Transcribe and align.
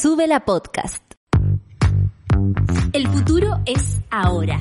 Sube 0.00 0.26
la 0.26 0.40
podcast. 0.40 1.02
El 2.94 3.06
futuro 3.08 3.60
es 3.66 4.00
ahora. 4.10 4.58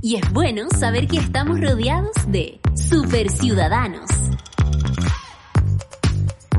Y 0.00 0.16
es 0.16 0.32
bueno 0.32 0.68
saber 0.70 1.08
que 1.08 1.18
estamos 1.18 1.60
rodeados 1.60 2.14
de 2.28 2.60
superciudadanos. 2.74 4.08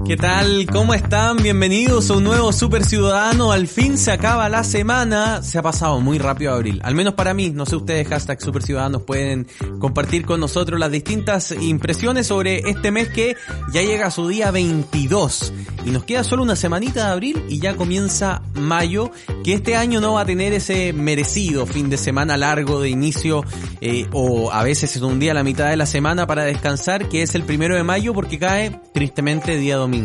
¿Qué 0.07 0.15
tal? 0.15 0.65
¿Cómo 0.71 0.93
están? 0.93 1.35
Bienvenidos 1.35 2.09
a 2.09 2.13
un 2.13 2.23
nuevo 2.23 2.53
Super 2.53 2.85
Ciudadano. 2.85 3.51
Al 3.51 3.67
fin 3.67 3.97
se 3.97 4.13
acaba 4.13 4.47
la 4.47 4.63
semana. 4.63 5.43
Se 5.43 5.57
ha 5.57 5.61
pasado 5.61 5.99
muy 5.99 6.17
rápido 6.17 6.53
abril. 6.53 6.79
Al 6.85 6.95
menos 6.95 7.13
para 7.15 7.33
mí. 7.33 7.49
No 7.49 7.65
sé 7.65 7.75
ustedes, 7.75 8.07
hashtag 8.07 8.41
Super 8.41 8.63
Ciudadanos, 8.63 9.01
pueden 9.01 9.47
compartir 9.79 10.25
con 10.25 10.39
nosotros 10.39 10.79
las 10.79 10.91
distintas 10.91 11.51
impresiones 11.51 12.25
sobre 12.25 12.59
este 12.69 12.89
mes 12.89 13.09
que 13.09 13.35
ya 13.73 13.81
llega 13.81 14.07
a 14.07 14.11
su 14.11 14.29
día 14.29 14.49
22. 14.49 15.51
Y 15.85 15.91
nos 15.91 16.05
queda 16.05 16.23
solo 16.23 16.41
una 16.43 16.55
semanita 16.55 17.07
de 17.07 17.11
abril 17.11 17.43
y 17.49 17.59
ya 17.59 17.75
comienza 17.75 18.41
mayo, 18.53 19.11
que 19.43 19.53
este 19.53 19.75
año 19.75 19.99
no 19.99 20.13
va 20.13 20.21
a 20.21 20.25
tener 20.25 20.53
ese 20.53 20.93
merecido 20.93 21.65
fin 21.65 21.89
de 21.89 21.97
semana 21.97 22.37
largo 22.37 22.81
de 22.81 22.89
inicio 22.89 23.43
eh, 23.81 24.07
o 24.11 24.51
a 24.51 24.63
veces 24.63 24.95
es 24.95 25.01
un 25.01 25.19
día 25.19 25.33
la 25.33 25.43
mitad 25.43 25.69
de 25.69 25.77
la 25.77 25.85
semana 25.85 26.27
para 26.27 26.43
descansar, 26.43 27.09
que 27.09 27.23
es 27.23 27.35
el 27.35 27.43
primero 27.43 27.75
de 27.75 27.83
mayo 27.83 28.13
porque 28.13 28.39
cae 28.39 28.79
tristemente 28.93 29.57
día 29.57 29.75
domingo. 29.77 29.96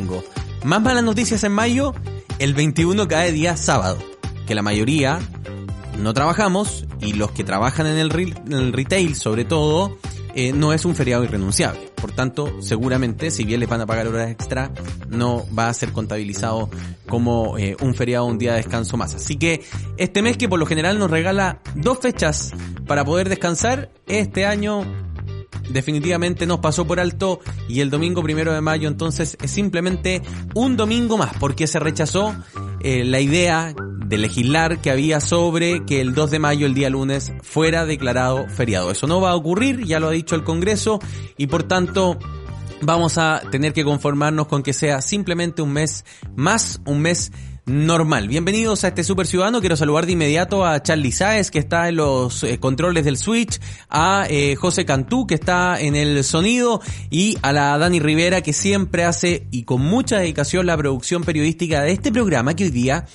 Más 0.65 0.81
malas 0.81 1.05
noticias 1.05 1.45
en 1.45 1.53
mayo, 1.53 1.93
el 2.39 2.55
21 2.55 3.09
cae 3.09 3.31
día 3.31 3.59
sábado, 3.59 3.99
que 4.47 4.55
la 4.55 4.63
mayoría 4.63 5.19
no 5.99 6.15
trabajamos 6.15 6.87
y 7.01 7.13
los 7.13 7.33
que 7.33 7.45
trabajan 7.45 7.87
en 7.87 7.99
el, 7.99 8.73
retail 8.73 9.15
sobre 9.17 9.45
todo, 9.45 9.99
eh, 10.35 10.53
no 10.55 10.73
es 10.73 10.87
un 10.87 10.95
feriado 10.95 11.25
irrenunciable. 11.25 11.93
Por 11.97 12.13
tanto, 12.13 12.63
seguramente, 12.63 13.31
si 13.31 13.45
bien 13.45 13.61
les 13.61 13.69
van 13.69 13.83
a 13.83 13.87
pagar 13.87 14.07
horas 14.07 14.31
extra, 14.31 14.71
no 15.11 15.45
va 15.57 15.69
a 15.69 15.75
ser 15.75 15.93
contabilizado 15.93 16.71
como 17.07 17.59
eh, 17.59 17.77
un 17.83 17.95
feriado, 17.95 18.25
un 18.25 18.39
día 18.39 18.53
de 18.53 18.59
descanso 18.59 18.97
más. 18.97 19.15
Así 19.15 19.37
que 19.37 19.63
este 19.99 20.23
mes 20.23 20.39
que 20.39 20.49
por 20.49 20.59
lo 20.59 20.65
general 20.65 20.99
nos 20.99 21.11
regala 21.11 21.61
dos 21.75 21.99
fechas 21.99 22.53
para 22.87 23.05
poder 23.05 23.29
descansar, 23.29 23.91
este 24.07 24.47
año 24.47 24.87
definitivamente 25.73 26.47
nos 26.47 26.61
pasó 26.61 26.87
por 26.87 27.01
alto 27.01 27.41
y 27.69 27.81
el 27.81 27.91
domingo 27.91 28.23
primero 28.23 28.53
de 28.53 28.61
mayo 28.61 28.89
entonces 28.89 29.37
es 29.43 29.51
simplemente 29.51 30.23
un 30.55 30.77
domingo 30.77 31.17
más 31.17 31.33
porque 31.39 31.67
se 31.67 31.79
rechazó 31.79 32.35
eh, 32.81 33.05
la 33.05 33.21
idea 33.21 33.75
de 34.07 34.19
legislar 34.19 34.81
que 34.81 34.91
había 34.91 35.21
sobre 35.21 35.85
que 35.87 36.01
el 36.01 36.15
2 36.15 36.31
de 36.33 36.39
mayo, 36.39 36.67
el 36.67 36.75
día 36.75 36.91
lunes, 36.91 37.33
fuera 37.43 37.87
declarado 37.87 38.47
feriado. 38.49 38.91
Eso 38.91 39.07
no 39.07 39.21
va 39.21 39.31
a 39.31 39.37
ocurrir, 39.37 39.85
ya 39.87 40.01
lo 40.01 40.09
ha 40.09 40.13
dicho 40.13 40.35
el 40.35 40.45
Congreso 40.45 41.01
y 41.39 41.47
por 41.47 41.63
tanto 41.63 42.19
vamos 42.83 43.17
a 43.17 43.41
tener 43.51 43.73
que 43.73 43.85
conformarnos 43.85 44.49
con 44.49 44.63
que 44.63 44.73
sea 44.73 45.01
simplemente 45.01 45.63
un 45.63 45.73
mes 45.73 46.05
más, 46.35 46.81
un 46.85 47.01
mes 47.01 47.33
normal. 47.67 48.29
Bienvenidos 48.29 48.85
a 48.85 48.89
este 48.89 49.05
Super 49.05 49.27
Ciudadano. 49.27 49.61
Quiero 49.61 49.77
saludar 49.77 50.07
de 50.07 50.13
inmediato 50.13 50.67
a 50.67 50.83
Charlie 50.83 51.13
Sáez, 51.13 51.51
que 51.51 51.59
está 51.59 51.89
en 51.89 51.97
los 51.97 52.43
eh, 52.43 52.59
controles 52.59 53.05
del 53.05 53.17
Switch, 53.17 53.61
a 53.89 54.27
eh, 54.29 54.57
José 54.57 54.85
Cantú, 54.85 55.27
que 55.27 55.35
está 55.35 55.81
en 55.81 55.95
el 55.95 56.25
sonido, 56.25 56.81
y 57.11 57.39
a 57.43 57.53
la 57.53 57.79
Dani 57.79 58.01
Rivera, 58.01 58.41
que 58.41 58.53
siempre 58.53 59.05
hace 59.05 59.47
y 59.51 59.63
con 59.63 59.81
mucha 59.81 60.19
dedicación 60.19 60.67
la 60.67 60.77
producción 60.77 61.23
periodística 61.23 61.83
de 61.83 61.93
este 61.93 62.11
programa 62.11 62.55
que 62.55 62.65
hoy 62.65 62.71
día 62.71 63.07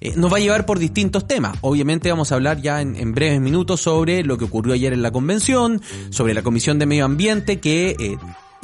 eh, 0.00 0.12
nos 0.16 0.32
va 0.32 0.36
a 0.36 0.40
llevar 0.40 0.66
por 0.66 0.78
distintos 0.78 1.26
temas. 1.26 1.58
Obviamente 1.62 2.08
vamos 2.10 2.30
a 2.30 2.36
hablar 2.36 2.60
ya 2.60 2.80
en, 2.80 3.12
breves 3.12 3.40
minutos 3.40 3.80
sobre 3.80 4.22
lo 4.22 4.38
que 4.38 4.44
ocurrió 4.44 4.74
ayer 4.74 4.92
en 4.92 5.02
la 5.02 5.10
convención, 5.10 5.82
sobre 6.10 6.34
la 6.34 6.42
Comisión 6.42 6.78
de 6.78 6.86
Medio 6.86 7.06
Ambiente 7.06 7.60
que 7.60 8.16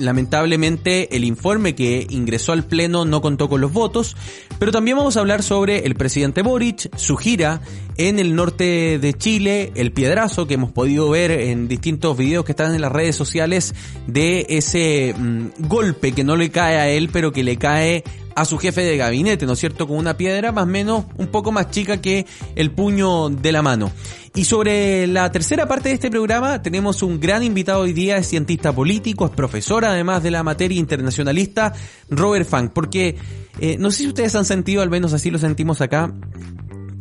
lamentablemente 0.02 1.16
el 1.16 1.24
informe 1.24 1.74
que 1.74 2.06
ingresó 2.10 2.52
al 2.52 2.64
Pleno 2.64 3.04
no 3.04 3.20
contó 3.20 3.48
con 3.48 3.60
los 3.60 3.72
votos, 3.72 4.16
pero 4.58 4.72
también 4.72 4.96
vamos 4.96 5.16
a 5.16 5.20
hablar 5.20 5.42
sobre 5.42 5.86
el 5.86 5.94
presidente 5.94 6.42
Boric, 6.42 6.94
su 6.96 7.16
gira 7.16 7.60
en 7.96 8.18
el 8.18 8.34
norte 8.34 8.98
de 8.98 9.14
Chile, 9.14 9.72
el 9.74 9.92
piedrazo 9.92 10.46
que 10.46 10.54
hemos 10.54 10.72
podido 10.72 11.10
ver 11.10 11.30
en 11.30 11.68
distintos 11.68 12.16
videos 12.16 12.44
que 12.44 12.52
están 12.52 12.74
en 12.74 12.80
las 12.80 12.92
redes 12.92 13.16
sociales 13.16 13.74
de 14.06 14.46
ese 14.48 15.14
mmm, 15.16 15.46
golpe 15.68 16.12
que 16.12 16.24
no 16.24 16.36
le 16.36 16.50
cae 16.50 16.76
a 16.76 16.88
él, 16.88 17.10
pero 17.12 17.32
que 17.32 17.44
le 17.44 17.56
cae 17.56 18.04
a 18.34 18.44
su 18.44 18.59
jefe 18.59 18.82
de 18.82 18.97
gabinete, 18.97 19.47
¿no 19.47 19.53
es 19.53 19.59
cierto? 19.59 19.87
Con 19.87 19.97
una 19.97 20.16
piedra 20.16 20.53
más 20.53 20.65
o 20.65 20.66
menos 20.66 21.04
un 21.16 21.28
poco 21.28 21.53
más 21.53 21.70
chica 21.70 22.00
que 22.00 22.26
el 22.56 22.70
puño 22.70 23.28
de 23.28 23.53
la 23.53 23.62
mano. 23.62 23.91
Y 24.34 24.44
sobre 24.44 25.06
la 25.06 25.31
tercera 25.31 25.69
parte 25.69 25.91
de 25.91 25.97
este 25.97 26.10
programa 26.10 26.62
tenemos 26.62 27.03
un 27.03 27.20
gran 27.20 27.43
invitado 27.43 27.81
hoy 27.81 27.93
día, 27.93 28.16
es 28.16 28.28
cientista 28.28 28.72
político, 28.72 29.26
es 29.26 29.32
profesor 29.32 29.84
además 29.84 30.22
de 30.22 30.31
la 30.31 30.43
materia 30.43 30.78
internacionalista, 30.78 31.75
Robert 32.09 32.48
Funk, 32.48 32.72
porque 32.72 33.16
eh, 33.60 33.76
no 33.78 33.91
sé 33.91 33.98
si 33.98 34.09
ustedes 34.09 34.34
han 34.34 34.47
sentido, 34.47 34.81
al 34.81 34.88
menos 34.88 35.12
así 35.12 35.31
lo 35.31 35.38
sentimos 35.38 35.82
acá, 35.82 36.14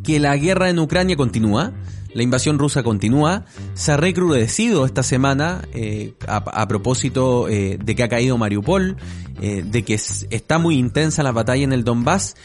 que 0.03 0.19
la 0.19 0.35
guerra 0.35 0.69
en 0.69 0.79
Ucrania 0.79 1.15
continúa. 1.15 1.71
La 2.13 2.23
invasión 2.23 2.59
rusa 2.59 2.83
continúa. 2.83 3.45
Se 3.73 3.91
ha 3.91 3.97
recrudecido 3.97 4.85
esta 4.85 5.03
semana 5.03 5.67
eh, 5.73 6.13
a, 6.27 6.67
propósito 6.67 7.47
eh, 7.47 7.77
de 7.81 7.95
que 7.95 8.03
ha 8.03 8.09
caído 8.09 8.37
Mariupol, 8.37 8.97
eh, 9.41 9.63
de 9.65 9.83
que 9.83 9.93
es, 9.93 10.27
está 10.29 10.59
muy 10.59 10.77
intensa 10.77 11.23
la 11.23 11.31
batalla 11.31 11.63
en 11.63 11.73
el 11.73 11.83
Donbass, 11.83 12.35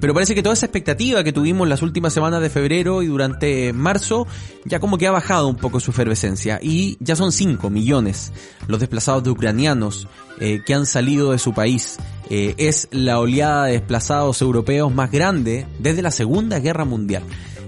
pero 0.00 0.14
parece 0.14 0.34
que 0.34 0.42
toda 0.42 0.54
esa 0.54 0.66
expectativa 0.66 1.24
que 1.24 1.32
tuvimos 1.32 1.68
las 1.68 1.82
últimas 1.82 2.12
semanas 2.12 2.40
de 2.40 2.50
febrero 2.50 3.02
y 3.02 3.06
durante 3.06 3.72
marzo 3.72 4.26
ya 4.64 4.80
como 4.80 4.98
que 4.98 5.06
ha 5.06 5.10
bajado 5.10 5.48
un 5.48 5.56
poco 5.56 5.80
su 5.80 5.90
efervescencia 5.90 6.58
y 6.62 6.96
ya 7.00 7.16
son 7.16 7.32
5 7.32 7.70
millones 7.70 8.32
los 8.66 8.80
desplazados 8.80 9.24
de 9.24 9.30
ucranianos 9.30 10.08
que 10.38 10.74
han 10.74 10.86
salido 10.86 11.32
de 11.32 11.38
su 11.38 11.52
país. 11.52 11.98
es 12.28 12.88
la 12.90 13.20
oleada 13.20 13.66
de 13.66 13.72
desplazados 13.72 14.40
europeos 14.42 14.92
más 14.92 15.10
grande 15.10 15.66
desde 15.78 16.02
la 16.02 16.10
Segunda 16.10 16.58
Guerra 16.58 16.84
Mundial. 16.84 17.22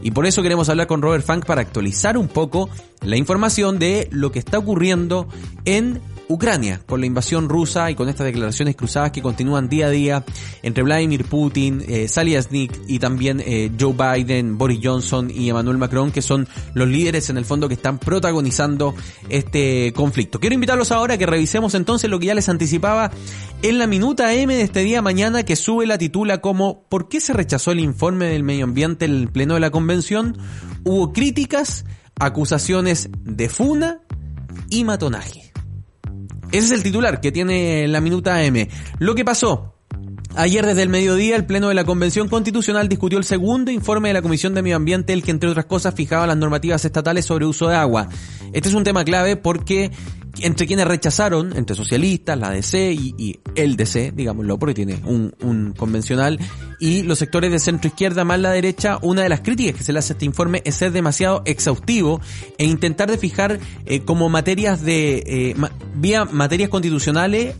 Y 0.05 0.11
por 0.11 0.27
eso 0.27 0.43
queremos 0.43 0.69
hablar 0.69 0.87
con 0.87 1.01
Robert 1.01 1.25
Funk 1.25 1.47
para 1.47 1.63
actualizar 1.63 2.19
un 2.19 2.29
poco 2.29 2.69
la 3.01 3.17
información 3.17 3.79
de 3.79 4.07
lo 4.11 4.31
que 4.31 4.39
está 4.39 4.59
ocurriendo 4.59 5.27
en 5.65 5.99
Ucrania, 6.29 6.81
con 6.87 7.01
la 7.01 7.07
invasión 7.07 7.49
rusa 7.49 7.91
y 7.91 7.95
con 7.95 8.09
estas 8.09 8.27
declaraciones 8.27 8.77
cruzadas 8.77 9.11
que 9.11 9.23
continúan 9.23 9.69
día 9.69 9.87
a 9.87 9.91
día 9.91 10.25
entre 10.63 10.83
Vladimir 10.83 11.25
Putin, 11.25 11.83
eh, 11.87 12.09
Saliasnik 12.09 12.81
y 12.87 12.99
también 12.99 13.43
eh, 13.45 13.71
Joe 13.79 13.93
Biden, 13.93 14.57
Boris 14.57 14.81
Johnson 14.83 15.31
y 15.31 15.51
Emmanuel 15.51 15.79
Macron, 15.79 16.11
que 16.11 16.23
son 16.23 16.49
los 16.75 16.89
líderes 16.89 17.31
en 17.31 17.37
el 17.37 17.45
fondo 17.45 17.69
que 17.69 17.75
están 17.75 17.99
protagonizando 17.99 18.95
este 19.29 19.93
conflicto. 19.95 20.41
Quiero 20.41 20.55
invitarlos 20.55 20.93
ahora 20.93 21.15
a 21.15 21.19
que 21.19 21.27
revisemos 21.27 21.75
entonces 21.75 22.11
lo 22.11 22.19
que 22.19 22.27
ya 22.27 22.35
les 22.35 22.49
anticipaba 22.49 23.11
en 23.63 23.79
la 23.79 23.87
minuta 23.87 24.33
M 24.35 24.55
de 24.55 24.63
este 24.63 24.81
día 24.81 25.03
mañana 25.03 25.43
que 25.43 25.57
sube 25.57 25.87
la 25.87 25.99
titula 25.99 26.41
como 26.41 26.85
¿Por 26.89 27.09
qué 27.09 27.21
se 27.21 27.33
rechazó 27.33 27.73
el 27.73 27.81
informe 27.81 28.27
del 28.27 28.43
medio 28.43 28.65
ambiente 28.65 29.05
en 29.05 29.13
el 29.13 29.29
pleno 29.29 29.55
de 29.55 29.61
la 29.61 29.71
convención? 29.71 30.37
Hubo 30.85 31.13
críticas, 31.13 31.85
acusaciones 32.19 33.09
de 33.23 33.49
funa 33.49 34.01
y 34.71 34.85
matonaje. 34.85 35.44
Ese 36.55 36.67
es 36.67 36.71
el 36.71 36.85
titular 36.85 37.21
que 37.21 37.33
tiene 37.33 37.89
la 37.89 38.01
minuta 38.01 38.45
M. 38.45 38.69
Lo 39.01 39.17
que 39.17 39.25
pasó. 39.25 39.75
Ayer 40.37 40.65
desde 40.65 40.83
el 40.83 40.89
mediodía 40.89 41.35
el 41.35 41.47
Pleno 41.47 41.69
de 41.69 41.75
la 41.75 41.83
Convención 41.85 42.29
Constitucional 42.29 42.89
discutió 42.89 43.19
el 43.19 43.25
segundo 43.25 43.73
informe 43.73 44.11
de 44.11 44.15
la 44.15 44.23
Comisión 44.23 44.55
de 44.55 44.63
Medio 44.63 44.77
Ambiente, 44.77 45.13
el 45.13 45.25
que 45.25 45.33
entre 45.33 45.51
otras 45.51 45.65
cosas 45.65 45.95
fijaba 45.97 46.29
las 46.29 46.37
normativas 46.37 46.85
estatales 46.85 47.25
sobre 47.25 47.45
uso 47.45 47.67
de 47.67 47.75
agua. 47.75 48.09
Este 48.53 48.69
es 48.69 48.75
un 48.77 48.85
tema 48.85 49.05
clave 49.05 49.35
porque 49.35 49.91
entre 50.41 50.67
quienes 50.67 50.87
rechazaron, 50.87 51.57
entre 51.57 51.77
socialistas, 51.77 52.39
la 52.39 52.51
DC 52.51 52.93
y, 52.93 53.41
el 53.55 53.77
DC, 53.77 54.13
digámoslo, 54.15 54.59
porque 54.59 54.75
tiene 54.75 55.01
un, 55.05 55.35
un, 55.41 55.73
convencional, 55.73 56.39
y 56.81 57.03
los 57.03 57.19
sectores 57.19 57.51
de 57.51 57.59
centro 57.59 57.89
izquierda 57.89 58.25
más 58.25 58.41
la 58.41 58.51
derecha, 58.51 58.99
una 59.03 59.23
de 59.23 59.29
las 59.29 59.41
críticas 59.41 59.77
que 59.77 59.85
se 59.85 59.93
le 59.93 59.99
hace 60.01 60.13
a 60.13 60.15
este 60.15 60.25
informe 60.25 60.63
es 60.65 60.75
ser 60.75 60.93
demasiado 60.93 61.43
exhaustivo 61.45 62.21
e 62.59 62.65
intentar 62.65 63.11
de 63.11 63.19
fijar 63.19 63.59
eh, 63.87 64.01
como 64.01 64.29
materias 64.29 64.83
de, 64.83 65.23
eh, 65.27 65.55
ma, 65.57 65.71
vía 65.95 66.25
materias 66.25 66.69
constitucionales 66.69 67.55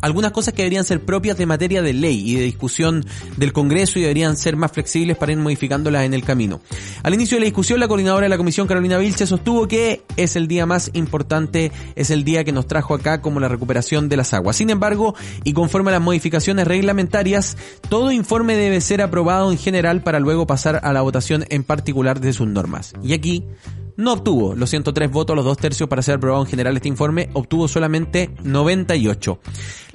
algunas 0.00 0.32
cosas 0.32 0.54
que 0.54 0.62
deberían 0.62 0.84
ser 0.84 1.04
propias 1.04 1.36
de 1.38 1.46
materia 1.46 1.82
de 1.82 1.92
ley 1.92 2.22
y 2.30 2.36
de 2.36 2.42
discusión 2.42 3.04
del 3.36 3.52
Congreso 3.52 3.98
y 3.98 4.02
deberían 4.02 4.36
ser 4.36 4.56
más 4.56 4.72
flexibles 4.72 5.16
para 5.16 5.32
ir 5.32 5.38
modificándolas 5.38 6.04
en 6.04 6.14
el 6.14 6.24
camino. 6.24 6.60
Al 7.02 7.14
inicio 7.14 7.36
de 7.36 7.40
la 7.40 7.44
discusión, 7.46 7.80
la 7.80 7.88
coordinadora 7.88 8.24
de 8.24 8.30
la 8.30 8.36
Comisión, 8.36 8.66
Carolina 8.66 8.98
Vilche, 8.98 9.26
sostuvo 9.26 9.68
que 9.68 10.02
es 10.16 10.36
el 10.36 10.48
día 10.48 10.66
más 10.66 10.90
importante, 10.94 11.72
es 11.94 12.10
el 12.10 12.24
día 12.24 12.44
que 12.44 12.52
nos 12.52 12.66
trajo 12.66 12.94
acá 12.94 13.20
como 13.20 13.40
la 13.40 13.48
recuperación 13.48 14.08
de 14.08 14.16
las 14.16 14.34
aguas. 14.34 14.56
Sin 14.56 14.70
embargo, 14.70 15.14
y 15.44 15.52
conforme 15.52 15.90
a 15.90 15.94
las 15.94 16.02
modificaciones 16.02 16.66
reglamentarias, 16.66 17.56
todo 17.88 18.12
informe 18.12 18.56
debe 18.56 18.80
ser 18.80 19.02
aprobado 19.02 19.52
en 19.52 19.58
general 19.58 20.02
para 20.02 20.20
luego 20.20 20.46
pasar 20.46 20.80
a 20.82 20.92
la 20.92 21.02
votación 21.02 21.44
en 21.50 21.64
particular 21.64 22.20
de 22.20 22.32
sus 22.32 22.46
normas. 22.46 22.92
Y 23.02 23.12
aquí 23.12 23.44
no 24.00 24.14
obtuvo 24.14 24.54
los 24.54 24.70
103 24.70 25.10
votos, 25.10 25.36
los 25.36 25.44
dos 25.44 25.58
tercios 25.58 25.88
para 25.88 26.02
ser 26.02 26.16
aprobado 26.16 26.42
en 26.42 26.48
general 26.48 26.76
este 26.76 26.88
informe, 26.88 27.28
obtuvo 27.34 27.68
solamente 27.68 28.30
98. 28.42 29.38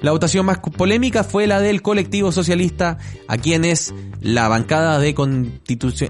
La 0.00 0.12
votación 0.12 0.46
más 0.46 0.58
polémica 0.58 1.24
fue 1.24 1.46
la 1.46 1.60
del 1.60 1.82
colectivo 1.82 2.30
socialista, 2.32 2.98
a 3.28 3.36
quienes 3.36 3.92
la 4.20 4.48
bancada 4.48 4.98
de, 4.98 5.14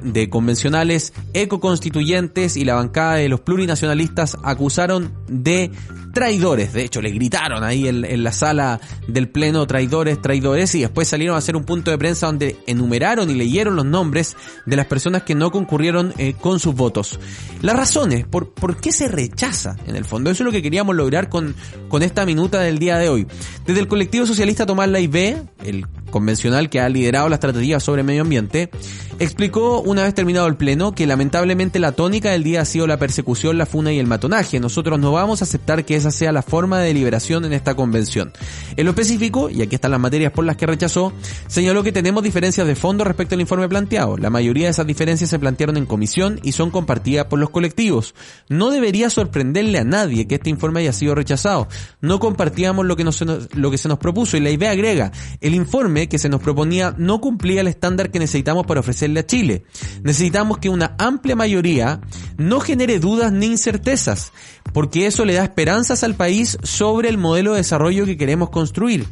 de 0.02 0.30
convencionales 0.30 1.12
ecoconstituyentes 1.34 2.56
y 2.56 2.64
la 2.64 2.74
bancada 2.74 3.14
de 3.14 3.28
los 3.28 3.40
plurinacionalistas 3.40 4.36
acusaron 4.42 5.12
de 5.28 5.70
traidores. 6.16 6.72
De 6.72 6.82
hecho, 6.82 7.02
le 7.02 7.10
gritaron 7.10 7.62
ahí 7.62 7.86
en, 7.88 8.24
la 8.24 8.32
sala 8.32 8.80
del 9.06 9.28
pleno 9.28 9.66
traidores, 9.66 10.22
traidores, 10.22 10.74
y 10.74 10.80
después 10.80 11.06
salieron 11.06 11.34
a 11.34 11.40
hacer 11.40 11.56
un 11.56 11.64
punto 11.64 11.90
de 11.90 11.98
prensa 11.98 12.24
donde 12.24 12.56
enumeraron 12.66 13.28
y 13.28 13.34
leyeron 13.34 13.76
los 13.76 13.84
nombres 13.84 14.34
de 14.64 14.76
las 14.76 14.86
personas 14.86 15.24
que 15.24 15.34
no 15.34 15.50
concurrieron 15.50 16.14
eh, 16.16 16.32
con 16.32 16.58
sus 16.58 16.74
votos. 16.74 17.20
Las 17.60 17.76
razones, 17.76 18.26
por, 18.26 18.54
por 18.54 18.78
qué 18.78 18.92
se 18.92 19.08
rechaza, 19.08 19.76
en 19.86 19.94
el 19.94 20.06
fondo, 20.06 20.30
eso 20.30 20.42
es 20.42 20.46
lo 20.46 20.52
que 20.52 20.62
queríamos 20.62 20.96
lograr 20.96 21.28
con, 21.28 21.54
con 21.90 22.02
esta 22.02 22.24
minuta 22.24 22.60
del 22.60 22.78
día 22.78 22.96
de 22.96 23.10
hoy. 23.10 23.26
Desde 23.66 23.80
el 23.80 23.86
colectivo 23.86 24.24
socialista 24.24 24.64
Tomás 24.64 24.90
B, 24.90 25.36
el 25.66 25.86
convencional 26.10 26.70
que 26.70 26.80
ha 26.80 26.88
liderado 26.88 27.28
las 27.28 27.40
tratativas 27.40 27.82
sobre 27.82 28.02
medio 28.02 28.22
ambiente, 28.22 28.70
explicó 29.18 29.80
una 29.80 30.04
vez 30.04 30.14
terminado 30.14 30.46
el 30.46 30.56
pleno 30.56 30.92
que 30.92 31.06
lamentablemente 31.06 31.78
la 31.78 31.92
tónica 31.92 32.30
del 32.30 32.44
día 32.44 32.60
ha 32.60 32.64
sido 32.64 32.86
la 32.86 32.98
persecución, 32.98 33.58
la 33.58 33.66
funa 33.66 33.92
y 33.92 33.98
el 33.98 34.06
matonaje. 34.06 34.60
Nosotros 34.60 34.98
no 34.98 35.12
vamos 35.12 35.40
a 35.40 35.44
aceptar 35.44 35.84
que 35.84 35.96
esa 35.96 36.10
sea 36.10 36.32
la 36.32 36.42
forma 36.42 36.78
de 36.78 36.88
deliberación 36.88 37.44
en 37.44 37.52
esta 37.52 37.74
convención. 37.74 38.32
En 38.76 38.84
lo 38.84 38.90
específico, 38.90 39.50
y 39.50 39.62
aquí 39.62 39.74
están 39.74 39.90
las 39.90 40.00
materias 40.00 40.32
por 40.32 40.44
las 40.44 40.56
que 40.56 40.66
rechazó, 40.66 41.12
señaló 41.46 41.82
que 41.82 41.92
tenemos 41.92 42.22
diferencias 42.22 42.66
de 42.66 42.74
fondo 42.74 43.04
respecto 43.04 43.34
al 43.34 43.40
informe 43.40 43.68
planteado. 43.68 44.16
La 44.16 44.30
mayoría 44.30 44.64
de 44.64 44.70
esas 44.70 44.86
diferencias 44.86 45.30
se 45.30 45.38
plantearon 45.38 45.76
en 45.76 45.86
comisión 45.86 46.40
y 46.42 46.52
son 46.52 46.70
compartidas 46.70 47.26
por 47.26 47.38
los 47.38 47.50
colectivos. 47.50 48.14
No 48.48 48.70
debería 48.70 49.10
sorprenderle 49.10 49.78
a 49.78 49.84
nadie 49.84 50.26
que 50.26 50.36
este 50.36 50.50
informe 50.50 50.80
haya 50.80 50.92
sido 50.92 51.14
rechazado. 51.14 51.68
No 52.00 52.20
compartíamos 52.20 52.84
lo 52.84 52.96
que, 52.96 53.04
nos, 53.04 53.22
lo 53.54 53.70
que 53.70 53.78
se 53.78 53.88
nos 53.88 53.98
propuso 53.98 54.36
y 54.36 54.40
la 54.40 54.50
idea 54.50 54.70
agrega, 54.70 55.12
el 55.40 55.54
informe 55.54 56.08
que 56.08 56.18
se 56.18 56.28
nos 56.28 56.40
proponía 56.40 56.94
no 56.98 57.20
cumplía 57.20 57.60
el 57.60 57.68
estándar 57.68 58.10
que 58.10 58.18
necesitamos 58.18 58.66
para 58.66 58.80
ofrecerle 59.06 59.20
a 59.20 59.26
Chile. 59.26 59.64
Necesitamos 60.02 60.58
que 60.58 60.68
una 60.68 60.94
amplia 60.98 61.36
mayoría 61.36 62.00
no 62.36 62.60
genere 62.60 62.98
dudas 62.98 63.32
ni 63.32 63.46
incertezas, 63.46 64.32
porque 64.72 65.06
eso 65.06 65.24
le 65.24 65.34
da 65.34 65.44
esperanzas 65.44 66.02
al 66.02 66.14
país 66.14 66.58
sobre 66.62 67.08
el 67.08 67.18
modelo 67.18 67.52
de 67.52 67.58
desarrollo 67.58 68.04
que 68.04 68.16
queremos 68.16 68.50
construir. 68.50 69.06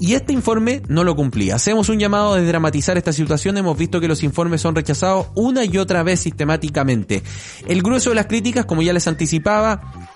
Y 0.00 0.14
este 0.14 0.32
informe 0.32 0.82
no 0.88 1.04
lo 1.04 1.14
cumplía. 1.14 1.54
Hacemos 1.54 1.88
un 1.88 2.00
llamado 2.00 2.34
a 2.34 2.40
desdramatizar 2.40 2.96
esta 2.96 3.12
situación. 3.12 3.56
Hemos 3.56 3.78
visto 3.78 4.00
que 4.00 4.08
los 4.08 4.24
informes 4.24 4.60
son 4.60 4.74
rechazados 4.74 5.28
una 5.36 5.64
y 5.64 5.78
otra 5.78 6.02
vez 6.02 6.20
sistemáticamente. 6.20 7.22
El 7.68 7.82
grueso 7.82 8.10
de 8.10 8.16
las 8.16 8.26
críticas, 8.26 8.64
como 8.64 8.82
ya 8.82 8.92
les 8.92 9.06
anticipaba, 9.06 10.13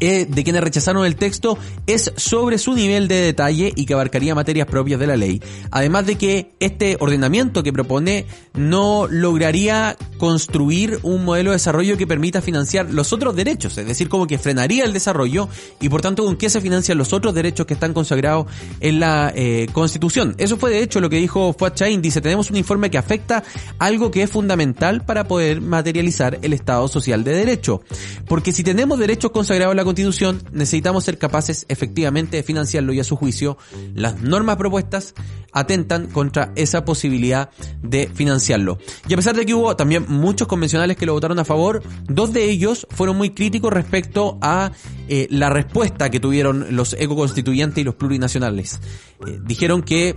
eh, 0.00 0.26
de 0.28 0.44
quienes 0.44 0.62
rechazaron 0.62 1.06
el 1.06 1.16
texto 1.16 1.58
es 1.86 2.12
sobre 2.16 2.58
su 2.58 2.74
nivel 2.74 3.08
de 3.08 3.16
detalle 3.16 3.72
y 3.74 3.86
que 3.86 3.94
abarcaría 3.94 4.34
materias 4.34 4.66
propias 4.66 5.00
de 5.00 5.06
la 5.06 5.16
ley. 5.16 5.42
Además 5.70 6.06
de 6.06 6.16
que 6.16 6.52
este 6.60 6.96
ordenamiento 7.00 7.62
que 7.62 7.72
propone 7.72 8.26
no 8.54 9.06
lograría 9.08 9.96
construir 10.18 10.98
un 11.02 11.24
modelo 11.24 11.50
de 11.50 11.56
desarrollo 11.56 11.96
que 11.96 12.06
permita 12.06 12.42
financiar 12.42 12.92
los 12.92 13.12
otros 13.12 13.36
derechos, 13.36 13.76
es 13.78 13.86
decir, 13.86 14.08
como 14.08 14.26
que 14.26 14.38
frenaría 14.38 14.84
el 14.84 14.92
desarrollo 14.92 15.48
y 15.80 15.88
por 15.88 16.00
tanto 16.02 16.24
con 16.24 16.36
qué 16.36 16.50
se 16.50 16.60
financian 16.60 16.98
los 16.98 17.12
otros 17.12 17.34
derechos 17.34 17.66
que 17.66 17.74
están 17.74 17.92
consagrados 17.92 18.46
en 18.80 19.00
la 19.00 19.32
eh, 19.34 19.68
Constitución. 19.72 20.34
Eso 20.38 20.56
fue 20.56 20.70
de 20.70 20.82
hecho 20.82 21.00
lo 21.00 21.10
que 21.10 21.16
dijo 21.16 21.52
Fuad 21.52 21.74
Chain, 21.74 22.02
dice, 22.02 22.20
tenemos 22.20 22.50
un 22.50 22.56
informe 22.56 22.90
que 22.90 22.98
afecta 22.98 23.44
algo 23.78 24.10
que 24.10 24.22
es 24.22 24.30
fundamental 24.30 25.04
para 25.04 25.28
poder 25.28 25.60
materializar 25.60 26.38
el 26.42 26.52
Estado 26.52 26.88
social 26.88 27.24
de 27.24 27.32
derecho. 27.32 27.82
Porque 28.26 28.52
si 28.52 28.64
tenemos 28.64 28.98
derechos 28.98 29.30
consagrados 29.30 29.75
la 29.76 29.84
Constitución, 29.84 30.42
necesitamos 30.52 31.04
ser 31.04 31.18
capaces 31.18 31.66
efectivamente 31.68 32.36
de 32.36 32.42
financiarlo 32.42 32.92
y 32.92 33.00
a 33.00 33.04
su 33.04 33.16
juicio 33.16 33.58
las 33.94 34.20
normas 34.20 34.56
propuestas 34.56 35.14
atentan 35.52 36.08
contra 36.08 36.52
esa 36.56 36.84
posibilidad 36.84 37.50
de 37.82 38.10
financiarlo. 38.12 38.78
Y 39.08 39.14
a 39.14 39.16
pesar 39.16 39.36
de 39.36 39.46
que 39.46 39.54
hubo 39.54 39.76
también 39.76 40.04
muchos 40.08 40.48
convencionales 40.48 40.96
que 40.96 41.06
lo 41.06 41.14
votaron 41.14 41.38
a 41.38 41.44
favor, 41.44 41.82
dos 42.06 42.32
de 42.32 42.50
ellos 42.50 42.86
fueron 42.90 43.16
muy 43.16 43.30
críticos 43.30 43.72
respecto 43.72 44.38
a 44.42 44.72
eh, 45.08 45.28
la 45.30 45.48
respuesta 45.48 46.10
que 46.10 46.20
tuvieron 46.20 46.76
los 46.76 46.94
ecoconstituyentes 46.94 47.78
y 47.78 47.84
los 47.84 47.94
plurinacionales. 47.94 48.80
Eh, 49.26 49.38
dijeron 49.44 49.82
que 49.82 50.14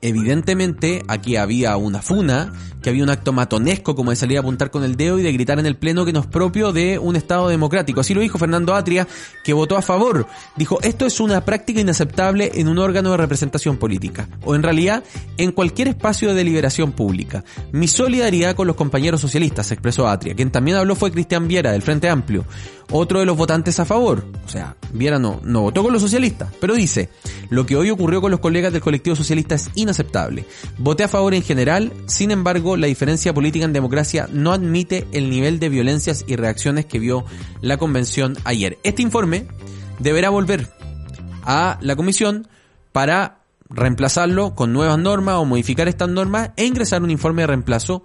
evidentemente 0.00 1.02
aquí 1.08 1.36
había 1.36 1.76
una 1.76 2.02
funa, 2.02 2.52
que 2.82 2.90
había 2.90 3.02
un 3.02 3.10
acto 3.10 3.32
matonesco 3.32 3.94
como 3.94 4.10
de 4.10 4.16
salir 4.16 4.36
a 4.36 4.40
apuntar 4.40 4.70
con 4.70 4.84
el 4.84 4.96
dedo 4.96 5.18
y 5.18 5.22
de 5.22 5.32
gritar 5.32 5.58
en 5.58 5.66
el 5.66 5.76
pleno 5.76 6.04
que 6.04 6.12
no 6.12 6.20
es 6.20 6.26
propio 6.26 6.72
de 6.72 6.98
un 6.98 7.16
Estado 7.16 7.48
democrático. 7.48 8.00
Así 8.00 8.14
lo 8.14 8.20
dijo 8.20 8.38
Fernando 8.38 8.74
Atria, 8.74 9.06
que 9.44 9.52
votó 9.52 9.76
a 9.76 9.82
favor. 9.82 10.26
Dijo, 10.56 10.78
esto 10.82 11.06
es 11.06 11.20
una 11.20 11.44
práctica 11.44 11.80
inaceptable 11.80 12.52
en 12.54 12.68
un 12.68 12.78
órgano 12.78 13.10
de 13.10 13.16
representación 13.16 13.76
política, 13.76 14.28
o 14.44 14.54
en 14.54 14.62
realidad 14.62 15.02
en 15.36 15.52
cualquier 15.52 15.88
espacio 15.88 16.28
de 16.28 16.34
deliberación 16.34 16.92
pública. 16.92 17.44
Mi 17.72 17.88
solidaridad 17.88 18.54
con 18.54 18.66
los 18.66 18.76
compañeros 18.76 19.20
socialistas, 19.20 19.70
expresó 19.72 20.08
Atria. 20.08 20.34
Quien 20.34 20.50
también 20.50 20.76
habló 20.76 20.94
fue 20.94 21.10
Cristian 21.10 21.48
Viera, 21.48 21.72
del 21.72 21.82
Frente 21.82 22.08
Amplio 22.08 22.44
otro 22.90 23.20
de 23.20 23.26
los 23.26 23.36
votantes 23.36 23.78
a 23.80 23.84
favor. 23.84 24.24
O 24.46 24.48
sea, 24.48 24.76
Viera 24.92 25.18
no, 25.18 25.40
votó 25.42 25.82
con 25.82 25.92
los 25.92 26.02
socialistas, 26.02 26.48
pero 26.60 26.74
dice, 26.74 27.10
lo 27.50 27.66
que 27.66 27.76
hoy 27.76 27.90
ocurrió 27.90 28.20
con 28.20 28.30
los 28.30 28.40
colegas 28.40 28.72
del 28.72 28.82
colectivo 28.82 29.16
socialista 29.16 29.54
es 29.54 29.70
inaceptable. 29.74 30.44
Voté 30.78 31.04
a 31.04 31.08
favor 31.08 31.34
en 31.34 31.42
general, 31.42 31.92
sin 32.06 32.30
embargo, 32.30 32.76
la 32.76 32.86
diferencia 32.86 33.34
política 33.34 33.64
en 33.64 33.72
democracia 33.72 34.28
no 34.32 34.52
admite 34.52 35.06
el 35.12 35.30
nivel 35.30 35.58
de 35.58 35.68
violencias 35.68 36.24
y 36.26 36.36
reacciones 36.36 36.86
que 36.86 36.98
vio 36.98 37.24
la 37.60 37.76
convención 37.76 38.36
ayer. 38.44 38.78
Este 38.82 39.02
informe 39.02 39.46
deberá 39.98 40.30
volver 40.30 40.68
a 41.42 41.78
la 41.80 41.96
comisión 41.96 42.48
para 42.92 43.38
reemplazarlo 43.70 44.54
con 44.54 44.72
nuevas 44.72 44.98
normas 44.98 45.36
o 45.36 45.44
modificar 45.44 45.88
estas 45.88 46.08
normas 46.08 46.50
e 46.56 46.64
ingresar 46.64 47.02
un 47.02 47.10
informe 47.10 47.42
de 47.42 47.48
reemplazo 47.48 48.02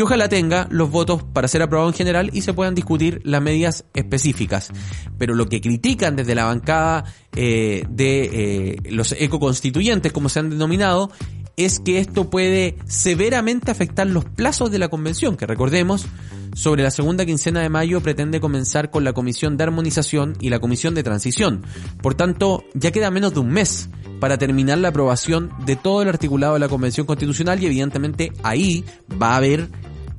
que 0.00 0.04
ojalá 0.04 0.30
tenga 0.30 0.66
los 0.70 0.90
votos 0.90 1.22
para 1.22 1.46
ser 1.46 1.60
aprobado 1.60 1.90
en 1.90 1.94
general 1.94 2.30
y 2.32 2.40
se 2.40 2.54
puedan 2.54 2.74
discutir 2.74 3.20
las 3.22 3.42
medidas 3.42 3.84
específicas. 3.92 4.70
Pero 5.18 5.34
lo 5.34 5.46
que 5.46 5.60
critican 5.60 6.16
desde 6.16 6.34
la 6.34 6.46
bancada 6.46 7.04
eh, 7.36 7.84
de 7.90 8.22
eh, 8.32 8.76
los 8.92 9.12
ecoconstituyentes, 9.12 10.10
como 10.10 10.30
se 10.30 10.38
han 10.38 10.48
denominado, 10.48 11.10
es 11.58 11.80
que 11.80 11.98
esto 11.98 12.30
puede 12.30 12.76
severamente 12.86 13.70
afectar 13.70 14.06
los 14.06 14.24
plazos 14.24 14.70
de 14.70 14.78
la 14.78 14.88
convención, 14.88 15.36
que 15.36 15.44
recordemos, 15.44 16.06
sobre 16.54 16.82
la 16.82 16.90
segunda 16.90 17.26
quincena 17.26 17.60
de 17.60 17.68
mayo 17.68 18.00
pretende 18.00 18.40
comenzar 18.40 18.90
con 18.90 19.04
la 19.04 19.12
comisión 19.12 19.58
de 19.58 19.64
armonización 19.64 20.34
y 20.40 20.48
la 20.48 20.60
comisión 20.60 20.94
de 20.94 21.02
transición. 21.02 21.62
Por 22.00 22.14
tanto, 22.14 22.64
ya 22.72 22.90
queda 22.90 23.10
menos 23.10 23.34
de 23.34 23.40
un 23.40 23.50
mes 23.50 23.90
para 24.18 24.38
terminar 24.38 24.78
la 24.78 24.88
aprobación 24.88 25.50
de 25.66 25.76
todo 25.76 26.00
el 26.00 26.08
articulado 26.08 26.54
de 26.54 26.60
la 26.60 26.68
Convención 26.68 27.06
Constitucional 27.06 27.62
y 27.62 27.66
evidentemente 27.66 28.32
ahí 28.42 28.84
va 29.20 29.34
a 29.34 29.36
haber 29.36 29.68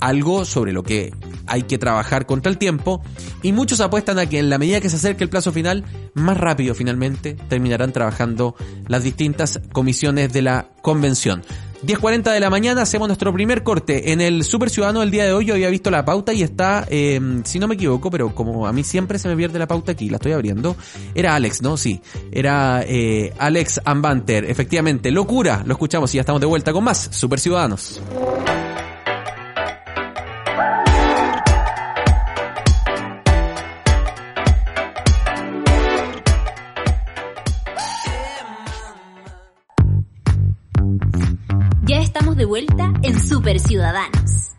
algo 0.02 0.44
sobre 0.44 0.74
lo 0.74 0.84
que 0.84 1.14
hay 1.48 1.64
que 1.64 1.78
trabajar 1.78 2.26
contra 2.26 2.52
el 2.52 2.58
tiempo 2.58 3.02
y 3.42 3.54
muchos 3.54 3.80
apuestan 3.80 4.20
a 4.20 4.26
que 4.26 4.40
en 4.40 4.50
la 4.50 4.58
medida 4.58 4.82
que 4.82 4.90
se 4.90 4.98
acerque 4.98 5.24
el 5.24 5.30
plazo 5.30 5.52
final, 5.52 5.86
más 6.14 6.38
rápido 6.38 6.76
finalmente 6.76 7.36
terminarán 7.48 7.94
trabajando 7.94 8.56
las 8.88 9.04
distintas 9.04 9.62
comisiones 9.72 10.34
de 10.34 10.42
la 10.42 10.70
convención. 10.82 11.44
10.40 11.86 12.32
de 12.32 12.40
la 12.40 12.52
mañana 12.52 12.84
hacemos 12.84 13.08
nuestro 13.08 13.34
primer 13.34 13.64
corte. 13.64 14.12
En 14.12 14.22
el 14.22 14.44
Super 14.44 14.70
Ciudadano 14.70 15.00
del 15.00 15.10
día 15.10 15.26
de 15.26 15.34
hoy 15.34 15.46
yo 15.46 15.56
había 15.56 15.70
visto 15.70 15.90
la 15.90 16.06
pauta 16.06 16.32
y 16.32 16.44
está, 16.44 16.86
eh, 16.90 17.20
si 17.44 17.58
no 17.58 17.68
me 17.68 17.74
equivoco, 17.74 18.12
pero 18.12 18.36
como 18.36 18.68
a 18.68 18.72
mí 18.72 18.84
siempre 18.84 19.18
se 19.18 19.28
me 19.28 19.36
pierde 19.36 19.58
la 19.58 19.68
pauta 19.68 19.94
aquí, 19.94 20.08
la 20.10 20.18
estoy 20.18 20.34
abriendo. 20.34 20.76
Era 21.16 21.34
Alex, 21.34 21.64
¿no? 21.64 21.78
Sí. 21.78 22.00
Era 22.32 22.84
eh, 22.88 23.34
Alex 23.40 23.82
Ambanter. 23.84 24.46
Efectivamente, 24.46 25.10
locura. 25.10 25.64
Lo 25.66 25.74
escuchamos 25.74 26.14
y 26.14 26.18
ya 26.18 26.22
estamos 26.22 26.40
de 26.40 26.48
vuelta 26.48 26.72
con 26.72 26.84
más 26.84 27.10
Super 27.12 27.40
Ciudadanos. 27.40 28.00
Vuelta 42.52 42.92
en 43.04 43.18
Super 43.18 43.62
Ciudadanos. 43.62 44.58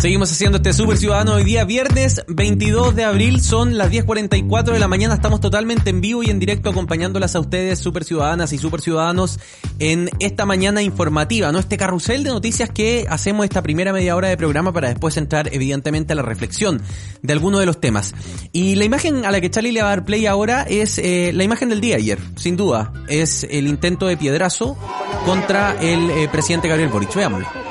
Seguimos 0.00 0.32
haciendo 0.32 0.56
este 0.56 0.72
Super 0.72 0.96
Ciudadano 0.96 1.34
hoy 1.34 1.44
día, 1.44 1.64
viernes 1.64 2.24
22 2.26 2.96
de 2.96 3.04
abril, 3.04 3.42
son 3.42 3.76
las 3.76 3.90
10.44 3.90 4.72
de 4.72 4.78
la 4.78 4.88
mañana, 4.88 5.12
estamos 5.12 5.42
totalmente 5.42 5.90
en 5.90 6.00
vivo 6.00 6.22
y 6.22 6.30
en 6.30 6.38
directo 6.38 6.70
acompañándolas 6.70 7.36
a 7.36 7.40
ustedes, 7.40 7.80
Super 7.80 8.04
Ciudadanas 8.04 8.54
y 8.54 8.56
Super 8.56 8.80
Ciudadanos, 8.80 9.38
en 9.78 10.08
esta 10.18 10.46
mañana 10.46 10.80
informativa, 10.80 11.52
¿no? 11.52 11.58
Este 11.58 11.76
carrusel 11.76 12.24
de 12.24 12.30
noticias 12.30 12.70
que 12.70 13.04
hacemos 13.10 13.44
esta 13.44 13.62
primera 13.62 13.92
media 13.92 14.16
hora 14.16 14.28
de 14.28 14.38
programa 14.38 14.72
para 14.72 14.88
después 14.88 15.18
entrar 15.18 15.50
evidentemente 15.52 16.14
a 16.14 16.16
la 16.16 16.22
reflexión 16.22 16.80
de 17.20 17.32
alguno 17.34 17.58
de 17.58 17.66
los 17.66 17.78
temas. 17.78 18.14
Y 18.52 18.76
la 18.76 18.86
imagen 18.86 19.26
a 19.26 19.30
la 19.30 19.42
que 19.42 19.50
Charlie 19.50 19.72
le 19.72 19.82
va 19.82 19.88
a 19.88 19.96
dar 19.96 20.06
play 20.06 20.24
ahora 20.24 20.62
es 20.62 20.96
eh, 20.96 21.32
la 21.34 21.44
imagen 21.44 21.68
del 21.68 21.82
día 21.82 21.96
ayer, 21.96 22.18
sin 22.36 22.56
duda, 22.56 22.90
es 23.08 23.46
el 23.50 23.66
intento 23.66 24.06
de 24.06 24.16
piedrazo 24.16 24.78
contra 25.26 25.76
el 25.78 26.08
eh, 26.08 26.28
presidente 26.32 26.68
Gabriel 26.68 26.88
Boric. 26.88 27.14
Veámoslo. 27.14 27.69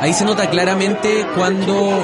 Ahí 0.00 0.14
se 0.14 0.24
nota 0.24 0.48
claramente 0.48 1.26
cuando 1.34 2.02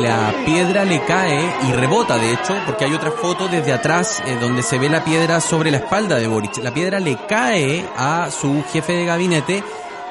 la 0.00 0.34
piedra 0.46 0.86
le 0.86 1.04
cae 1.04 1.54
y 1.68 1.72
rebota, 1.72 2.16
de 2.16 2.32
hecho, 2.32 2.56
porque 2.64 2.86
hay 2.86 2.94
otra 2.94 3.10
foto 3.10 3.46
desde 3.46 3.74
atrás 3.74 4.22
eh, 4.26 4.38
donde 4.40 4.62
se 4.62 4.78
ve 4.78 4.88
la 4.88 5.04
piedra 5.04 5.40
sobre 5.42 5.70
la 5.70 5.76
espalda 5.76 6.16
de 6.16 6.26
Boric. 6.28 6.56
La 6.58 6.72
piedra 6.72 6.98
le 6.98 7.18
cae 7.28 7.86
a 7.94 8.30
su 8.30 8.64
jefe 8.72 8.94
de 8.94 9.04
gabinete 9.04 9.62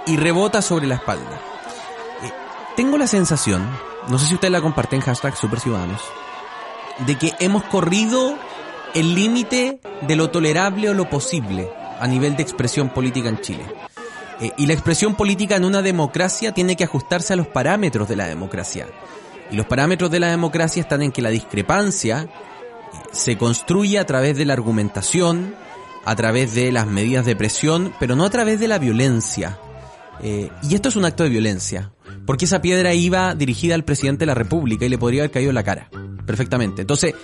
y 0.05 0.17
rebota 0.17 0.62
sobre 0.62 0.86
la 0.86 0.96
espalda. 0.96 1.41
Eh, 2.24 2.32
tengo 2.75 2.96
la 2.96 3.08
sensación, 3.08 3.67
no 4.08 4.20
sé 4.20 4.27
si 4.27 4.36
ustedes 4.36 4.51
la 4.51 4.62
comparten, 4.62 5.01
hashtag 5.01 5.36
Superciudadanos, 5.36 6.01
de 7.08 7.17
que 7.17 7.34
hemos 7.39 7.63
corrido 7.63 8.38
el 8.94 9.15
límite 9.15 9.79
de 10.01 10.15
lo 10.15 10.29
tolerable 10.29 10.91
o 10.91 10.94
lo 10.94 11.10
posible 11.10 11.70
a 12.00 12.05
nivel 12.08 12.36
de 12.36 12.44
expresión 12.44 12.89
política 12.89 13.29
en 13.29 13.41
Chile. 13.41 13.65
Eh, 14.42 14.51
y 14.58 14.65
la 14.65 14.74
expresión 14.74 15.15
política 15.15 15.56
en 15.56 15.65
una 15.65 15.82
democracia 15.82 16.54
tiene 16.54 16.75
que 16.75 16.84
ajustarse 16.84 17.34
a 17.34 17.36
los 17.36 17.48
parámetros 17.48 18.08
de 18.10 18.15
la 18.15 18.27
democracia. 18.27 18.88
Y 19.51 19.56
los 19.56 19.65
parámetros 19.65 20.12
de 20.12 20.20
la 20.20 20.30
democracia 20.30 20.82
están 20.82 21.01
en 21.01 21.12
que 21.12 21.22
la 21.22 21.30
discrepancia 21.30 22.24
eh, 22.24 22.98
se 23.12 23.38
construye 23.38 24.00
a 24.00 24.06
través 24.06 24.38
de 24.38 24.46
la 24.46 24.54
argumentación, 24.54 25.56
a 26.04 26.15
través 26.15 26.54
de 26.54 26.72
las 26.72 26.88
medidas 26.88 27.25
de 27.25 27.36
presión, 27.36 27.94
pero 28.00 28.15
no 28.15 28.25
a 28.25 28.30
través 28.30 28.60
de 28.60 28.68
la 28.68 28.77
violencia. 28.77 29.58
Eh, 30.22 30.50
y 30.63 30.75
esto 30.75 30.89
es 30.89 30.96
un 30.96 31.06
acto 31.06 31.24
de 31.24 31.30
violencia, 31.30 31.92
porque 32.25 32.46
esa 32.46 32.62
piedra 32.62 32.94
iba 32.94 33.36
dirigida 33.36 33.75
al 33.75 33.84
presidente 33.84 34.22
de 34.22 34.27
la 34.27 34.34
República 34.34 34.86
y 34.86 34.89
le 34.89 34.98
podría 34.98 35.22
haber 35.22 35.32
caído 35.32 35.50
en 35.50 35.56
la 35.56 35.63
cara, 35.63 35.89
perfectamente. 36.25 36.82
Entonces, 36.82 37.15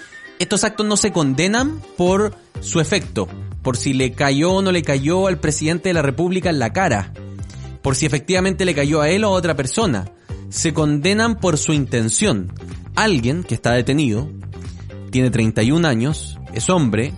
estos 0.41 0.63
actos 0.63 0.85
no 0.85 0.97
se 0.97 1.11
condenan 1.11 1.81
por 1.97 2.35
su 2.61 2.79
efecto, 2.79 3.27
por 3.61 3.77
si 3.77 3.93
le 3.93 4.13
cayó 4.13 4.53
o 4.53 4.61
no 4.61 4.71
le 4.71 4.83
cayó 4.83 5.27
al 5.27 5.39
presidente 5.39 5.89
de 5.89 5.93
la 5.93 6.01
República 6.01 6.49
en 6.49 6.59
la 6.59 6.73
cara, 6.73 7.13
por 7.81 7.95
si 7.95 8.05
efectivamente 8.05 8.65
le 8.65 8.75
cayó 8.75 9.01
a 9.01 9.09
él 9.09 9.23
o 9.23 9.27
a 9.27 9.31
otra 9.31 9.55
persona. 9.55 10.11
Se 10.49 10.73
condenan 10.73 11.39
por 11.39 11.57
su 11.57 11.73
intención. 11.73 12.51
Alguien 12.95 13.43
que 13.43 13.55
está 13.55 13.71
detenido, 13.71 14.29
tiene 15.11 15.29
31 15.29 15.87
años, 15.87 16.39
es 16.53 16.69
hombre, 16.69 17.13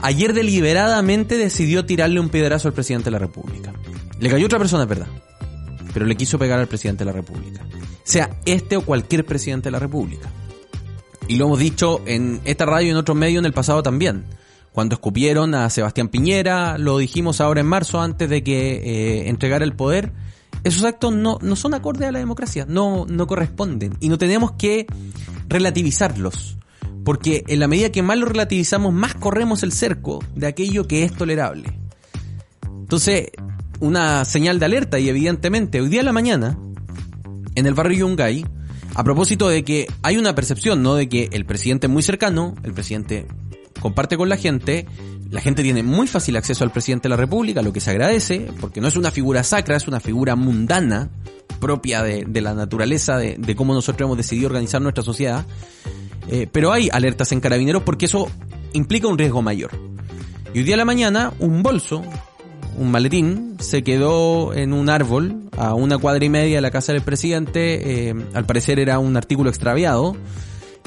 ayer 0.00 0.32
deliberadamente 0.32 1.36
decidió 1.36 1.84
tirarle 1.84 2.20
un 2.20 2.30
piedrazo 2.30 2.68
al 2.68 2.74
presidente 2.74 3.06
de 3.06 3.12
la 3.12 3.18
República. 3.18 3.72
Le 4.20 4.30
cayó 4.30 4.46
otra 4.46 4.58
persona, 4.58 4.84
es 4.84 4.88
verdad, 4.88 5.08
pero 5.92 6.06
le 6.06 6.16
quiso 6.16 6.38
pegar 6.38 6.58
al 6.60 6.68
presidente 6.68 7.04
de 7.04 7.10
la 7.10 7.16
República. 7.16 7.66
Sea 8.04 8.30
este 8.46 8.76
o 8.76 8.82
cualquier 8.82 9.26
presidente 9.26 9.66
de 9.66 9.72
la 9.72 9.78
República. 9.78 10.30
Y 11.28 11.36
lo 11.36 11.44
hemos 11.44 11.58
dicho 11.58 12.00
en 12.06 12.40
esta 12.44 12.64
radio 12.64 12.88
y 12.88 12.90
en 12.90 12.96
otros 12.96 13.16
medios 13.16 13.40
en 13.40 13.46
el 13.46 13.52
pasado 13.52 13.82
también. 13.82 14.24
Cuando 14.72 14.94
escupieron 14.94 15.54
a 15.54 15.68
Sebastián 15.68 16.08
Piñera, 16.08 16.78
lo 16.78 16.96
dijimos 16.98 17.40
ahora 17.40 17.60
en 17.60 17.66
marzo 17.66 18.00
antes 18.00 18.30
de 18.30 18.42
que 18.42 18.76
eh, 18.76 19.28
entregara 19.28 19.64
el 19.64 19.74
poder. 19.74 20.12
Esos 20.64 20.84
actos 20.84 21.14
no, 21.14 21.38
no 21.42 21.54
son 21.54 21.74
acordes 21.74 22.08
a 22.08 22.12
la 22.12 22.18
democracia, 22.18 22.64
no, 22.66 23.04
no 23.06 23.26
corresponden. 23.26 23.94
Y 24.00 24.08
no 24.08 24.16
tenemos 24.16 24.52
que 24.52 24.86
relativizarlos. 25.48 26.56
Porque 27.04 27.44
en 27.46 27.60
la 27.60 27.68
medida 27.68 27.92
que 27.92 28.02
más 28.02 28.18
lo 28.18 28.26
relativizamos, 28.26 28.92
más 28.92 29.14
corremos 29.14 29.62
el 29.62 29.72
cerco 29.72 30.24
de 30.34 30.46
aquello 30.46 30.88
que 30.88 31.04
es 31.04 31.12
tolerable. 31.12 31.78
Entonces, 32.64 33.30
una 33.80 34.24
señal 34.24 34.58
de 34.58 34.64
alerta 34.64 34.98
y 34.98 35.10
evidentemente, 35.10 35.80
hoy 35.80 35.88
día 35.88 36.00
en 36.00 36.06
la 36.06 36.12
mañana, 36.12 36.58
en 37.54 37.66
el 37.66 37.74
barrio 37.74 37.98
Yungay, 37.98 38.46
a 38.98 39.04
propósito 39.04 39.48
de 39.48 39.62
que 39.62 39.86
hay 40.02 40.16
una 40.16 40.34
percepción, 40.34 40.82
¿no? 40.82 40.96
De 40.96 41.08
que 41.08 41.28
el 41.30 41.46
presidente 41.46 41.86
es 41.86 41.92
muy 41.92 42.02
cercano, 42.02 42.56
el 42.64 42.72
presidente 42.72 43.28
comparte 43.80 44.16
con 44.16 44.28
la 44.28 44.36
gente, 44.36 44.86
la 45.30 45.40
gente 45.40 45.62
tiene 45.62 45.84
muy 45.84 46.08
fácil 46.08 46.36
acceso 46.36 46.64
al 46.64 46.72
presidente 46.72 47.04
de 47.04 47.10
la 47.10 47.16
República, 47.16 47.62
lo 47.62 47.72
que 47.72 47.78
se 47.78 47.90
agradece, 47.90 48.48
porque 48.60 48.80
no 48.80 48.88
es 48.88 48.96
una 48.96 49.12
figura 49.12 49.44
sacra, 49.44 49.76
es 49.76 49.86
una 49.86 50.00
figura 50.00 50.34
mundana, 50.34 51.10
propia 51.60 52.02
de, 52.02 52.40
la 52.40 52.54
naturaleza, 52.54 53.18
de, 53.18 53.54
cómo 53.54 53.72
nosotros 53.72 54.04
hemos 54.04 54.16
decidido 54.16 54.48
organizar 54.48 54.82
nuestra 54.82 55.04
sociedad. 55.04 55.46
Eh, 56.26 56.48
pero 56.50 56.72
hay 56.72 56.88
alertas 56.92 57.30
en 57.30 57.38
carabineros 57.38 57.84
porque 57.84 58.06
eso 58.06 58.26
implica 58.72 59.06
un 59.06 59.16
riesgo 59.16 59.42
mayor. 59.42 59.70
Y 60.52 60.58
hoy 60.58 60.64
día 60.64 60.74
a 60.74 60.78
la 60.78 60.84
mañana, 60.84 61.32
un 61.38 61.62
bolso 61.62 62.02
un 62.78 62.90
maletín, 62.90 63.56
se 63.58 63.82
quedó 63.82 64.54
en 64.54 64.72
un 64.72 64.88
árbol 64.88 65.48
a 65.56 65.74
una 65.74 65.98
cuadra 65.98 66.24
y 66.24 66.28
media 66.28 66.56
de 66.56 66.60
la 66.62 66.70
casa 66.70 66.92
del 66.92 67.02
presidente, 67.02 68.08
eh, 68.08 68.14
al 68.34 68.46
parecer 68.46 68.78
era 68.78 68.98
un 68.98 69.16
artículo 69.16 69.50
extraviado, 69.50 70.16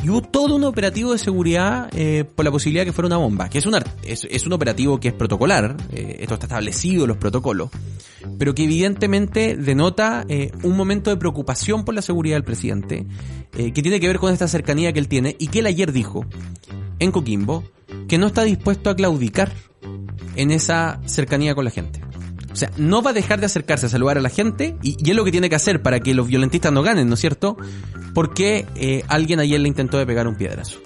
y 0.04 0.10
hubo 0.10 0.22
todo 0.22 0.56
un 0.56 0.64
operativo 0.64 1.12
de 1.12 1.20
seguridad 1.20 1.90
eh, 1.94 2.24
por 2.24 2.46
la 2.46 2.52
posibilidad 2.52 2.82
de 2.82 2.86
que 2.88 2.94
fuera 2.94 3.08
una 3.08 3.18
bomba, 3.18 3.50
que 3.50 3.60
es 3.60 3.66
un, 3.66 3.76
es, 4.04 4.46
un 4.46 4.54
operativo 4.54 5.00
que 5.00 5.10
es 5.10 5.14
protocolar, 5.14 5.76
eh, 5.92 6.18
esto 6.22 6.36
está 6.36 6.48
establecido 6.48 7.04
en 7.04 7.10
los 7.10 7.18
protocolos, 7.18 7.70
pero 8.40 8.56
que 8.56 8.64
evidentemente 8.64 9.56
denota 9.56 10.26
un 10.64 10.78
momento 10.78 11.10
de 11.10 11.18
preocupación 11.18 11.84
por 11.84 11.94
la 11.94 12.02
seguridad 12.02 12.36
del 12.36 12.44
presidente, 12.44 13.06
que 13.52 13.82
tiene 13.82 14.00
que 14.00 14.08
ver 14.08 14.18
con 14.18 14.32
esta 14.32 14.48
cercanía 14.48 14.94
que 14.94 15.00
él 15.00 15.08
tiene 15.08 15.36
y 15.38 15.48
que 15.48 15.60
él 15.60 15.66
ayer 15.66 15.92
dijo 15.92 16.26
en 17.00 17.12
Coquimbo 17.12 17.64
que 18.08 18.18
no 18.18 18.28
está 18.28 18.44
dispuesto 18.44 18.90
a 18.90 18.96
claudicar 18.96 19.52
en 20.36 20.52
esa 20.52 21.00
cercanía 21.06 21.56
con 21.56 21.66
la 21.66 21.72
gente. 21.72 22.02
O 22.52 22.56
sea, 22.56 22.70
no 22.78 23.02
va 23.02 23.12
a 23.12 23.14
dejar 23.14 23.40
de 23.40 23.46
acercarse 23.46 23.86
a 23.86 23.90
saludar 23.90 24.18
a 24.18 24.22
la 24.22 24.30
gente 24.30 24.76
y, 24.82 24.98
es 25.10 25.16
lo 25.16 25.24
que 25.24 25.32
tiene 25.32 25.50
que 25.50 25.56
hacer 25.56 25.82
para 25.82 26.00
que 26.02 26.14
los 26.14 26.28
violentistas 26.28 26.72
no 26.74 26.84
ganen, 26.84 27.08
¿no 27.08 27.14
es 27.14 27.20
cierto? 27.20 27.58
Porque 28.14 28.66
eh, 28.76 29.04
alguien 29.08 29.40
ayer 29.40 29.60
le 29.60 29.70
intentó 29.70 30.06
pegar 30.06 30.28
un 30.28 30.36
piedrazo. 30.36 30.80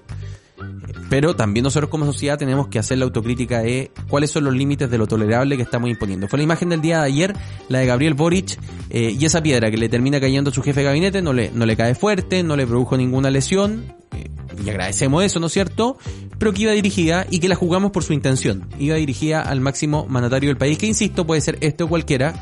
Pero 1.10 1.36
también 1.36 1.63
nosotros 1.63 1.89
como 1.89 2.06
sociedad 2.06 2.38
tenemos 2.38 2.68
que 2.68 2.80
hacer 2.80 2.98
la 2.98 3.06
autocrítica 3.06 3.62
de 3.62 3.92
cuáles 4.08 4.32
son 4.32 4.44
los 4.44 4.54
límites 4.54 4.89
de 4.89 4.98
lo 4.98 5.08
tolerable 5.08 5.56
que 5.58 5.63
estamos 5.63 5.89
imponiendo. 5.89 6.27
Fue 6.27 6.38
la 6.38 6.44
imagen 6.44 6.70
del 6.70 6.82
día 6.82 7.00
de 7.00 7.06
ayer, 7.06 7.34
la 7.70 7.80
de 7.80 7.86
Gabriel 7.86 8.13
Boric, 8.13 8.58
eh, 8.89 9.15
y 9.18 9.25
esa 9.25 9.42
piedra 9.42 9.70
que 9.72 9.77
le 9.77 9.89
termina 9.89 10.20
cayendo 10.20 10.50
a 10.50 10.54
su 10.54 10.62
jefe 10.62 10.82
de 10.82 10.86
gabinete 10.86 11.22
no 11.22 11.34
le, 11.34 11.51
no 11.51 11.65
le 11.65 11.75
cae 11.75 11.96
fuerte, 11.96 12.44
no 12.44 12.56
le 12.56 12.65
produjo 12.65 12.98
ninguna 12.98 13.30
lesión, 13.30 13.94
eh, 14.15 14.30
y 14.63 14.70
agradecemos 14.70 15.24
eso, 15.24 15.39
¿no 15.39 15.48
es 15.48 15.54
cierto? 15.54 15.98
Pero 16.38 16.54
que 16.54 16.63
iba 16.63 16.72
dirigida 16.72 17.25
y 17.30 17.39
que 17.39 17.50
la 17.50 17.56
jugamos 17.56 17.92
por 17.92 18.04
su 18.04 18.13
intención. 18.13 18.68
Iba 18.80 18.96
dirigida 18.96 19.42
al 19.42 19.62
máximo 19.62 20.06
mandatario 20.10 20.50
del 20.50 20.58
país, 20.58 20.77
que 20.77 20.86
insisto, 20.86 21.25
puede 21.25 21.42
ser 21.42 21.58
este 21.62 21.84
o 21.84 21.88
cualquiera. 21.88 22.34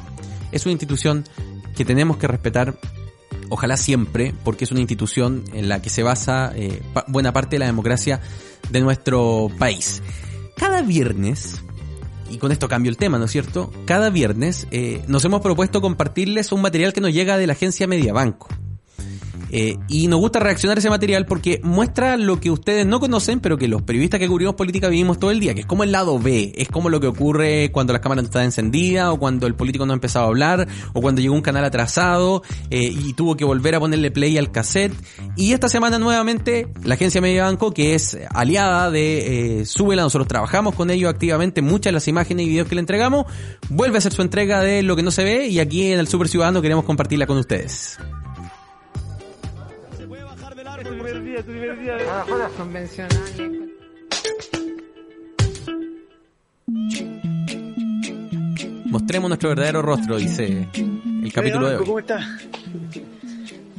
Es 0.52 0.66
una 0.66 0.74
institución 0.74 1.26
que 1.76 1.86
tenemos 1.86 2.18
que 2.18 2.28
respetar 2.28 2.76
ojalá 3.54 3.78
siempre, 3.78 4.34
porque 4.44 4.64
es 4.64 4.72
una 4.72 4.80
institución 4.80 5.44
en 5.54 5.70
la 5.70 5.80
que 5.80 5.92
se 5.92 6.02
basa 6.02 6.52
eh, 6.56 6.82
buena 7.08 7.34
parte 7.34 7.56
de 7.56 7.60
la 7.60 7.68
democracia 7.68 8.20
de 8.72 8.82
nuestro 8.82 9.52
país. 9.60 10.02
Cada 10.58 10.82
viernes, 10.82 11.62
y 12.32 12.38
con 12.40 12.52
esto 12.52 12.68
cambio 12.68 12.90
el 12.90 12.98
tema, 12.98 13.20
¿no 13.20 13.26
es 13.26 13.32
cierto? 13.32 13.72
Cada 13.86 14.10
viernes 14.10 14.68
eh, 14.72 15.04
nos 15.08 15.24
hemos 15.24 15.42
propuesto 15.42 15.82
compartirles 15.82 16.52
un 16.52 16.64
material 16.64 16.94
que 16.94 17.02
nos 17.02 17.14
llega 17.14 17.38
de 17.38 17.46
la 17.46 17.54
agencia 17.54 17.86
Mediabanco. 17.86 18.48
Eh, 19.56 19.78
y 19.88 20.08
nos 20.08 20.20
gusta 20.20 20.40
reaccionar 20.40 20.78
a 20.78 20.80
ese 20.80 20.90
material 20.90 21.28
porque 21.28 21.62
muestra 21.64 22.18
lo 22.18 22.40
que 22.40 22.50
ustedes 22.50 22.88
no 22.88 23.00
conocen, 23.00 23.40
pero 23.40 23.56
que 23.56 23.68
los 23.68 23.84
periodistas 23.84 24.20
que 24.20 24.28
cubrimos 24.28 24.56
política 24.56 24.88
vivimos 24.88 25.20
todo 25.20 25.30
el 25.30 25.40
día, 25.40 25.54
que 25.54 25.62
es 25.62 25.68
como 25.68 25.84
el 25.84 25.92
lado 25.92 26.18
B, 26.18 26.54
es 26.56 26.70
como 26.70 26.90
lo 26.90 27.00
que 27.00 27.06
ocurre 27.06 27.72
cuando 27.72 27.94
las 27.94 28.02
cámaras 28.02 28.24
no 28.24 28.30
están 28.30 28.46
encendidas, 28.46 29.10
o 29.10 29.18
cuando 29.18 29.46
el 29.46 29.54
político 29.54 29.86
no 29.86 29.94
ha 29.94 29.96
empezado 29.96 30.26
a 30.26 30.30
hablar, 30.30 30.68
o 30.94 31.02
cuando 31.02 31.22
llegó 31.22 31.36
un 31.36 31.44
canal 31.44 31.64
atrasado 31.66 32.42
eh, 32.72 32.82
y 32.82 33.14
tuvo 33.14 33.38
que 33.38 33.46
volver 33.46 33.76
a 33.76 33.80
ponerle 33.80 34.10
play 34.10 34.40
al 34.40 34.52
cassette. 34.52 34.96
Y 35.36 35.54
esta 35.54 35.70
semana 35.70 36.00
nuevamente 36.00 36.68
la 36.84 36.96
agencia 36.96 37.22
Mediabanco, 37.22 37.76
que 37.76 37.94
es 37.94 38.18
aliada 38.34 38.90
de 38.90 39.60
eh, 39.60 39.66
Súbela, 39.68 40.02
nosotros 40.02 40.28
trabajamos 40.28 40.74
con 40.74 40.90
ellos 40.90 41.12
activamente, 41.12 41.62
muchas 41.62 41.86
de 41.86 41.92
las 41.92 42.08
imágenes 42.08 42.48
y 42.48 42.50
videos 42.50 42.68
que 42.68 42.74
le 42.74 42.82
entregamos, 42.82 43.28
vuelve 43.70 43.98
a 43.98 44.00
hacer 44.00 44.14
su 44.14 44.24
entrega 44.24 44.62
de 44.62 44.82
lo 44.82 44.96
que 44.96 45.04
no 45.04 45.12
se 45.12 45.24
ve 45.24 45.48
y 45.48 45.60
aquí 45.60 45.92
en 45.92 46.00
el 46.00 46.08
Super 46.08 46.28
Ciudadano 46.28 46.60
queremos 46.60 46.86
compartirla 46.86 47.28
con 47.28 47.38
ustedes. 47.38 48.00
Ah, 51.36 52.26
Mostremos 58.86 59.30
nuestro 59.30 59.50
verdadero 59.50 59.82
rostro, 59.82 60.18
dice 60.18 60.68
el 60.76 61.34
capítulo 61.34 61.70
de 61.70 61.78
hoy. 61.78 61.86
¿Cómo 61.86 61.98
está? 61.98 62.20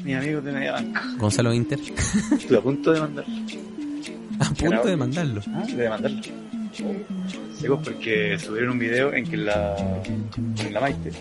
Mi 0.02 0.14
amigo 0.14 0.40
de 0.40 0.50
Mediabanco. 0.50 1.00
Gonzalo 1.18 1.54
Inter. 1.54 1.78
Estoy 2.36 2.56
a 2.56 2.60
punto 2.60 2.92
de 2.92 3.00
mandarlo. 3.00 3.34
A 4.40 4.50
punto 4.50 4.88
de 4.88 4.96
mandarlo. 4.96 5.40
Ah, 5.54 5.64
de 5.64 5.88
mandarlo. 5.88 6.22
Sí, 6.72 7.66
pues 7.68 7.80
porque 7.84 8.36
subieron 8.36 8.70
un 8.70 8.78
video 8.80 9.12
en 9.12 9.30
que 9.30 9.36
la, 9.36 9.76
en 9.76 10.74
la 10.74 10.80
Maite. 10.80 11.12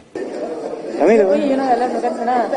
Camilo, 0.97 1.29
Oye, 1.29 1.49
yo 1.49 1.57
no 1.57 1.63
voy 1.63 1.71
a 1.71 1.73
hablar, 1.73 1.93
no 1.93 2.01
canso 2.01 2.25
nada. 2.25 2.49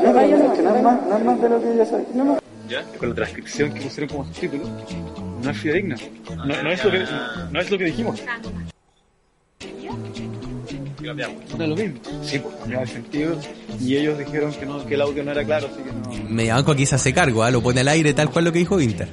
No, 0.00 0.12
no, 0.12 0.22
no, 0.22 0.82
no, 0.82 1.08
no 1.08 1.16
es 1.18 1.24
más 1.24 1.42
de 1.42 1.48
lo 1.48 1.60
que 1.60 1.76
ya 1.76 1.86
sabes. 1.86 2.06
No, 2.14 2.24
no. 2.24 2.45
¿Ya? 2.68 2.82
Con 2.98 3.10
la 3.10 3.14
transcripción 3.14 3.72
que 3.72 3.80
pusieron 3.80 4.08
como 4.08 4.24
subtítulo, 4.24 4.64
no 5.42 5.50
es 5.50 5.56
fidedigna. 5.58 5.96
No, 6.36 6.44
no, 6.44 6.70
es, 6.70 6.84
lo 6.84 6.90
que, 6.90 7.04
no 7.50 7.60
es 7.60 7.70
lo 7.70 7.78
que 7.78 7.84
dijimos. 7.84 8.20
No 11.00 11.64
es 11.64 11.68
lo 11.68 11.76
mismo. 11.76 12.00
Sí, 12.24 12.38
pues 12.38 12.56
cambiaba 12.56 12.82
el 12.82 12.88
sentido. 12.88 13.40
Y 13.80 13.96
ellos 13.96 14.18
dijeron 14.18 14.52
que, 14.52 14.66
no, 14.66 14.84
que 14.84 14.94
el 14.94 15.00
audio 15.00 15.22
no 15.22 15.30
era 15.30 15.44
claro, 15.44 15.68
así 15.72 15.82
que 15.82 15.92
no. 15.92 16.28
Mediabanco 16.28 16.72
aquí 16.72 16.86
se 16.86 16.96
hace 16.96 17.14
cargo, 17.14 17.44
¿ah? 17.44 17.50
lo 17.50 17.62
pone 17.62 17.80
al 17.80 17.88
aire 17.88 18.12
tal 18.14 18.30
cual 18.30 18.46
lo 18.46 18.52
que 18.52 18.58
dijo 18.58 18.76
Winter. 18.76 19.08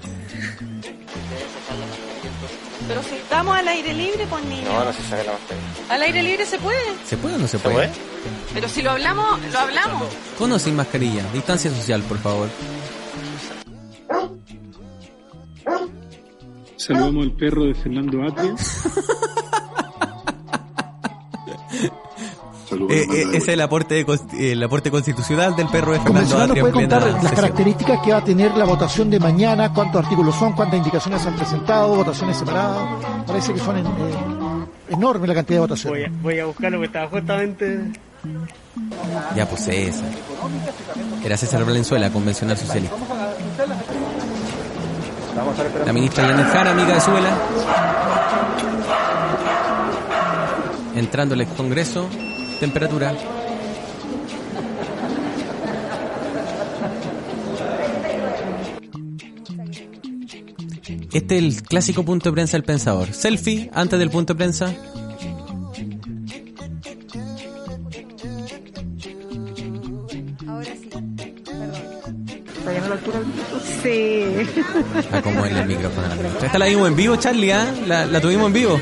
Pero 2.87 3.01
si 3.03 3.15
estamos 3.15 3.55
al 3.55 3.67
aire 3.67 3.93
libre, 3.93 4.25
pues 4.29 4.43
niño. 4.45 4.63
No, 4.65 4.83
no 4.83 4.93
se 4.93 5.03
sabe 5.03 5.23
la 5.23 5.33
mascarilla. 5.33 5.93
¿Al 5.93 6.01
aire 6.01 6.23
libre 6.23 6.45
se 6.45 6.57
puede? 6.59 6.79
¿Se 7.05 7.17
puede 7.17 7.35
o 7.35 7.37
no 7.37 7.47
se, 7.47 7.57
¿Se 7.57 7.59
puede? 7.59 7.75
puede? 7.75 7.91
Pero 8.53 8.69
si 8.69 8.81
lo 8.81 8.91
hablamos, 8.91 9.39
lo 9.51 9.59
hablamos. 9.59 10.09
Con 10.37 10.51
o 10.51 10.59
sin 10.59 10.75
mascarilla. 10.75 11.23
Distancia 11.31 11.71
social, 11.71 12.01
por 12.03 12.19
favor. 12.19 12.49
Saludamos 16.77 17.23
al 17.25 17.31
perro 17.31 17.63
de 17.65 17.73
Fernando 17.75 18.23
Atria. 18.23 18.55
Eh, 22.89 23.05
eh, 23.11 23.21
ese 23.29 23.37
es 23.37 23.47
el 23.49 23.61
aporte, 23.61 23.99
eh, 23.99 24.05
el 24.53 24.63
aporte 24.63 24.89
constitucional 24.89 25.55
del 25.55 25.67
perro 25.67 25.91
de 25.93 25.99
Fernando 25.99 26.37
Atria 26.39 26.61
puede 26.63 26.73
contar 26.73 27.03
las 27.03 27.13
sesión. 27.21 27.35
características 27.35 27.99
que 28.03 28.11
va 28.11 28.17
a 28.17 28.23
tener 28.23 28.57
la 28.57 28.65
votación 28.65 29.11
de 29.11 29.19
mañana, 29.19 29.71
cuántos 29.71 30.03
artículos 30.03 30.33
son, 30.35 30.53
cuántas 30.53 30.77
indicaciones 30.79 31.21
se 31.21 31.27
han 31.27 31.35
presentado, 31.35 31.95
votaciones 31.95 32.35
separadas. 32.35 32.81
Parece 33.27 33.53
que 33.53 33.59
son 33.59 33.77
en- 33.77 33.85
eh, 33.85 33.89
enormes 34.89 35.27
la 35.29 35.35
cantidad 35.35 35.57
de 35.57 35.61
votaciones. 35.61 36.09
Voy 36.11 36.17
a, 36.17 36.21
voy 36.23 36.39
a 36.39 36.45
buscar 36.45 36.71
lo 36.71 36.79
que 36.79 36.85
estaba 36.87 37.07
justamente. 37.09 37.79
Ya, 39.35 39.47
pues 39.47 39.65
César. 39.65 40.09
Era 41.23 41.37
César 41.37 41.63
Valenzuela, 41.65 42.09
convencional 42.09 42.57
socialista. 42.57 42.95
La 45.85 45.93
ministra 45.93 46.27
Janet 46.27 46.47
Jara, 46.47 46.71
amiga 46.71 46.93
de 46.93 47.01
Suela. 47.01 47.37
Entrando 50.95 51.33
al 51.33 51.47
Congreso. 51.47 52.07
Temperatura. 52.59 53.13
Este 61.11 61.37
es 61.37 61.43
el 61.43 61.63
clásico 61.63 62.03
punto 62.03 62.29
de 62.29 62.33
prensa 62.33 62.57
del 62.57 62.63
pensador. 62.63 63.11
Selfie 63.13 63.71
antes 63.73 63.97
del 63.97 64.11
punto 64.11 64.33
de 64.33 64.37
prensa. 64.37 64.73
Sí. 73.83 74.25
A 75.11 75.21
como 75.21 75.45
el 75.45 75.65
micrófono. 75.67 76.07
Esta 76.41 76.57
la 76.57 76.65
vimos 76.67 76.87
en 76.87 76.95
vivo, 76.95 77.15
Charlie, 77.17 77.51
¿ah? 77.51 77.71
La, 77.85 78.05
la 78.05 78.21
tuvimos 78.21 78.47
en 78.47 78.53
vivo. 78.53 78.79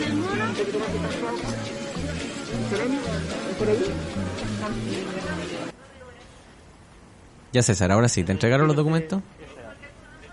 Ya 7.52 7.62
César, 7.62 7.92
ahora 7.92 8.08
sí, 8.08 8.24
¿te 8.24 8.32
entregaron 8.32 8.68
los 8.68 8.76
documentos? 8.76 9.22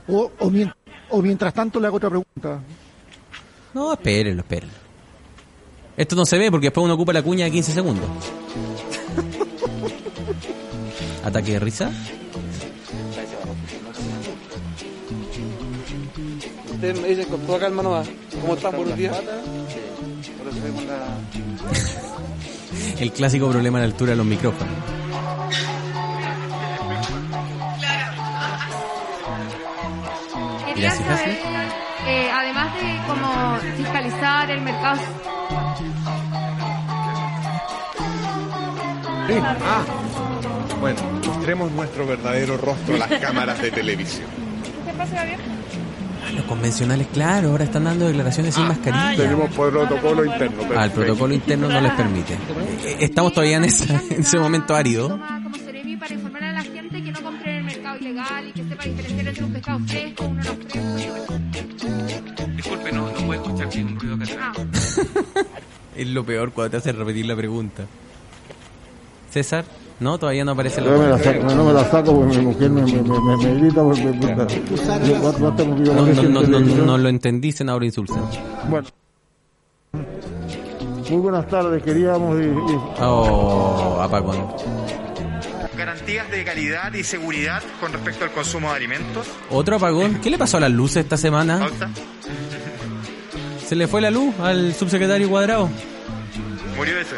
O, 0.06 0.30
o, 0.38 0.50
mien- 0.50 0.72
o 1.10 1.20
mientras 1.20 1.52
tanto 1.52 1.80
le 1.80 1.86
hago 1.88 1.96
otra 1.96 2.08
pregunta. 2.10 2.60
No, 3.74 3.92
espérenlo, 3.92 4.42
espérenlo. 4.42 4.74
Esto 5.96 6.14
no 6.14 6.24
se 6.24 6.38
ve 6.38 6.50
porque 6.50 6.66
después 6.68 6.84
uno 6.84 6.94
ocupa 6.94 7.12
la 7.12 7.22
cuña 7.22 7.44
de 7.46 7.50
15 7.50 7.72
segundos. 7.72 8.08
Ataque 11.24 11.52
de 11.52 11.58
risa. 11.58 11.90
Usted 16.78 16.96
me 17.00 17.08
dice 17.08 17.26
con 17.26 17.40
toda 17.40 17.58
calma 17.58 17.82
nomás. 17.82 18.08
¿Cómo 18.40 18.54
están? 18.54 18.76
Buenos 18.76 18.96
días. 18.96 19.20
El 23.00 23.10
clásico 23.10 23.50
problema 23.50 23.78
a 23.78 23.80
la 23.80 23.86
altura 23.86 24.12
de 24.12 24.16
los 24.16 24.26
micrófonos. 24.26 24.72
Quería 30.72 30.90
saber, 30.92 31.38
eh, 32.06 32.30
además 32.32 32.72
de 32.76 33.00
cómo 33.08 33.58
fiscalizar 33.76 34.48
el 34.52 34.60
mercado. 34.60 35.00
Ah, 39.64 39.84
bueno, 40.78 41.00
mostremos 41.26 41.72
nuestro 41.72 42.06
verdadero 42.06 42.56
rostro 42.56 42.94
a 42.94 42.98
las 42.98 43.20
cámaras 43.20 43.60
de 43.60 43.72
televisión. 43.72 44.28
¿Qué 44.86 44.92
pasa, 44.92 45.24
bien? 45.24 45.57
Ah, 46.38 46.42
los 46.42 46.46
convencionales, 46.46 47.06
claro, 47.12 47.50
ahora 47.50 47.64
están 47.64 47.84
dando 47.84 48.06
declaraciones 48.06 48.54
sin 48.54 48.66
mascarilla. 48.68 49.16
Tenemos 49.16 49.50
protocolo 49.54 50.24
interno. 50.24 50.62
Ah, 50.76 50.84
el 50.84 50.90
protocolo 50.92 51.34
interno 51.34 51.68
no 51.68 51.80
les 51.80 51.92
permite. 51.92 52.34
Eh, 52.34 52.96
Estamos 53.00 53.32
todavía 53.32 53.56
en, 53.56 53.64
esa- 53.64 54.00
en 54.10 54.20
ese 54.20 54.38
momento 54.38 54.74
árido. 54.74 55.08
Toma 55.08 55.40
como 55.42 55.56
Cerebi 55.56 55.96
para 55.96 56.14
informar 56.14 56.44
a 56.44 56.52
la 56.52 56.62
gente 56.62 57.02
que 57.02 57.12
no 57.12 57.20
compre 57.22 57.50
en 57.50 57.56
el 57.58 57.64
mercado 57.64 57.98
ilegal 57.98 58.48
y 58.48 58.52
que 58.52 58.64
sepa 58.68 58.84
diferenciar 58.84 59.26
entre 59.28 59.44
un 59.44 59.52
pescado 59.52 59.78
fresco, 59.80 60.24
uno 60.26 60.42
no 60.42 60.54
fresco. 60.68 61.38
Disculpe, 62.56 62.92
no, 62.92 63.06
no 63.10 63.14
puedo 63.26 63.42
escuchar 63.42 63.72
sin 63.72 63.86
un 63.88 64.00
ruido 64.00 64.14
acá 64.14 64.24
atrás. 64.24 65.00
Ah, 65.36 65.40
Es 65.96 66.06
lo 66.06 66.24
peor 66.24 66.52
cuando 66.52 66.70
te 66.70 66.76
hace 66.76 66.92
repetir 66.92 67.26
la 67.26 67.34
pregunta. 67.34 67.84
César, 69.30 69.64
no, 70.00 70.16
todavía 70.18 70.44
no 70.44 70.52
aparece 70.52 70.80
No 70.80 70.90
me 70.92 71.04
la 71.04 71.08
la 71.10 71.18
saco, 71.18 71.54
no 71.54 71.64
me 71.64 71.72
la 71.72 71.84
saco 71.90 72.14
porque 72.20 72.38
mi 72.38 72.44
mujer 72.46 72.70
me, 72.70 72.82
me, 72.82 72.92
me, 73.02 73.36
me 73.36 73.54
grita 73.60 73.82
porque 73.82 74.04
No, 74.04 74.12
no, 74.14 76.06
en 76.06 76.16
no, 76.32 76.40
no, 76.40 76.42
televisión. 76.46 76.86
no 76.86 76.98
lo 76.98 77.08
entendí, 77.08 77.52
senador 77.52 77.84
Insulza. 77.84 78.20
Bueno. 78.68 78.86
Muy 81.10 81.20
buenas 81.20 81.46
tardes, 81.48 81.82
queríamos 81.82 82.38
y, 82.38 82.44
y- 82.44 82.78
Oh, 83.00 83.98
apagón. 84.02 84.46
Garantías 85.76 86.30
de 86.30 86.44
calidad 86.44 86.92
y 86.92 87.02
seguridad 87.04 87.62
con 87.80 87.92
respecto 87.92 88.24
al 88.24 88.32
consumo 88.32 88.70
de 88.70 88.76
alimentos. 88.76 89.26
Otro 89.50 89.76
apagón. 89.76 90.16
¿Qué 90.20 90.28
le 90.28 90.36
pasó 90.38 90.56
a 90.56 90.60
las 90.60 90.70
luces 90.72 91.04
esta 91.04 91.16
semana? 91.16 91.66
¿Se 93.66 93.76
le 93.76 93.86
fue 93.86 94.00
la 94.00 94.10
luz 94.10 94.34
al 94.40 94.74
subsecretario 94.74 95.28
Cuadrado? 95.30 95.68
Murió 96.76 96.98
ese. 97.00 97.14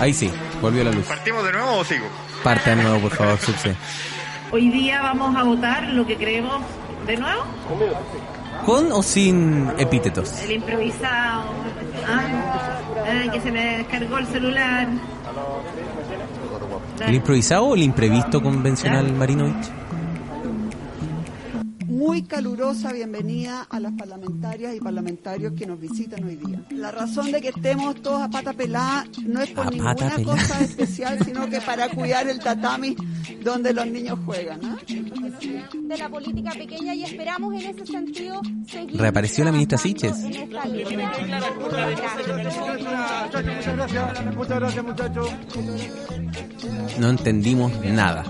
Ahí 0.00 0.14
sí, 0.14 0.30
volvió 0.62 0.82
la 0.82 0.90
luz. 0.92 1.04
¿Partimos 1.06 1.44
de 1.44 1.52
nuevo 1.52 1.76
o 1.76 1.84
sigo? 1.84 2.06
Parte 2.42 2.70
de 2.70 2.76
nuevo, 2.76 2.98
por 3.00 3.10
favor, 3.12 3.38
subse. 3.38 3.76
Hoy 4.50 4.70
día 4.70 5.02
vamos 5.02 5.36
a 5.36 5.42
votar 5.44 5.84
lo 5.90 6.06
que 6.06 6.16
creemos 6.16 6.62
de 7.06 7.16
nuevo, 7.18 7.42
¿Con 8.64 8.90
o 8.92 9.02
sin 9.02 9.70
epítetos? 9.78 10.40
el 10.42 10.52
improvisado. 10.52 11.44
Ah, 12.08 13.30
que 13.32 13.40
se 13.40 13.52
me 13.52 13.78
descargó 13.78 14.18
el 14.18 14.26
celular. 14.26 14.88
¿El 17.06 17.14
improvisado 17.14 17.64
o 17.66 17.74
el 17.74 17.82
imprevisto 17.82 18.42
convencional 18.42 19.12
Marinovich? 19.12 19.70
Muy 22.10 22.22
calurosa 22.22 22.92
bienvenida 22.92 23.68
a 23.70 23.78
las 23.78 23.92
parlamentarias 23.92 24.74
y 24.74 24.80
parlamentarios 24.80 25.52
que 25.52 25.64
nos 25.64 25.78
visitan 25.78 26.24
hoy 26.24 26.34
día. 26.34 26.60
La 26.70 26.90
razón 26.90 27.30
de 27.30 27.40
que 27.40 27.50
estemos 27.50 28.02
todos 28.02 28.20
a 28.20 28.28
pata 28.28 28.52
pelada 28.52 29.06
no 29.24 29.40
es 29.40 29.50
por 29.50 29.68
A 29.68 29.70
ninguna 29.70 30.16
cosa 30.24 30.60
especial, 30.64 31.24
sino 31.24 31.48
que 31.48 31.60
para 31.60 31.88
cuidar 31.90 32.28
el 32.28 32.40
tatami 32.40 32.96
donde 33.44 33.72
los 33.72 33.86
niños 33.86 34.18
juegan. 34.26 34.58
¿ah? 34.64 34.76
de 34.88 35.98
la 35.98 36.08
política 36.08 36.50
pequeña 36.50 36.96
y 36.96 37.04
esperamos 37.04 37.54
en 37.54 37.70
ese 37.70 37.86
sentido 37.86 38.40
seguir 38.66 39.00
Reapareció 39.00 39.44
la 39.44 39.52
ministra 39.52 39.78
Siches. 39.78 40.16
No 46.98 47.08
entendimos 47.08 47.72
nada. 47.84 48.24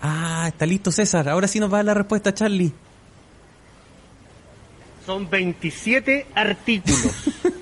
Ah, 0.00 0.44
está 0.48 0.66
listo 0.66 0.92
César. 0.92 1.28
Ahora 1.28 1.48
sí 1.48 1.60
nos 1.60 1.72
va 1.72 1.76
a 1.76 1.78
dar 1.78 1.86
la 1.86 1.94
respuesta, 1.94 2.34
Charlie. 2.34 2.72
Son 5.04 5.28
27 5.30 6.26
artículos. 6.34 7.12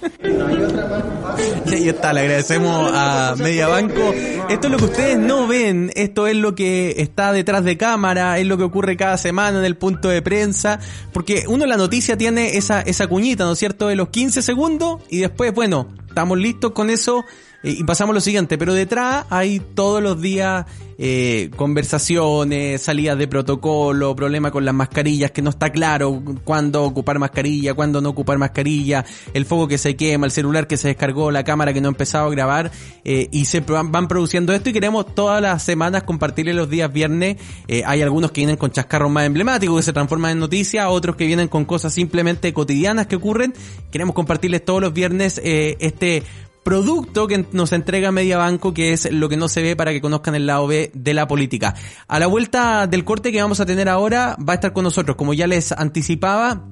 Y 1.67 1.75
ahí 1.75 1.89
está, 1.89 2.13
le 2.13 2.21
agradecemos 2.21 2.91
a 2.93 3.35
Mediabanco. 3.39 4.13
Esto 4.49 4.67
es 4.67 4.73
lo 4.73 4.79
que 4.79 4.85
ustedes 4.85 5.19
no 5.19 5.47
ven, 5.47 5.91
esto 5.95 6.27
es 6.27 6.37
lo 6.37 6.55
que 6.55 6.95
está 6.99 7.33
detrás 7.33 7.65
de 7.65 7.77
cámara, 7.77 8.39
es 8.39 8.47
lo 8.47 8.57
que 8.57 8.65
ocurre 8.65 8.97
cada 8.97 9.17
semana 9.19 9.59
en 9.59 9.65
el 9.65 9.77
punto 9.77 10.09
de 10.09 10.23
prensa, 10.23 10.79
porque 11.13 11.45
uno 11.49 11.67
la 11.67 11.77
noticia 11.77 12.17
tiene 12.17 12.57
esa, 12.57 12.81
esa 12.83 13.07
cuñita, 13.07 13.45
¿no 13.45 13.53
es 13.53 13.59
cierto?, 13.59 13.89
de 13.89 13.97
los 13.97 14.09
15 14.09 14.43
segundos 14.43 15.03
y 15.09 15.19
después, 15.19 15.53
bueno, 15.55 15.89
estamos 16.09 16.39
listos 16.39 16.73
con 16.73 16.91
eso 16.91 17.25
y 17.65 17.85
pasamos 17.85 18.15
lo 18.15 18.21
siguiente, 18.21 18.59
pero 18.59 18.75
detrás 18.75 19.25
hay 19.31 19.61
todos 19.61 20.03
los 20.03 20.21
días 20.21 20.67
eh, 20.99 21.51
conversaciones, 21.57 22.83
salidas 22.83 23.19
de 23.19 23.27
protocolo, 23.27 24.15
problema 24.15 24.51
con 24.51 24.65
las 24.65 24.75
mascarillas 24.75 25.31
que 25.31 25.43
no 25.43 25.51
está 25.51 25.71
claro 25.71 26.23
cuándo 26.45 26.85
ocupar 26.85 27.19
mascarilla, 27.19 27.75
cuándo 27.75 28.01
no 28.01 28.11
ocupar 28.11 28.39
mascarilla, 28.39 29.05
el 29.33 29.45
fuego 29.45 29.67
que 29.67 29.79
se 29.79 29.97
quema, 29.97 30.27
el 30.27 30.33
celular 30.33 30.67
que 30.67 30.77
se 30.77 30.89
descargó, 30.89 31.31
la 31.31 31.43
cámara 31.43 31.73
que 31.73 31.81
no 31.81 31.89
ha 31.89 32.19
a 32.19 32.29
grabar 32.29 32.71
eh, 33.05 33.29
y 33.33 33.47
se 33.47 33.61
van, 33.61 33.91
van 33.91 34.09
produciendo 34.09 34.53
esto 34.53 34.71
y 34.71 34.73
queremos 34.73 35.15
todas 35.15 35.41
las 35.43 35.63
semanas 35.63 36.05
compartirle 36.05 36.55
los 36.55 36.69
días 36.71 36.93
viernes. 36.93 37.39
Eh, 37.67 37.83
hay 37.87 38.03
algunos 38.03 38.31
que 38.31 38.43
vienen 38.43 38.57
con 38.57 38.71
chascarros 38.71 39.11
más 39.11 39.25
emblemáticos 39.25 39.77
que 39.77 39.83
se 39.83 39.93
transforman 39.93 40.33
en 40.33 40.39
noticias, 40.39 40.87
otros 40.89 41.17
que 41.17 41.27
vienen 41.27 41.49
con 41.49 41.65
cosas 41.65 41.93
simplemente 41.93 42.53
cotidianas 42.53 43.07
que 43.07 43.17
ocurren. 43.17 43.55
Queremos 43.91 44.15
compartirles 44.15 44.65
todos 44.65 44.81
los 44.81 44.93
viernes 44.93 45.41
eh, 45.43 45.77
este 45.81 46.23
producto 46.65 47.29
que 47.29 47.47
nos 47.53 47.73
entrega 47.73 48.11
Mediabanco, 48.11 48.75
que 48.75 48.93
es 48.93 49.13
lo 49.13 49.29
que 49.29 49.37
no 49.37 49.49
se 49.49 49.63
ve 49.63 49.77
para 49.77 49.93
que 49.93 50.01
conozcan 50.01 50.35
el 50.35 50.47
lado 50.47 50.67
B 50.67 50.91
de 50.95 51.15
la 51.15 51.29
política. 51.29 51.75
A 52.09 52.19
la 52.19 52.27
vuelta 52.27 52.87
del 52.87 53.05
corte 53.05 53.31
que 53.31 53.41
vamos 53.41 53.61
a 53.61 53.67
tener 53.67 53.89
ahora, 53.89 54.37
va 54.37 54.55
a 54.55 54.57
estar 54.57 54.73
con 54.73 54.85
nosotros, 54.85 55.17
como 55.17 55.35
ya 55.35 55.47
les 55.47 55.71
anticipaba, 55.73 56.67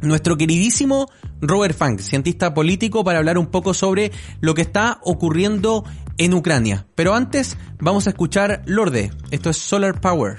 nuestro 0.00 0.36
queridísimo 0.36 1.08
Robert 1.40 1.76
Funk, 1.76 2.00
cientista 2.00 2.54
político, 2.54 3.04
para 3.04 3.18
hablar 3.18 3.38
un 3.38 3.46
poco 3.46 3.74
sobre 3.74 4.12
lo 4.40 4.54
que 4.54 4.62
está 4.62 4.98
ocurriendo 5.02 5.84
en 6.18 6.34
Ucrania. 6.34 6.86
Pero 6.94 7.14
antes, 7.14 7.56
vamos 7.78 8.06
a 8.06 8.10
escuchar 8.10 8.62
Lorde. 8.66 9.10
Esto 9.30 9.50
es 9.50 9.56
Solar 9.56 10.00
Power. 10.00 10.38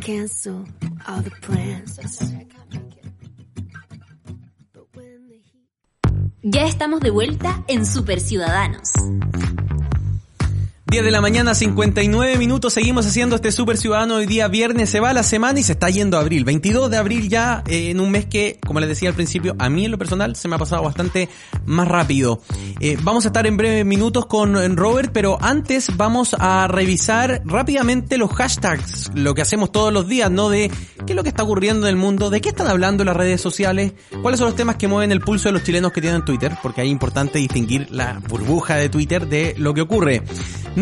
Cancel 0.00 0.64
all 1.06 1.22
the 1.22 1.30
plans. 1.40 1.98
Ya 6.42 6.64
estamos 6.66 7.00
de 7.00 7.10
vuelta 7.10 7.62
en 7.68 7.86
Super 7.86 8.20
Ciudadanos. 8.20 8.90
10 10.92 11.04
de 11.04 11.10
la 11.10 11.22
mañana, 11.22 11.54
59 11.54 12.36
minutos. 12.36 12.74
Seguimos 12.74 13.06
haciendo 13.06 13.36
este 13.36 13.50
Super 13.50 13.78
Ciudadano. 13.78 14.16
Hoy 14.16 14.26
día 14.26 14.46
viernes 14.48 14.90
se 14.90 15.00
va 15.00 15.14
la 15.14 15.22
semana 15.22 15.58
y 15.58 15.62
se 15.62 15.72
está 15.72 15.88
yendo 15.88 16.18
a 16.18 16.20
abril. 16.20 16.44
22 16.44 16.90
de 16.90 16.98
abril 16.98 17.30
ya 17.30 17.64
eh, 17.66 17.88
en 17.88 17.98
un 17.98 18.10
mes 18.10 18.26
que, 18.26 18.58
como 18.66 18.78
les 18.78 18.90
decía 18.90 19.08
al 19.08 19.14
principio, 19.14 19.56
a 19.58 19.70
mí 19.70 19.86
en 19.86 19.90
lo 19.90 19.96
personal 19.96 20.36
se 20.36 20.48
me 20.48 20.56
ha 20.56 20.58
pasado 20.58 20.82
bastante 20.82 21.30
más 21.64 21.88
rápido. 21.88 22.42
Eh, 22.78 22.98
vamos 23.02 23.24
a 23.24 23.28
estar 23.28 23.46
en 23.46 23.56
breves 23.56 23.86
minutos 23.86 24.26
con 24.26 24.76
Robert, 24.76 25.12
pero 25.14 25.38
antes 25.40 25.96
vamos 25.96 26.36
a 26.38 26.68
revisar 26.68 27.40
rápidamente 27.46 28.18
los 28.18 28.30
hashtags, 28.30 29.12
lo 29.14 29.32
que 29.32 29.40
hacemos 29.40 29.72
todos 29.72 29.94
los 29.94 30.06
días, 30.08 30.30
¿no? 30.30 30.50
De 30.50 30.70
qué 31.06 31.12
es 31.14 31.16
lo 31.16 31.22
que 31.22 31.30
está 31.30 31.42
ocurriendo 31.42 31.86
en 31.86 31.90
el 31.94 31.96
mundo, 31.96 32.28
de 32.28 32.42
qué 32.42 32.50
están 32.50 32.66
hablando 32.66 33.02
las 33.02 33.16
redes 33.16 33.40
sociales, 33.40 33.94
cuáles 34.20 34.38
son 34.38 34.48
los 34.48 34.56
temas 34.56 34.76
que 34.76 34.88
mueven 34.88 35.10
el 35.10 35.22
pulso 35.22 35.48
de 35.48 35.52
los 35.52 35.64
chilenos 35.64 35.90
que 35.90 36.02
tienen 36.02 36.22
Twitter, 36.22 36.52
porque 36.62 36.82
ahí 36.82 36.88
es 36.88 36.92
importante 36.92 37.38
distinguir 37.38 37.90
la 37.90 38.20
burbuja 38.28 38.76
de 38.76 38.90
Twitter 38.90 39.26
de 39.26 39.54
lo 39.56 39.72
que 39.72 39.80
ocurre. 39.80 40.22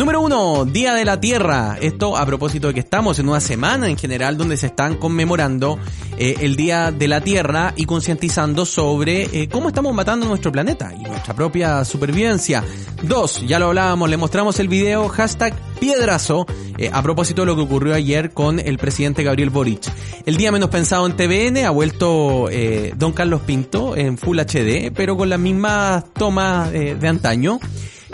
Número 0.01 0.23
uno, 0.23 0.65
Día 0.65 0.95
de 0.95 1.05
la 1.05 1.21
Tierra. 1.21 1.77
Esto 1.79 2.17
a 2.17 2.25
propósito 2.25 2.69
de 2.69 2.73
que 2.73 2.81
estamos 2.81 3.19
en 3.19 3.29
una 3.29 3.39
semana 3.39 3.87
en 3.87 3.99
general 3.99 4.39
donde 4.39 4.57
se 4.57 4.69
están 4.69 4.97
conmemorando 4.97 5.79
eh, 6.17 6.37
el 6.41 6.57
Día 6.57 6.91
de 6.91 7.07
la 7.07 7.21
Tierra 7.21 7.75
y 7.77 7.85
concientizando 7.85 8.65
sobre 8.65 9.25
eh, 9.25 9.51
cómo 9.51 9.69
estamos 9.69 9.93
matando 9.95 10.25
nuestro 10.25 10.51
planeta 10.51 10.95
y 10.99 11.03
nuestra 11.03 11.35
propia 11.35 11.85
supervivencia. 11.85 12.65
Dos, 13.03 13.47
ya 13.47 13.59
lo 13.59 13.67
hablábamos, 13.67 14.09
le 14.09 14.17
mostramos 14.17 14.59
el 14.59 14.69
video 14.69 15.07
hashtag 15.11 15.53
piedrazo 15.79 16.47
eh, 16.79 16.89
a 16.91 17.03
propósito 17.03 17.43
de 17.43 17.47
lo 17.49 17.57
que 17.57 17.63
ocurrió 17.63 17.95
ayer 17.95 18.31
con 18.33 18.59
el 18.59 18.79
presidente 18.79 19.23
Gabriel 19.23 19.51
Boric. 19.51 19.83
El 20.25 20.39
día 20.39 20.51
menos 20.51 20.71
pensado 20.71 21.07
en 21.07 21.15
TVN 21.15 21.67
ha 21.67 21.71
vuelto 21.71 22.49
Don 22.97 23.13
Carlos 23.13 23.43
Pinto 23.43 23.95
en 23.95 24.17
Full 24.17 24.39
HD, 24.39 24.91
pero 24.97 25.19
con 25.19 25.29
las 25.29 25.39
mismas 25.39 26.05
tomas 26.15 26.73
de 26.73 27.07
antaño. 27.07 27.61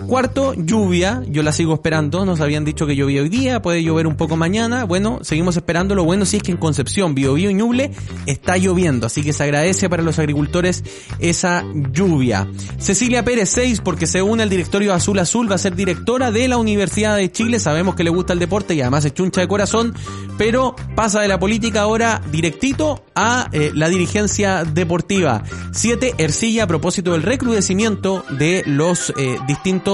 Cuarto, 0.05 0.53
lluvia. 0.53 1.23
Yo 1.27 1.41
la 1.43 1.51
sigo 1.51 1.73
esperando. 1.73 2.25
Nos 2.25 2.39
habían 2.39 2.63
dicho 2.63 2.85
que 2.85 2.95
llovía 2.95 3.21
hoy 3.21 3.29
día, 3.29 3.61
puede 3.61 3.83
llover 3.83 4.05
un 4.05 4.15
poco 4.15 4.37
mañana. 4.37 4.85
Bueno, 4.85 5.19
seguimos 5.21 5.57
esperando. 5.57 5.95
Lo 5.95 6.03
bueno 6.03 6.25
sí 6.25 6.37
es 6.37 6.43
que 6.43 6.51
en 6.51 6.57
Concepción, 6.57 7.15
Biobío 7.15 7.49
y 7.49 7.53
Ñuble 7.53 7.91
está 8.25 8.57
lloviendo. 8.57 9.07
Así 9.07 9.23
que 9.23 9.33
se 9.33 9.43
agradece 9.43 9.89
para 9.89 10.03
los 10.03 10.19
agricultores 10.19 10.83
esa 11.19 11.65
lluvia. 11.91 12.47
Cecilia 12.77 13.25
Pérez 13.25 13.49
6, 13.49 13.81
porque 13.81 14.07
según 14.07 14.39
el 14.39 14.49
directorio 14.49 14.93
Azul 14.93 15.19
Azul 15.19 15.49
va 15.49 15.55
a 15.55 15.59
ser 15.59 15.75
directora 15.75 16.31
de 16.31 16.47
la 16.47 16.57
Universidad 16.57 17.17
de 17.17 17.31
Chile. 17.31 17.59
Sabemos 17.59 17.95
que 17.95 18.03
le 18.03 18.09
gusta 18.09 18.33
el 18.33 18.39
deporte 18.39 18.75
y 18.75 18.81
además 18.81 19.03
es 19.05 19.13
chuncha 19.13 19.41
de 19.41 19.47
corazón. 19.47 19.95
Pero 20.37 20.75
pasa 20.95 21.21
de 21.21 21.27
la 21.27 21.39
política 21.39 21.81
ahora 21.81 22.21
directito 22.31 23.03
a 23.15 23.49
eh, 23.51 23.71
la 23.73 23.89
dirigencia 23.89 24.63
deportiva. 24.63 25.43
7. 25.71 26.13
Ercilla 26.19 26.65
a 26.65 26.67
propósito 26.67 27.13
del 27.13 27.23
recrudecimiento 27.23 28.23
de 28.37 28.63
los 28.67 29.11
eh, 29.17 29.37
distintos 29.47 29.86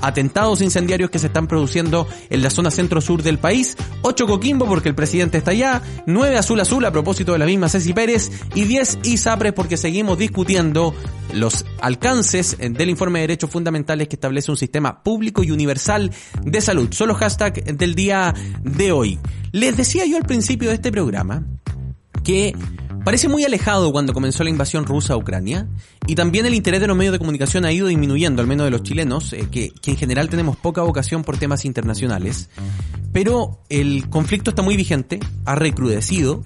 atentados 0.00 0.60
incendiarios 0.60 1.10
que 1.10 1.18
se 1.18 1.26
están 1.26 1.46
produciendo 1.46 2.06
en 2.30 2.42
la 2.42 2.50
zona 2.50 2.70
centro-sur 2.70 3.22
del 3.22 3.38
país. 3.38 3.76
8 4.02 4.26
Coquimbo 4.26 4.66
porque 4.66 4.88
el 4.88 4.94
presidente 4.94 5.38
está 5.38 5.50
allá. 5.50 5.82
9 6.06 6.36
Azul 6.36 6.60
Azul 6.60 6.84
a 6.84 6.92
propósito 6.92 7.32
de 7.32 7.38
la 7.38 7.46
misma 7.46 7.68
Ceci 7.68 7.92
Pérez. 7.92 8.30
Y 8.54 8.64
10 8.64 8.98
ISAPRES 9.02 9.52
porque 9.52 9.76
seguimos 9.76 10.18
discutiendo 10.18 10.94
los 11.32 11.64
alcances 11.80 12.56
del 12.58 12.90
informe 12.90 13.20
de 13.20 13.28
derechos 13.28 13.50
fundamentales 13.50 14.08
que 14.08 14.16
establece 14.16 14.50
un 14.50 14.56
sistema 14.56 15.02
público 15.02 15.42
y 15.42 15.50
universal 15.50 16.12
de 16.42 16.60
salud. 16.60 16.92
Son 16.92 17.08
los 17.08 17.16
hashtags 17.18 17.76
del 17.76 17.94
día 17.94 18.34
de 18.62 18.92
hoy. 18.92 19.18
Les 19.52 19.76
decía 19.76 20.04
yo 20.06 20.16
al 20.16 20.24
principio 20.24 20.68
de 20.68 20.76
este 20.76 20.92
programa 20.92 21.44
que 22.22 22.54
parece 23.04 23.28
muy 23.28 23.44
alejado 23.44 23.92
cuando 23.92 24.12
comenzó 24.12 24.42
la 24.44 24.50
invasión 24.50 24.86
rusa 24.86 25.14
a 25.14 25.16
Ucrania 25.16 25.68
y 26.06 26.14
también 26.14 26.46
el 26.46 26.54
interés 26.54 26.80
de 26.80 26.86
los 26.86 26.96
medios 26.96 27.12
de 27.12 27.18
comunicación 27.18 27.64
ha 27.64 27.72
ido 27.72 27.86
disminuyendo, 27.86 28.40
al 28.40 28.48
menos 28.48 28.64
de 28.64 28.70
los 28.70 28.82
chilenos, 28.82 29.32
eh, 29.32 29.48
que, 29.50 29.72
en 29.86 29.96
general 29.96 30.28
tenemos 30.28 30.56
poca 30.56 30.82
vocación 30.82 31.22
por 31.22 31.36
temas 31.36 31.64
internacionales. 31.64 32.48
Pero 33.12 33.60
el 33.68 34.08
conflicto 34.08 34.50
está 34.50 34.62
muy 34.62 34.76
vigente, 34.76 35.20
ha 35.44 35.54
recrudecido, 35.54 36.42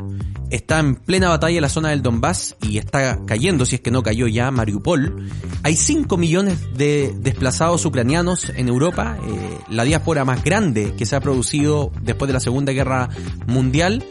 está 0.50 0.80
en 0.80 0.96
plena 0.96 1.28
batalla 1.28 1.60
la 1.60 1.68
zona 1.68 1.90
del 1.90 2.02
Donbass 2.02 2.56
y 2.60 2.78
está 2.78 3.24
cayendo, 3.24 3.64
si 3.64 3.76
es 3.76 3.80
que 3.80 3.90
no 3.90 4.02
cayó 4.02 4.26
ya, 4.26 4.50
Mariupol. 4.50 5.30
Hay 5.62 5.76
5 5.76 6.16
millones 6.16 6.74
de 6.76 7.14
desplazados 7.18 7.84
ucranianos 7.86 8.50
en 8.50 8.68
Europa, 8.68 9.16
eh, 9.26 9.58
la 9.70 9.84
diáspora 9.84 10.24
más 10.24 10.42
grande 10.44 10.94
que 10.96 11.06
se 11.06 11.16
ha 11.16 11.20
producido 11.20 11.92
después 12.02 12.26
de 12.28 12.34
la 12.34 12.40
Segunda 12.40 12.72
Guerra 12.72 13.08
Mundial 13.46 14.04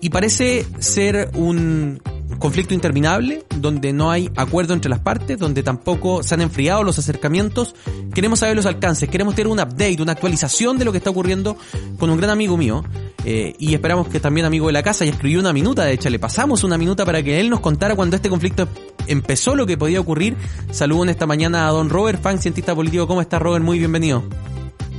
y 0.00 0.10
parece 0.10 0.66
ser 0.78 1.30
un 1.34 2.00
conflicto 2.38 2.74
interminable, 2.74 3.44
donde 3.56 3.92
no 3.92 4.10
hay 4.10 4.30
acuerdo 4.36 4.74
entre 4.74 4.88
las 4.88 5.00
partes, 5.00 5.38
donde 5.38 5.62
tampoco 5.62 6.22
se 6.22 6.34
han 6.34 6.40
enfriado 6.40 6.84
los 6.84 6.98
acercamientos. 6.98 7.74
Queremos 8.14 8.40
saber 8.40 8.54
los 8.54 8.66
alcances, 8.66 9.08
queremos 9.08 9.34
tener 9.34 9.48
un 9.48 9.58
update, 9.58 10.00
una 10.00 10.12
actualización 10.12 10.78
de 10.78 10.84
lo 10.84 10.92
que 10.92 10.98
está 10.98 11.10
ocurriendo 11.10 11.56
con 11.98 12.10
un 12.10 12.16
gran 12.16 12.30
amigo 12.30 12.56
mío. 12.56 12.84
Eh, 13.24 13.54
y 13.58 13.74
esperamos 13.74 14.08
que 14.08 14.20
también 14.20 14.46
amigo 14.46 14.68
de 14.68 14.72
la 14.72 14.82
casa 14.82 15.04
y 15.04 15.08
escribió 15.08 15.40
una 15.40 15.52
minuta, 15.52 15.84
de 15.84 15.92
hecho 15.92 16.08
le 16.08 16.20
pasamos 16.20 16.62
una 16.62 16.78
minuta 16.78 17.04
para 17.04 17.22
que 17.22 17.40
él 17.40 17.50
nos 17.50 17.60
contara 17.60 17.96
cuando 17.96 18.14
este 18.14 18.28
conflicto 18.28 18.68
empezó 19.08 19.56
lo 19.56 19.66
que 19.66 19.76
podía 19.76 20.00
ocurrir. 20.00 20.36
Saludo 20.70 21.02
en 21.02 21.08
esta 21.10 21.26
mañana 21.26 21.66
a 21.66 21.72
don 21.72 21.90
Robert, 21.90 22.22
fan 22.22 22.40
cientista 22.40 22.74
político. 22.74 23.06
¿Cómo 23.08 23.20
está 23.20 23.38
Robert? 23.38 23.64
Muy 23.64 23.78
bienvenido. 23.78 24.22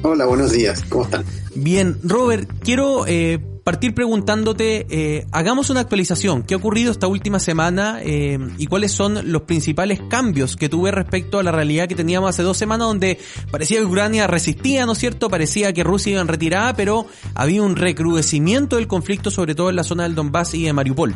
Hola, 0.02 0.26
buenos 0.26 0.52
días. 0.52 0.84
¿Cómo 0.90 1.06
están? 1.06 1.24
Bien, 1.56 1.98
Robert, 2.04 2.50
quiero 2.64 3.06
eh, 3.08 3.40
partir 3.70 3.94
preguntándote, 3.94 4.88
eh, 4.90 5.28
hagamos 5.32 5.70
una 5.70 5.82
actualización. 5.82 6.42
¿Qué 6.42 6.56
ha 6.56 6.58
ocurrido 6.58 6.92
esta 6.92 7.06
última 7.06 7.40
semana 7.40 8.00
eh, 8.02 8.40
y 8.58 8.66
cuáles 8.66 8.92
son 8.92 9.32
los 9.32 9.44
principales 9.44 10.00
cambios 10.10 10.56
que 10.56 10.70
tuve 10.70 10.90
respecto 10.90 11.38
a 11.38 11.44
la 11.44 11.52
realidad 11.52 11.88
que 11.88 11.94
teníamos 11.94 12.32
hace 12.32 12.42
dos 12.42 12.58
semanas 12.58 12.88
donde 12.88 13.20
parecía 13.52 13.78
que 13.78 13.86
Ucrania 13.86 14.26
resistía, 14.26 14.88
¿no 14.88 14.94
es 14.94 14.98
cierto? 14.98 15.30
Parecía 15.30 15.72
que 15.72 15.84
Rusia 15.84 16.14
iba 16.14 16.22
en 16.22 16.28
retirada, 16.28 16.76
pero 16.76 17.06
había 17.36 17.62
un 17.62 17.76
recrudecimiento 17.76 18.78
del 18.78 18.88
conflicto, 18.88 19.30
sobre 19.30 19.54
todo 19.54 19.70
en 19.70 19.76
la 19.76 19.84
zona 19.84 20.02
del 20.02 20.16
Donbass 20.16 20.56
y 20.56 20.64
de 20.64 20.74
Mariupol. 20.74 21.14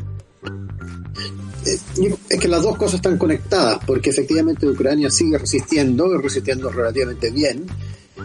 Eh, 1.66 2.14
es 2.30 2.40
que 2.40 2.48
las 2.48 2.62
dos 2.62 2.78
cosas 2.78 2.98
están 2.98 3.18
conectadas, 3.18 3.80
porque 3.84 4.12
efectivamente 4.12 4.68
Ucrania 4.68 5.10
sigue 5.10 5.40
resistiendo, 5.40 6.16
resistiendo 6.20 6.70
relativamente 6.70 7.32
bien, 7.32 7.66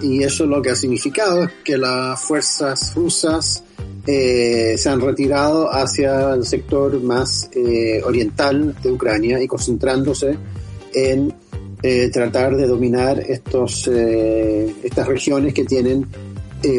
y 0.03 0.23
eso 0.23 0.47
lo 0.47 0.63
que 0.63 0.71
ha 0.71 0.77
significado 0.77 1.45
es 1.45 1.51
que 1.65 1.77
las 1.77 2.21
fuerzas 2.21 2.95
rusas 2.95 3.65
eh, 4.07 4.77
se 4.79 4.89
han 4.89 5.01
retirado 5.01 5.71
hacia 5.71 6.33
el 6.33 6.45
sector 6.45 6.99
más 7.03 7.51
eh, 7.53 8.01
oriental 8.03 8.75
de 8.83 8.91
Ucrania 8.91 9.43
y 9.43 9.47
concentrándose 9.47 10.35
en 10.95 11.35
eh, 11.83 12.09
tratar 12.11 12.57
de 12.57 12.67
dominar 12.67 13.21
estos, 13.21 13.87
estas 13.87 15.07
regiones 15.07 15.53
que 15.53 15.65
tienen 15.65 16.07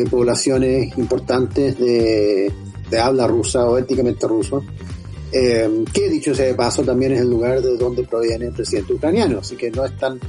poblaciones 0.10 0.98
importantes 0.98 1.78
de, 1.78 2.52
habla 3.00 3.28
rusa 3.28 3.66
o 3.66 3.78
étnicamente 3.78 4.28
ruso. 4.28 4.64
que 5.32 6.10
dicho 6.10 6.34
sea 6.34 6.48
de 6.48 6.56
paso 6.56 6.84
también 6.84 7.14
es 7.14 7.22
el 7.22 7.30
lugar 7.30 7.62
de 7.62 7.78
donde 7.78 8.04
proviene 8.04 8.48
el 8.48 8.54
presidente 8.54 8.94
ucraniano, 8.94 9.40
así 9.40 9.56
que 9.56 9.70
no 9.70 9.86
es 9.86 9.96
tan, 9.98 10.20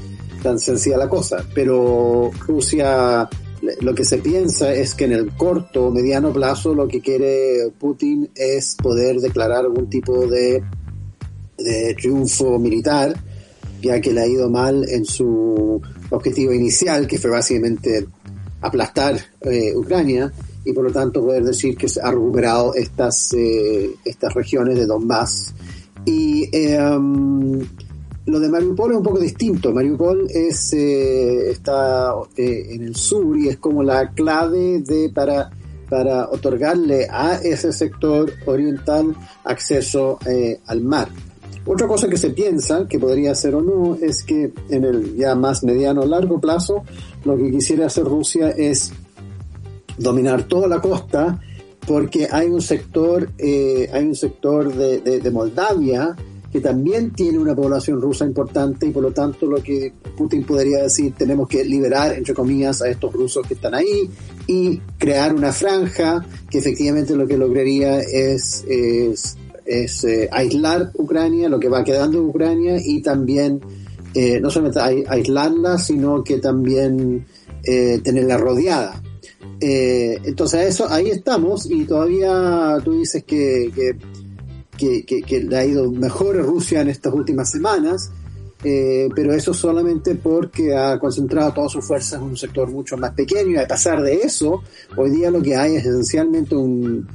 tan 0.42 0.58
sencilla 0.58 0.96
la 0.96 1.08
cosa. 1.08 1.44
Pero 1.54 2.30
Rusia 2.46 3.28
lo 3.80 3.94
que 3.94 4.04
se 4.04 4.18
piensa 4.18 4.72
es 4.72 4.94
que 4.94 5.04
en 5.04 5.12
el 5.12 5.36
corto 5.36 5.88
o 5.88 5.90
mediano 5.90 6.32
plazo 6.32 6.74
lo 6.74 6.88
que 6.88 7.02
quiere 7.02 7.70
Putin 7.78 8.30
es 8.34 8.74
poder 8.74 9.20
declarar 9.20 9.58
algún 9.58 9.90
tipo 9.90 10.26
de 10.26 10.62
de 11.62 11.94
triunfo 11.94 12.58
militar, 12.58 13.14
ya 13.82 14.00
que 14.00 14.12
le 14.12 14.20
ha 14.22 14.26
ido 14.26 14.50
mal 14.50 14.86
en 14.88 15.04
su 15.04 15.80
objetivo 16.10 16.52
inicial, 16.52 17.06
que 17.06 17.18
fue 17.18 17.30
básicamente 17.30 18.06
aplastar 18.60 19.18
eh, 19.42 19.74
Ucrania, 19.74 20.32
y 20.64 20.72
por 20.72 20.84
lo 20.84 20.92
tanto 20.92 21.22
poder 21.22 21.44
decir 21.44 21.76
que 21.76 21.88
se 21.88 22.00
ha 22.00 22.10
recuperado 22.10 22.74
estas, 22.74 23.32
eh, 23.34 23.90
estas 24.04 24.34
regiones 24.34 24.76
de 24.76 24.86
Donbass. 24.86 25.54
Y 26.04 26.48
eh, 26.52 26.78
lo 28.26 28.38
de 28.38 28.48
Mariupol 28.48 28.92
es 28.92 28.96
un 28.98 29.02
poco 29.02 29.18
distinto. 29.18 29.72
Mariupol 29.72 30.26
es, 30.28 30.72
eh, 30.72 31.50
está 31.50 32.12
eh, 32.36 32.66
en 32.70 32.82
el 32.82 32.96
sur 32.96 33.36
y 33.38 33.48
es 33.48 33.56
como 33.58 33.82
la 33.82 34.10
clave 34.12 34.80
de, 34.80 35.10
para, 35.10 35.50
otorgarle 36.30 37.08
a 37.10 37.36
ese 37.42 37.72
sector 37.72 38.32
oriental 38.46 39.16
acceso 39.44 40.18
eh, 40.24 40.60
al 40.66 40.82
mar. 40.82 41.08
Otra 41.66 41.88
cosa 41.88 42.08
que 42.08 42.16
se 42.16 42.30
piensa, 42.30 42.86
que 42.88 42.98
podría 42.98 43.34
ser 43.34 43.56
o 43.56 43.60
no, 43.60 43.96
es 43.96 44.22
que 44.22 44.52
en 44.68 44.84
el 44.84 45.16
ya 45.16 45.34
más 45.34 45.64
mediano 45.64 46.02
o 46.02 46.06
largo 46.06 46.40
plazo, 46.40 46.84
lo 47.24 47.36
que 47.36 47.50
quisiera 47.50 47.86
hacer 47.86 48.04
Rusia 48.04 48.50
es 48.50 48.92
dominar 49.98 50.44
toda 50.44 50.68
la 50.68 50.80
costa, 50.80 51.40
porque 51.86 52.28
hay 52.30 52.46
un 52.46 52.62
sector, 52.62 53.28
eh, 53.36 53.90
hay 53.92 54.04
un 54.04 54.14
sector 54.14 54.72
de 54.72 55.30
Moldavia 55.32 56.16
que 56.52 56.60
también 56.60 57.12
tiene 57.12 57.38
una 57.38 57.54
población 57.54 58.00
rusa 58.00 58.24
importante 58.24 58.86
y 58.86 58.90
por 58.90 59.02
lo 59.02 59.12
tanto 59.12 59.46
lo 59.46 59.62
que 59.62 59.92
Putin 60.16 60.44
podría 60.44 60.82
decir 60.82 61.14
tenemos 61.16 61.48
que 61.48 61.64
liberar 61.64 62.12
entre 62.12 62.34
comillas 62.34 62.82
a 62.82 62.88
estos 62.88 63.12
rusos 63.12 63.46
que 63.46 63.54
están 63.54 63.74
ahí 63.74 64.10
y 64.46 64.78
crear 64.98 65.34
una 65.34 65.52
franja 65.52 66.26
que 66.50 66.58
efectivamente 66.58 67.14
lo 67.14 67.26
que 67.26 67.36
lograría 67.36 68.00
es, 68.00 68.64
es, 68.68 69.36
es 69.64 70.04
eh, 70.04 70.28
aislar 70.32 70.90
Ucrania, 70.94 71.48
lo 71.48 71.60
que 71.60 71.68
va 71.68 71.84
quedando 71.84 72.20
de 72.20 72.26
Ucrania 72.26 72.76
y 72.84 73.00
también 73.00 73.60
eh, 74.14 74.40
no 74.40 74.50
solamente 74.50 75.06
aislarla 75.08 75.78
sino 75.78 76.24
que 76.24 76.38
también 76.38 77.26
eh, 77.62 78.00
tenerla 78.02 78.36
rodeada. 78.36 79.00
Entonces 79.62 80.68
eso 80.68 80.90
ahí 80.90 81.10
estamos 81.10 81.70
y 81.70 81.84
todavía 81.84 82.78
tú 82.82 82.94
dices 82.94 83.24
que, 83.24 83.70
que 83.74 83.94
que, 84.80 85.04
que, 85.04 85.20
que, 85.20 85.42
le 85.42 85.56
ha 85.58 85.64
ido 85.64 85.90
mejor 85.90 86.38
a 86.38 86.42
Rusia 86.42 86.80
en 86.80 86.88
estas 86.88 87.12
últimas 87.12 87.50
semanas, 87.50 88.10
eh, 88.64 89.08
pero 89.14 89.34
eso 89.34 89.52
solamente 89.52 90.14
porque 90.14 90.74
ha 90.74 90.98
concentrado 90.98 91.52
todas 91.52 91.72
sus 91.72 91.84
fuerzas 91.84 92.14
en 92.14 92.28
un 92.28 92.36
sector 92.36 92.70
mucho 92.70 92.96
más 92.96 93.12
pequeño. 93.12 93.50
Y 93.50 93.56
a 93.56 93.68
pesar 93.68 94.02
de 94.02 94.14
eso, 94.14 94.62
hoy 94.96 95.10
día 95.10 95.30
lo 95.30 95.42
que 95.42 95.54
hay 95.54 95.76
es 95.76 95.84
esencialmente 95.84 96.56
un, 96.56 97.06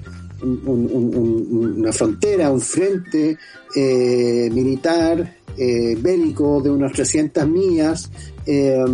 un, 0.44 0.62
un, 0.66 1.76
una 1.80 1.92
frontera, 1.92 2.52
un 2.52 2.62
frente 2.62 3.38
eh, 3.76 4.50
militar 4.54 5.38
eh, 5.58 5.98
bélico 6.00 6.62
de 6.62 6.70
unas 6.70 6.92
300 6.92 7.48
millas 7.48 8.12
eh, 8.46 8.86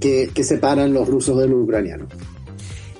que, 0.00 0.30
que 0.34 0.42
separan 0.44 0.92
los 0.92 1.06
rusos 1.06 1.38
de 1.38 1.46
los 1.46 1.62
ucranianos 1.62 2.08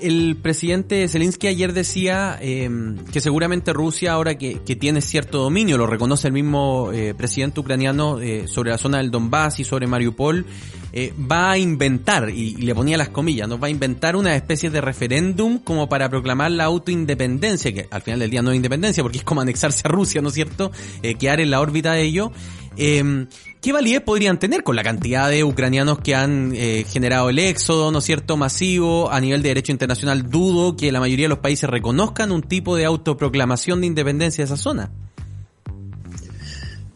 el 0.02 0.36
presidente 0.36 1.06
Zelensky 1.08 1.48
ayer 1.48 1.72
decía 1.72 2.38
eh, 2.40 2.68
que 3.12 3.20
seguramente 3.20 3.72
Rusia, 3.72 4.12
ahora 4.12 4.36
que, 4.36 4.60
que, 4.60 4.76
tiene 4.76 5.00
cierto 5.00 5.38
dominio, 5.38 5.76
lo 5.78 5.86
reconoce 5.86 6.28
el 6.28 6.32
mismo 6.32 6.90
eh, 6.92 7.14
presidente 7.14 7.60
ucraniano 7.60 8.20
eh, 8.20 8.48
sobre 8.48 8.70
la 8.70 8.78
zona 8.78 8.98
del 8.98 9.10
Donbass 9.10 9.60
y 9.60 9.64
sobre 9.64 9.86
Mariupol, 9.86 10.46
eh, 10.92 11.12
va 11.30 11.52
a 11.52 11.58
inventar, 11.58 12.30
y, 12.30 12.56
y, 12.58 12.62
le 12.62 12.74
ponía 12.74 12.96
las 12.96 13.10
comillas, 13.10 13.48
¿no? 13.48 13.58
va 13.58 13.68
a 13.68 13.70
inventar 13.70 14.16
una 14.16 14.34
especie 14.34 14.70
de 14.70 14.80
referéndum 14.80 15.58
como 15.58 15.88
para 15.88 16.08
proclamar 16.08 16.50
la 16.50 16.64
autoindependencia, 16.64 17.72
que 17.72 17.88
al 17.90 18.02
final 18.02 18.20
del 18.20 18.30
día 18.30 18.42
no 18.42 18.50
es 18.50 18.56
independencia, 18.56 19.02
porque 19.02 19.18
es 19.18 19.24
como 19.24 19.40
anexarse 19.40 19.82
a 19.84 19.90
Rusia, 19.90 20.20
¿no 20.20 20.28
es 20.28 20.34
cierto? 20.34 20.72
Quedar 21.18 21.40
en 21.40 21.50
la 21.50 21.60
órbita 21.60 21.92
de 21.92 22.02
ello. 22.02 22.32
Eh, 22.76 23.26
¿Qué 23.60 23.72
validez 23.74 24.00
podrían 24.00 24.38
tener 24.38 24.62
con 24.62 24.74
la 24.74 24.82
cantidad 24.82 25.28
de 25.28 25.44
ucranianos 25.44 25.98
que 25.98 26.14
han 26.14 26.52
eh, 26.54 26.86
generado 26.88 27.28
el 27.28 27.38
éxodo, 27.38 27.92
¿no 27.92 27.98
es 27.98 28.04
cierto?, 28.04 28.38
masivo 28.38 29.10
a 29.10 29.20
nivel 29.20 29.42
de 29.42 29.50
derecho 29.50 29.70
internacional. 29.70 30.30
Dudo 30.30 30.76
que 30.76 30.90
la 30.90 30.98
mayoría 30.98 31.26
de 31.26 31.30
los 31.30 31.40
países 31.40 31.68
reconozcan 31.68 32.32
un 32.32 32.42
tipo 32.42 32.76
de 32.76 32.86
autoproclamación 32.86 33.82
de 33.82 33.86
independencia 33.88 34.42
de 34.42 34.46
esa 34.46 34.56
zona. 34.56 34.90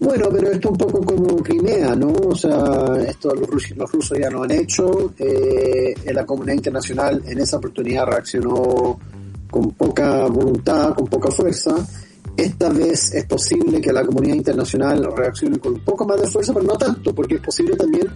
Bueno, 0.01 0.29
pero 0.33 0.51
esto 0.51 0.71
un 0.71 0.79
poco 0.79 1.01
como 1.03 1.37
Crimea, 1.43 1.95
¿no? 1.95 2.13
O 2.13 2.35
sea, 2.35 2.57
esto 3.07 3.35
los 3.35 3.49
rusos, 3.49 3.77
los 3.77 3.93
rusos 3.93 4.19
ya 4.19 4.31
lo 4.31 4.43
han 4.43 4.51
hecho. 4.51 5.13
Eh, 5.19 5.95
la 6.15 6.25
comunidad 6.25 6.55
internacional 6.55 7.23
en 7.27 7.41
esa 7.41 7.59
oportunidad 7.59 8.07
reaccionó 8.07 8.99
con 9.51 9.71
poca 9.73 10.27
voluntad, 10.29 10.95
con 10.95 11.07
poca 11.09 11.31
fuerza 11.31 11.75
esta 12.37 12.69
vez 12.69 13.15
es 13.15 13.25
posible 13.27 13.81
que 13.81 13.93
la 13.93 14.05
comunidad 14.05 14.35
internacional 14.35 15.09
reaccione 15.17 15.59
con 15.59 15.75
un 15.75 15.85
poco 15.85 16.05
más 16.05 16.21
de 16.21 16.27
fuerza, 16.27 16.53
pero 16.53 16.67
no 16.67 16.77
tanto, 16.77 17.15
porque 17.15 17.37
es 17.37 17.41
posible 17.41 17.77
también 17.77 18.09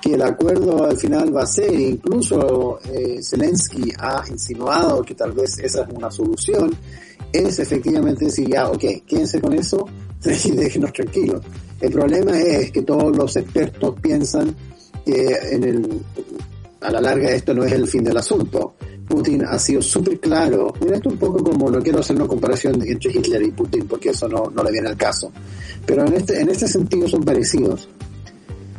que 0.00 0.14
el 0.14 0.22
acuerdo 0.22 0.84
al 0.84 0.96
final 0.96 1.34
va 1.34 1.42
a 1.42 1.46
ser, 1.46 1.72
incluso 1.72 2.78
eh, 2.84 3.20
Zelensky 3.22 3.92
ha 3.98 4.22
insinuado 4.30 5.02
que 5.02 5.14
tal 5.14 5.32
vez 5.32 5.58
esa 5.58 5.82
es 5.82 5.88
una 5.92 6.10
solución, 6.10 6.70
es 7.32 7.58
efectivamente 7.58 8.26
decir, 8.26 8.48
ya, 8.48 8.70
ok, 8.70 8.84
quédense 9.06 9.40
con 9.40 9.54
eso 9.54 9.88
y 10.24 10.50
déjenos 10.56 10.92
tranquilos. 10.92 11.40
El 11.80 11.90
problema 11.90 12.38
es 12.38 12.70
que 12.70 12.82
todos 12.82 13.16
los 13.16 13.36
expertos 13.36 13.94
piensan 14.00 14.54
que 15.04 15.36
en 15.50 15.64
el, 15.64 16.00
a 16.84 16.90
la 16.90 17.00
larga 17.00 17.30
esto 17.30 17.54
no 17.54 17.64
es 17.64 17.72
el 17.72 17.88
fin 17.88 18.04
del 18.04 18.16
asunto. 18.16 18.74
Putin 19.08 19.44
ha 19.44 19.58
sido 19.58 19.82
súper 19.82 20.18
claro. 20.20 20.72
Mira, 20.80 20.96
esto 20.96 21.10
un 21.10 21.18
poco 21.18 21.42
como, 21.42 21.70
no 21.70 21.80
quiero 21.80 22.00
hacer 22.00 22.16
una 22.16 22.26
comparación 22.26 22.80
entre 22.86 23.10
Hitler 23.10 23.42
y 23.42 23.50
Putin 23.50 23.86
porque 23.86 24.10
eso 24.10 24.28
no, 24.28 24.50
no 24.54 24.62
le 24.62 24.70
viene 24.70 24.88
al 24.88 24.96
caso. 24.96 25.32
Pero 25.86 26.06
en 26.06 26.14
este, 26.14 26.40
en 26.40 26.48
este 26.48 26.68
sentido 26.68 27.08
son 27.08 27.24
parecidos. 27.24 27.88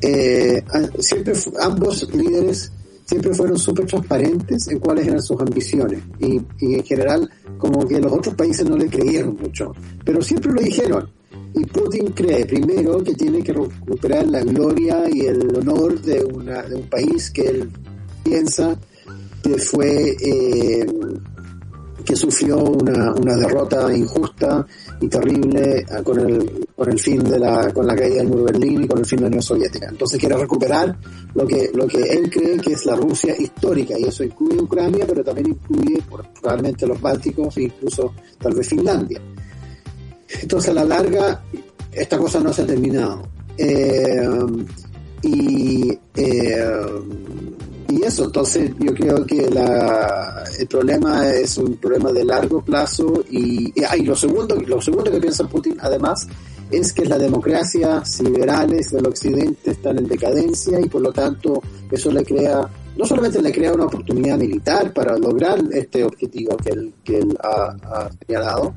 Eh, 0.01 0.63
siempre, 0.99 1.33
ambos 1.61 2.07
líderes 2.13 2.71
siempre 3.05 3.33
fueron 3.33 3.57
súper 3.57 3.85
transparentes 3.85 4.67
en 4.67 4.79
cuáles 4.79 5.07
eran 5.07 5.21
sus 5.21 5.39
ambiciones. 5.39 6.01
Y, 6.19 6.41
y 6.59 6.75
en 6.75 6.83
general, 6.83 7.29
como 7.57 7.87
que 7.87 7.99
los 7.99 8.11
otros 8.11 8.35
países 8.35 8.67
no 8.67 8.77
le 8.77 8.87
creyeron 8.87 9.37
mucho. 9.39 9.71
Pero 10.03 10.21
siempre 10.21 10.51
lo 10.51 10.61
dijeron. 10.61 11.09
Y 11.53 11.63
Putin 11.65 12.07
cree, 12.07 12.45
primero, 12.45 13.01
que 13.01 13.13
tiene 13.13 13.41
que 13.41 13.53
recuperar 13.53 14.27
la 14.27 14.41
gloria 14.41 15.03
y 15.09 15.21
el 15.21 15.55
honor 15.55 16.01
de, 16.01 16.21
una, 16.21 16.63
de 16.63 16.75
un 16.75 16.89
país 16.89 17.31
que 17.31 17.47
él 17.47 17.69
piensa 18.25 18.75
que 19.43 19.57
fue 19.59 20.17
eh, 20.19 20.85
que 22.03 22.15
sufrió 22.15 22.57
una, 22.57 23.13
una, 23.13 23.35
derrota 23.35 23.95
injusta 23.95 24.65
y 25.01 25.07
terrible 25.07 25.85
con 26.03 26.19
el, 26.19 26.67
con 26.75 26.91
el 26.91 26.99
fin 26.99 27.23
de 27.23 27.39
la, 27.39 27.71
con 27.71 27.85
la 27.87 27.95
caída 27.95 28.17
del 28.17 28.27
muro 28.27 28.45
de 28.45 28.51
Berlín 28.51 28.83
y 28.83 28.87
con 28.87 28.99
el 28.99 29.05
fin 29.05 29.17
de 29.17 29.21
la 29.23 29.27
Unión 29.27 29.41
Soviética. 29.41 29.87
Entonces 29.89 30.19
quiere 30.19 30.37
recuperar 30.37 30.95
lo 31.33 31.47
que, 31.47 31.71
lo 31.73 31.87
que 31.87 32.01
él 32.01 32.29
cree 32.29 32.57
que 32.57 32.73
es 32.73 32.85
la 32.85 32.95
Rusia 32.95 33.35
histórica, 33.37 33.97
y 33.97 34.03
eso 34.03 34.23
incluye 34.23 34.61
Ucrania, 34.61 35.05
pero 35.07 35.23
también 35.23 35.49
incluye 35.49 36.01
probablemente 36.41 36.85
los 36.85 37.01
Bálticos 37.01 37.57
e 37.57 37.63
incluso 37.63 38.13
tal 38.39 38.53
vez 38.53 38.67
Finlandia. 38.67 39.21
Entonces 40.41 40.69
a 40.69 40.73
la 40.73 40.85
larga, 40.85 41.43
esta 41.91 42.17
cosa 42.17 42.39
no 42.39 42.53
se 42.53 42.61
ha 42.61 42.67
terminado. 42.67 43.27
Eh, 43.57 44.27
y 45.23 45.97
eh, 46.15 46.67
y 47.95 48.03
eso, 48.03 48.25
entonces 48.25 48.71
yo 48.77 48.93
creo 48.93 49.25
que 49.25 49.49
la, 49.49 50.43
el 50.59 50.67
problema 50.67 51.29
es 51.29 51.57
un 51.57 51.77
problema 51.77 52.11
de 52.11 52.25
largo 52.25 52.61
plazo 52.61 53.23
y, 53.29 53.73
ah, 53.85 53.95
y 53.95 54.03
lo 54.03 54.17
segundo 54.17 54.55
lo 54.67 54.81
segundo 54.81 55.09
que 55.09 55.19
piensa 55.21 55.47
Putin 55.47 55.77
además 55.79 56.27
es 56.71 56.91
que 56.91 57.05
las 57.05 57.19
democracias 57.19 58.21
liberales 58.21 58.91
del 58.91 59.07
occidente 59.07 59.71
están 59.71 59.97
en 59.99 60.07
decadencia 60.07 60.77
y 60.81 60.89
por 60.89 61.03
lo 61.03 61.13
tanto 61.13 61.61
eso 61.89 62.11
le 62.11 62.25
crea 62.25 62.67
no 62.97 63.05
solamente 63.05 63.41
le 63.41 63.53
crea 63.53 63.71
una 63.71 63.85
oportunidad 63.85 64.37
militar 64.37 64.91
para 64.91 65.17
lograr 65.17 65.59
este 65.71 66.03
objetivo 66.03 66.57
que 66.57 66.71
él, 66.71 66.93
que 67.01 67.19
él 67.19 67.37
ha, 67.41 67.77
ha 67.83 68.09
señalado, 68.25 68.75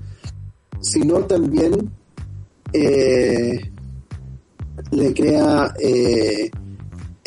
sino 0.81 1.19
también 1.25 1.91
eh, 2.73 3.61
le 4.93 5.15
crea 5.15 5.75
eh, 5.81 6.51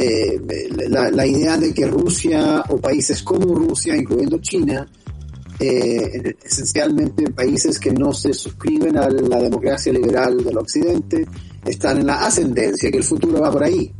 eh, 0.01 0.41
la, 0.89 1.09
la, 1.11 1.25
idea 1.25 1.57
de 1.57 1.73
que 1.73 1.85
Rusia 1.85 2.63
o 2.69 2.77
países 2.77 3.21
como 3.21 3.53
Rusia, 3.53 3.95
incluyendo 3.95 4.39
China, 4.39 4.87
eh, 5.59 6.35
esencialmente 6.43 7.29
países 7.31 7.79
que 7.79 7.91
no 7.91 8.11
se 8.13 8.33
suscriben 8.33 8.97
a 8.97 9.07
la 9.07 9.39
democracia 9.39 9.93
liberal 9.93 10.43
del 10.43 10.57
Occidente, 10.57 11.27
están 11.63 11.99
en 11.99 12.07
la 12.07 12.25
ascendencia, 12.25 12.89
que 12.89 12.97
el 12.97 13.03
futuro 13.03 13.39
va 13.39 13.51
por 13.51 13.63
ahí. 13.63 13.93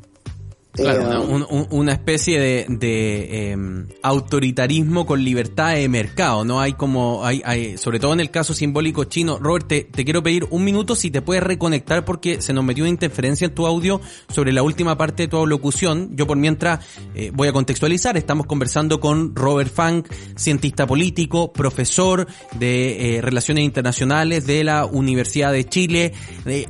Claro, 0.74 1.02
Eh, 1.02 1.06
una, 1.06 1.20
un- 1.20 1.46
un- 1.50 1.68
una 1.72 1.92
especie 1.92 2.40
de, 2.40 2.66
de, 2.70 3.52
eh, 3.52 3.58
autoritarismo 4.04 5.06
con 5.06 5.22
libertad 5.24 5.74
de 5.76 5.90
mercado, 5.90 6.46
¿no? 6.46 6.62
Hay 6.62 6.74
como, 6.74 7.26
hay, 7.26 7.42
hay, 7.44 7.78
sobre 7.78 8.00
todo 8.00 8.14
en 8.14 8.22
el 8.22 8.32
caso 8.32 8.54
simbólico 8.54 9.04
chino. 9.04 9.38
Robert, 9.38 9.68
te, 9.68 9.82
te 9.84 10.06
quiero 10.06 10.24
pedir 10.24 10.48
un 10.50 10.64
minuto 10.64 10.96
si 10.96 11.12
te 11.12 11.22
puedes 11.22 11.44
reconectar 11.44 12.06
porque 12.06 12.42
se 12.42 12.54
nos 12.54 12.64
metió 12.64 12.86
una 12.86 12.90
interferencia 12.90 13.46
en 13.46 13.54
tu 13.54 13.68
audio 13.68 14.00
sobre 14.30 14.54
la 14.54 14.64
última 14.64 14.98
parte 14.98 15.24
de 15.24 15.28
tu 15.28 15.46
locución. 15.46 16.12
Yo 16.16 16.26
por 16.26 16.38
mientras 16.38 16.86
eh, 17.16 17.32
voy 17.34 17.50
a 17.50 17.54
contextualizar. 17.54 18.16
Estamos 18.16 18.46
conversando 18.46 19.00
con 19.02 19.36
Robert 19.36 19.74
Funk, 19.74 20.08
cientista 20.38 20.88
político, 20.88 21.52
profesor 21.52 22.28
de 22.58 23.18
eh, 23.18 23.22
Relaciones 23.22 23.66
Internacionales 23.66 24.48
de 24.48 24.64
la 24.64 24.86
Universidad 24.86 25.52
de 25.52 25.66
Chile, 25.66 26.14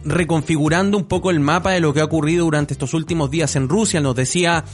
reconfigurando 0.06 0.98
un 0.98 1.06
poco 1.06 1.30
el 1.30 1.40
mapa 1.40 1.72
de 1.72 1.80
lo 1.82 1.94
que 1.94 2.02
ha 2.02 2.06
ocurrido 2.06 2.46
durante 2.46 2.74
estos 2.74 2.94
últimos 2.94 3.30
días 3.30 3.56
en 3.56 3.70
Rusia. 3.70 3.92
Nos 4.02 4.16
decía, 4.16 4.66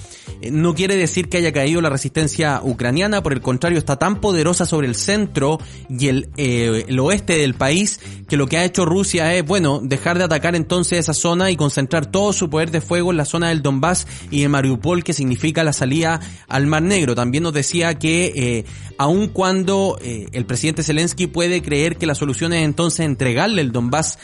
eh, 0.41 0.51
no 0.51 0.75
quiere 0.75 0.95
decir 0.95 1.29
que 1.29 1.37
haya 1.37 1.51
caído 1.51 1.81
la 1.81 1.89
resistencia 1.89 2.61
ucraniana, 2.63 3.23
por 3.23 3.33
el 3.33 3.41
contrario, 3.41 3.77
está 3.77 3.97
tan 3.97 4.21
poderosa 4.21 4.65
sobre 4.65 4.87
el 4.87 4.95
centro 4.95 5.59
y 5.89 6.07
el, 6.07 6.29
eh, 6.37 6.85
el 6.87 6.99
oeste 6.99 7.37
del 7.37 7.53
país 7.53 7.99
que 8.27 8.37
lo 8.37 8.47
que 8.47 8.57
ha 8.57 8.65
hecho 8.65 8.85
Rusia 8.85 9.33
es, 9.35 9.45
bueno, 9.45 9.79
dejar 9.83 10.17
de 10.17 10.25
atacar 10.25 10.55
entonces 10.55 10.99
esa 10.99 11.13
zona 11.13 11.49
y 11.49 11.55
concentrar 11.55 12.05
todo 12.05 12.33
su 12.33 12.49
poder 12.49 12.71
de 12.71 12.81
fuego 12.81 13.11
en 13.11 13.17
la 13.17 13.25
zona 13.25 13.49
del 13.49 13.61
Donbass 13.61 14.07
y 14.31 14.43
en 14.43 14.51
Mariupol, 14.51 15.03
que 15.03 15.13
significa 15.13 15.63
la 15.63 15.73
salida 15.73 16.19
al 16.47 16.67
Mar 16.67 16.83
Negro. 16.83 17.15
También 17.15 17.43
nos 17.43 17.53
decía 17.53 17.97
que, 17.97 18.33
eh, 18.35 18.65
aun 18.97 19.27
cuando 19.27 19.97
el 20.01 20.45
presidente 20.45 20.81
Zelensky 20.81 21.27
puede 21.27 21.61
creer 21.61 21.97
que 21.97 22.07
la 22.07 22.15
solución 22.15 22.51
es 22.53 22.63
entonces 22.63 23.01
entregarle 23.01 23.61
el 23.61 23.71
Donbass 23.71 24.17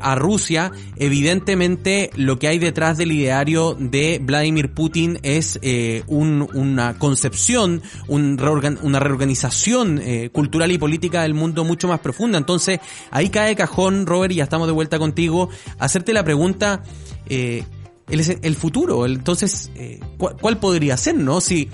a 0.00 0.14
Rusia, 0.14 0.72
evidentemente 0.96 2.10
lo 2.16 2.38
que 2.38 2.48
hay 2.48 2.58
detrás 2.58 2.98
del 2.98 3.12
ideario 3.12 3.76
de 3.78 4.20
Vladimir 4.30 4.72
Putin 4.72 5.18
es 5.22 5.58
eh, 5.62 6.02
un- 6.06 6.48
una 6.54 6.98
concepción, 6.98 7.82
un 8.08 8.38
reorgan- 8.38 8.78
una 8.82 8.98
reorganización 9.00 10.00
eh, 10.02 10.30
cultural 10.32 10.70
y 10.72 10.78
política 10.78 11.22
del 11.22 11.34
mundo 11.34 11.64
mucho 11.64 11.86
más 11.88 12.00
profunda. 12.00 12.38
Entonces, 12.38 12.80
ahí 13.10 13.28
cae 13.28 13.54
cajón, 13.56 14.06
Robert, 14.06 14.32
y 14.32 14.36
ya 14.36 14.44
estamos 14.44 14.66
de 14.66 14.72
vuelta 14.72 14.98
contigo, 14.98 15.48
hacerte 15.78 16.12
la 16.12 16.24
pregunta, 16.24 16.82
eh, 17.26 17.64
el, 18.08 18.56
futuro, 18.56 19.06
entonces, 19.06 19.70
eh, 19.76 20.00
¿cuál, 20.18 20.36
cuál 20.40 20.58
podría 20.58 20.96
ser, 20.96 21.14
no? 21.16 21.40
Si, 21.40 21.68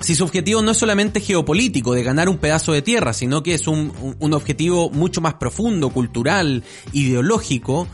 si 0.00 0.14
su 0.14 0.24
objetivo 0.24 0.62
no 0.62 0.70
es 0.70 0.78
solamente 0.78 1.20
geopolítico, 1.20 1.92
de 1.92 2.02
ganar 2.02 2.28
un 2.30 2.38
pedazo 2.38 2.72
de 2.72 2.80
tierra, 2.80 3.12
sino 3.12 3.42
que 3.42 3.52
es 3.54 3.66
un- 3.66 3.92
un 4.18 4.32
objetivo 4.32 4.88
mucho 4.88 5.20
más 5.20 5.34
profundo, 5.34 5.90
cultural, 5.90 6.62
ideológico, 6.92 7.88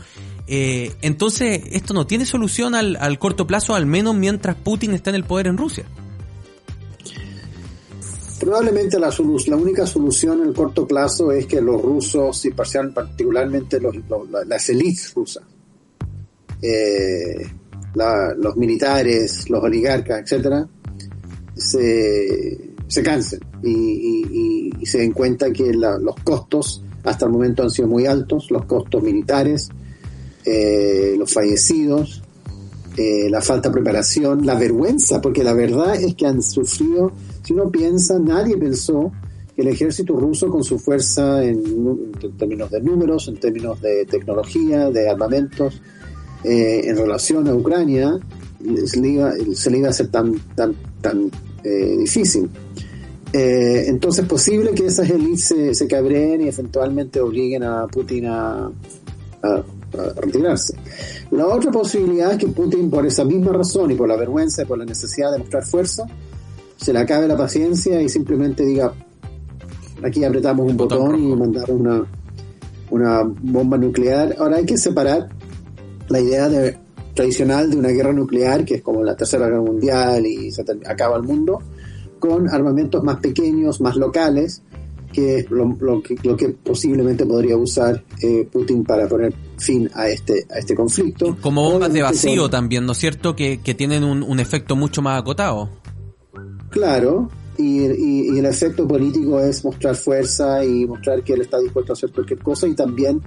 eh, 0.47 0.91
entonces 1.01 1.61
esto 1.71 1.93
no 1.93 2.05
tiene 2.07 2.25
solución 2.25 2.75
al, 2.75 2.95
al 2.97 3.17
corto 3.19 3.47
plazo, 3.47 3.75
al 3.75 3.85
menos 3.85 4.15
mientras 4.15 4.55
Putin 4.55 4.93
está 4.93 5.09
en 5.09 5.15
el 5.17 5.23
poder 5.23 5.47
en 5.47 5.57
Rusia. 5.57 5.85
Probablemente 8.39 8.99
la, 8.99 9.09
la 9.47 9.55
única 9.55 9.87
solución 9.87 10.41
en 10.41 10.49
el 10.49 10.53
corto 10.53 10.85
plazo 10.85 11.31
es 11.31 11.45
que 11.47 11.61
los 11.61 11.81
rusos, 11.81 12.43
y 12.45 12.51
particularmente 12.51 13.79
los, 13.79 13.95
los- 14.09 14.29
la- 14.29 14.43
las 14.43 14.67
élites 14.69 15.13
rusas, 15.13 15.43
eh, 16.61 17.47
la- 17.93 18.33
los 18.37 18.57
militares, 18.57 19.49
los 19.49 19.63
oligarcas, 19.63 20.19
etcétera, 20.23 20.67
se, 21.55 22.71
se 22.87 23.03
cansen 23.03 23.39
y, 23.63 23.69
y- 23.71 24.71
y- 24.81 24.85
se 24.85 24.97
den 24.97 25.13
cuenta 25.13 25.49
que 25.53 25.71
los 25.73 26.15
costos 26.25 26.83
hasta 27.03 27.25
el 27.25 27.31
momento 27.31 27.63
han 27.63 27.69
sido 27.69 27.87
muy 27.87 28.05
altos, 28.05 28.51
los 28.51 28.65
costos 28.65 29.01
militares, 29.01 29.69
eh, 30.45 31.15
los 31.17 31.31
fallecidos, 31.31 32.21
eh, 32.97 33.29
la 33.29 33.41
falta 33.41 33.69
de 33.69 33.73
preparación, 33.73 34.45
la 34.45 34.55
vergüenza, 34.55 35.19
porque 35.21 35.43
la 35.43 35.53
verdad 35.53 35.95
es 35.95 36.15
que 36.15 36.25
han 36.25 36.41
sufrido, 36.41 37.11
si 37.43 37.53
uno 37.53 37.71
piensa, 37.71 38.19
nadie 38.19 38.57
pensó 38.57 39.11
que 39.55 39.61
el 39.61 39.67
ejército 39.69 40.15
ruso 40.15 40.49
con 40.49 40.63
su 40.63 40.79
fuerza 40.79 41.43
en, 41.43 42.11
términos 42.37 42.69
de 42.71 42.81
números, 42.81 43.27
en 43.27 43.37
términos 43.39 43.81
de 43.81 44.05
tecnología, 44.05 44.89
de 44.89 45.09
armamentos, 45.09 45.81
eh, 46.43 46.81
en 46.85 46.97
relación 46.97 47.47
a 47.47 47.53
Ucrania, 47.55 48.19
se 48.85 48.99
le 48.99 49.09
iba, 49.09 49.87
a 49.87 49.89
hacer 49.89 50.07
tan, 50.07 50.39
tan, 50.55 50.75
tan 51.01 51.29
eh, 51.63 51.97
difícil. 51.99 52.49
Eh, 53.31 53.85
entonces 53.87 54.23
es 54.23 54.29
posible 54.29 54.71
que 54.71 54.85
esas 54.85 55.09
élites 55.09 55.45
se, 55.45 55.73
se 55.73 55.87
cabreen 55.87 56.41
y 56.41 56.47
eventualmente 56.47 57.19
obliguen 57.19 57.63
a 57.63 57.87
Putin 57.87 58.27
a- 58.27 58.71
retirarse. 60.15 60.75
La 61.31 61.47
otra 61.47 61.71
posibilidad 61.71 62.31
es 62.31 62.37
que 62.37 62.47
Putin, 62.47 62.89
por 62.89 63.05
esa 63.05 63.23
misma 63.23 63.53
razón 63.53 63.91
y 63.91 63.95
por 63.95 64.07
la 64.07 64.15
vergüenza 64.15 64.63
y 64.63 64.65
por 64.65 64.77
la 64.77 64.85
necesidad 64.85 65.31
de 65.31 65.39
mostrar 65.39 65.63
fuerza, 65.63 66.05
se 66.77 66.93
le 66.93 66.99
acabe 66.99 67.27
la 67.27 67.37
paciencia 67.37 68.01
y 68.01 68.09
simplemente 68.09 68.65
diga, 68.65 68.93
aquí 70.03 70.23
apretamos 70.23 70.69
un 70.69 70.77
botón 70.77 71.19
y 71.19 71.35
mandamos 71.35 71.69
una, 71.69 72.05
una 72.89 73.21
bomba 73.23 73.77
nuclear. 73.77 74.35
Ahora 74.37 74.57
hay 74.57 74.65
que 74.65 74.77
separar 74.77 75.29
la 76.09 76.19
idea 76.19 76.49
de, 76.49 76.77
tradicional 77.13 77.69
de 77.69 77.77
una 77.77 77.89
guerra 77.89 78.13
nuclear, 78.13 78.65
que 78.65 78.75
es 78.75 78.81
como 78.81 79.03
la 79.03 79.15
Tercera 79.15 79.45
Guerra 79.45 79.61
Mundial 79.61 80.25
y 80.25 80.51
se 80.51 80.65
acaba 80.85 81.17
el 81.17 81.23
mundo, 81.23 81.59
con 82.19 82.49
armamentos 82.49 83.03
más 83.03 83.17
pequeños, 83.17 83.81
más 83.81 83.95
locales, 83.95 84.61
que 85.13 85.45
lo, 85.49 85.65
lo 85.79 86.01
que, 86.03 86.15
lo 86.23 86.35
que 86.35 86.49
posiblemente 86.49 87.25
podría 87.25 87.55
usar 87.55 88.03
eh, 88.21 88.45
Putin 88.51 88.83
para 88.83 89.07
poner 89.07 89.33
fin 89.57 89.89
a 89.93 90.09
este, 90.09 90.45
a 90.53 90.59
este 90.59 90.75
conflicto. 90.75 91.37
Como 91.39 91.61
bombas 91.71 91.93
de 91.93 92.01
vacío 92.01 92.49
también, 92.49 92.85
¿no 92.85 92.91
es 92.91 92.97
cierto? 92.97 93.35
Que, 93.35 93.61
que 93.61 93.73
tienen 93.73 94.03
un, 94.03 94.23
un 94.23 94.39
efecto 94.41 94.75
mucho 94.75 95.01
más 95.01 95.21
acotado. 95.21 95.69
Claro, 96.69 97.29
y, 97.57 97.85
y- 97.85 98.35
y 98.35 98.39
el 98.39 98.45
efecto 98.45 98.87
político 98.87 99.39
es 99.39 99.63
mostrar 99.63 99.95
fuerza 99.95 100.65
y 100.65 100.85
mostrar 100.87 101.23
que 101.23 101.33
él 101.33 101.41
está 101.41 101.59
dispuesto 101.59 101.91
a 101.91 101.93
hacer 101.93 102.11
cualquier 102.11 102.39
cosa 102.39 102.67
y 102.67 102.73
también 102.73 103.21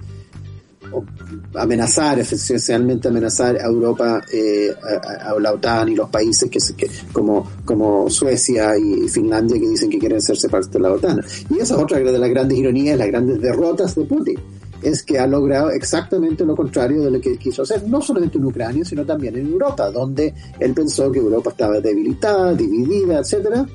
amenazar, 1.55 2.19
esencialmente 2.19 3.07
amenazar 3.07 3.57
a 3.57 3.65
Europa, 3.65 4.21
eh, 4.31 4.73
a, 5.21 5.37
la 5.39 5.53
OTAN 5.53 5.89
y 5.89 5.95
los 5.95 6.09
países 6.09 6.49
que, 6.49 6.59
que 6.75 6.89
como, 7.11 7.49
como 7.65 8.09
Suecia 8.09 8.77
y 8.77 9.07
Finlandia 9.09 9.59
que 9.59 9.67
dicen 9.67 9.89
que 9.89 9.99
quieren 9.99 10.17
hacerse 10.17 10.49
parte 10.49 10.71
de 10.73 10.79
la 10.79 10.91
OTAN. 10.91 11.21
Y 11.49 11.59
esa 11.59 11.75
es 11.75 11.81
otra 11.81 11.99
de 11.99 12.17
las 12.17 12.29
grandes 12.29 12.57
ironías, 12.57 12.97
las 12.97 13.07
grandes 13.07 13.41
derrotas 13.41 13.95
de 13.95 14.05
Putin 14.05 14.39
es 14.81 15.03
que 15.03 15.17
ha 15.19 15.27
logrado 15.27 15.71
exactamente 15.71 16.45
lo 16.45 16.55
contrario 16.55 17.01
de 17.01 17.11
lo 17.11 17.21
que 17.21 17.37
quiso 17.37 17.63
hacer, 17.63 17.87
no 17.87 18.01
solamente 18.01 18.37
en 18.37 18.45
Ucrania, 18.45 18.85
sino 18.85 19.05
también 19.05 19.35
en 19.35 19.47
Europa, 19.47 19.89
donde 19.89 20.33
él 20.59 20.73
pensó 20.73 21.11
que 21.11 21.19
Europa 21.19 21.51
estaba 21.51 21.79
debilitada, 21.79 22.53
dividida, 22.53 23.19
etcétera, 23.19 23.65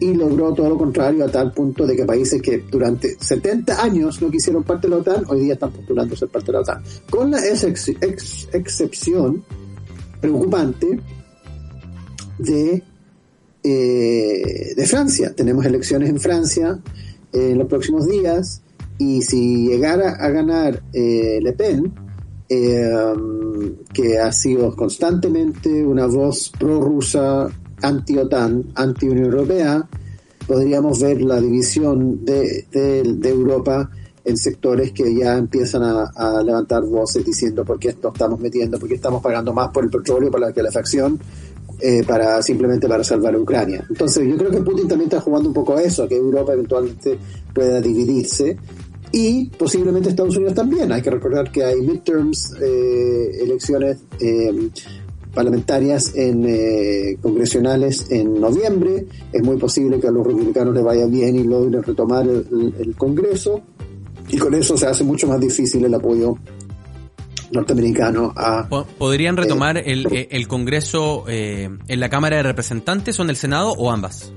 y 0.00 0.12
logró 0.14 0.52
todo 0.52 0.68
lo 0.70 0.78
contrario 0.78 1.24
a 1.24 1.28
tal 1.30 1.52
punto 1.52 1.86
de 1.86 1.96
que 1.96 2.04
países 2.04 2.40
que 2.42 2.58
durante 2.70 3.16
70 3.18 3.82
años 3.82 4.20
no 4.20 4.30
quisieron 4.30 4.62
parte 4.62 4.86
de 4.88 4.90
la 4.94 5.00
OTAN, 5.00 5.24
hoy 5.28 5.40
día 5.40 5.54
están 5.54 5.70
postulando 5.72 6.14
ser 6.16 6.28
parte 6.28 6.46
de 6.46 6.52
la 6.52 6.60
OTAN. 6.60 6.82
Con 7.10 7.30
la 7.30 7.38
ex- 7.46 7.88
ex- 7.88 8.48
excepción 8.52 9.42
preocupante 10.20 11.00
de, 12.38 12.82
eh, 13.62 14.74
de 14.76 14.86
Francia. 14.86 15.34
Tenemos 15.34 15.64
elecciones 15.64 16.10
en 16.10 16.20
Francia 16.20 16.78
eh, 17.32 17.50
en 17.52 17.58
los 17.58 17.68
próximos 17.68 18.06
días 18.06 18.62
y 18.98 19.22
si 19.22 19.68
llegara 19.68 20.10
a 20.12 20.28
ganar 20.30 20.82
eh, 20.92 21.38
Le 21.42 21.52
Pen, 21.52 21.92
eh, 22.48 22.88
que 23.92 24.18
ha 24.18 24.30
sido 24.32 24.74
constantemente 24.76 25.84
una 25.84 26.06
voz 26.06 26.52
prorrusa, 26.58 27.48
anti-OTAN, 27.82 28.72
anti-Unión 28.74 29.26
Europea, 29.26 29.86
podríamos 30.46 31.00
ver 31.00 31.20
la 31.22 31.40
división 31.40 32.24
de, 32.24 32.66
de, 32.70 33.28
Europa 33.28 33.90
en 34.24 34.36
sectores 34.36 34.92
que 34.92 35.14
ya 35.14 35.36
empiezan 35.36 35.82
a, 35.82 36.42
levantar 36.42 36.84
voces 36.84 37.24
diciendo 37.24 37.64
por 37.64 37.78
qué 37.78 37.88
esto 37.88 38.08
estamos 38.12 38.40
metiendo, 38.40 38.78
por 38.78 38.88
qué 38.88 38.94
estamos 38.94 39.22
pagando 39.22 39.52
más 39.52 39.70
por 39.70 39.84
el 39.84 39.90
petróleo, 39.90 40.30
por 40.30 40.40
la 40.40 40.52
calefacción, 40.52 41.18
eh, 41.80 42.02
para 42.06 42.42
simplemente 42.42 42.88
para 42.88 43.04
salvar 43.04 43.34
a 43.34 43.38
Ucrania. 43.38 43.84
Entonces 43.88 44.26
yo 44.26 44.36
creo 44.36 44.50
que 44.50 44.62
Putin 44.62 44.88
también 44.88 45.08
está 45.08 45.20
jugando 45.20 45.48
un 45.48 45.54
poco 45.54 45.76
a 45.76 45.82
eso, 45.82 46.08
que 46.08 46.16
Europa 46.16 46.52
eventualmente 46.52 47.18
pueda 47.52 47.80
dividirse 47.80 48.56
y 49.12 49.48
posiblemente 49.50 50.10
Estados 50.10 50.36
Unidos 50.36 50.54
también. 50.54 50.90
Hay 50.92 51.02
que 51.02 51.10
recordar 51.10 51.50
que 51.52 51.64
hay 51.64 51.80
midterms, 51.80 52.54
eh, 52.60 53.42
elecciones 53.42 53.98
eh, 54.20 54.70
parlamentarias 55.36 56.14
en 56.16 56.46
eh, 56.48 57.18
congresionales 57.20 58.06
en 58.10 58.40
noviembre. 58.40 59.06
Es 59.30 59.42
muy 59.42 59.58
posible 59.58 60.00
que 60.00 60.08
a 60.08 60.10
los 60.10 60.26
republicanos 60.26 60.74
les 60.74 60.82
vaya 60.82 61.04
bien 61.06 61.36
y 61.36 61.44
logren 61.44 61.82
retomar 61.82 62.26
el, 62.26 62.74
el, 62.78 62.96
Congreso 62.96 63.60
y 64.28 64.38
con 64.38 64.54
eso 64.54 64.78
se 64.78 64.86
hace 64.86 65.04
mucho 65.04 65.28
más 65.28 65.38
difícil 65.38 65.84
el 65.84 65.92
apoyo 65.92 66.38
norteamericano 67.52 68.32
a... 68.34 68.66
¿Podrían 68.98 69.36
retomar 69.36 69.76
eh, 69.76 69.82
el, 69.86 70.26
el, 70.30 70.48
Congreso 70.48 71.24
eh, 71.28 71.68
en 71.86 72.00
la 72.00 72.08
Cámara 72.08 72.38
de 72.38 72.42
Representantes 72.42 73.20
o 73.20 73.22
en 73.22 73.30
el 73.30 73.36
Senado 73.36 73.72
o 73.72 73.90
ambas? 73.90 74.32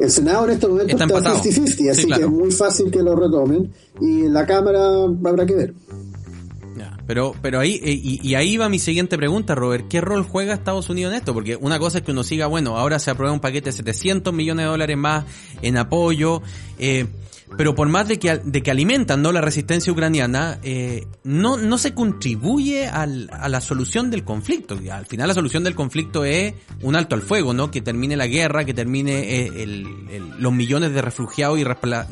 El 0.00 0.10
Senado 0.10 0.46
en 0.46 0.50
este 0.50 0.66
momento 0.66 0.96
está 0.96 1.06
50-50, 1.06 1.38
así 1.38 1.52
sí, 1.52 2.06
claro. 2.06 2.20
que 2.20 2.26
es 2.26 2.32
muy 2.32 2.50
fácil 2.50 2.90
que 2.90 3.02
lo 3.02 3.14
retomen 3.14 3.70
y 4.00 4.22
en 4.22 4.34
la 4.34 4.44
Cámara 4.44 5.04
habrá 5.24 5.46
que 5.46 5.54
ver. 5.54 5.74
Pero, 7.06 7.34
pero 7.42 7.58
ahí, 7.60 7.80
eh, 7.82 7.92
y, 7.92 8.20
y, 8.22 8.34
ahí 8.36 8.56
va 8.56 8.68
mi 8.68 8.78
siguiente 8.78 9.16
pregunta, 9.16 9.54
Robert. 9.54 9.88
¿Qué 9.88 10.00
rol 10.00 10.22
juega 10.22 10.54
Estados 10.54 10.88
Unidos 10.88 11.12
en 11.12 11.18
esto? 11.18 11.34
Porque 11.34 11.56
una 11.56 11.78
cosa 11.78 11.98
es 11.98 12.04
que 12.04 12.12
uno 12.12 12.22
siga, 12.22 12.46
bueno, 12.46 12.78
ahora 12.78 12.98
se 12.98 13.10
aprueba 13.10 13.32
un 13.32 13.40
paquete 13.40 13.70
de 13.70 13.72
700 13.72 14.32
millones 14.32 14.64
de 14.64 14.70
dólares 14.70 14.96
más 14.96 15.24
en 15.62 15.76
apoyo, 15.76 16.42
eh, 16.78 17.06
pero 17.56 17.74
por 17.74 17.88
más 17.88 18.08
de 18.08 18.18
que, 18.18 18.38
de 18.38 18.62
que 18.62 18.70
alimentan 18.70 19.22
¿no? 19.22 19.32
la 19.32 19.40
resistencia 19.40 19.92
ucraniana, 19.92 20.58
eh, 20.62 21.06
no, 21.24 21.56
no 21.56 21.78
se 21.78 21.94
contribuye 21.94 22.86
al, 22.86 23.28
a 23.32 23.48
la 23.48 23.60
solución 23.60 24.10
del 24.10 24.24
conflicto. 24.24 24.78
Al 24.90 25.06
final 25.06 25.28
la 25.28 25.34
solución 25.34 25.64
del 25.64 25.74
conflicto 25.74 26.24
es 26.24 26.54
un 26.82 26.96
alto 26.96 27.14
al 27.14 27.22
fuego, 27.22 27.52
¿no? 27.54 27.70
Que 27.70 27.80
termine 27.80 28.16
la 28.16 28.26
guerra, 28.26 28.64
que 28.64 28.74
termine 28.74 29.40
eh, 29.40 29.46
el, 29.62 29.86
el, 30.10 30.30
los 30.38 30.52
millones 30.52 30.92
de 30.92 31.02
refugiados 31.02 31.58
y 31.58 31.64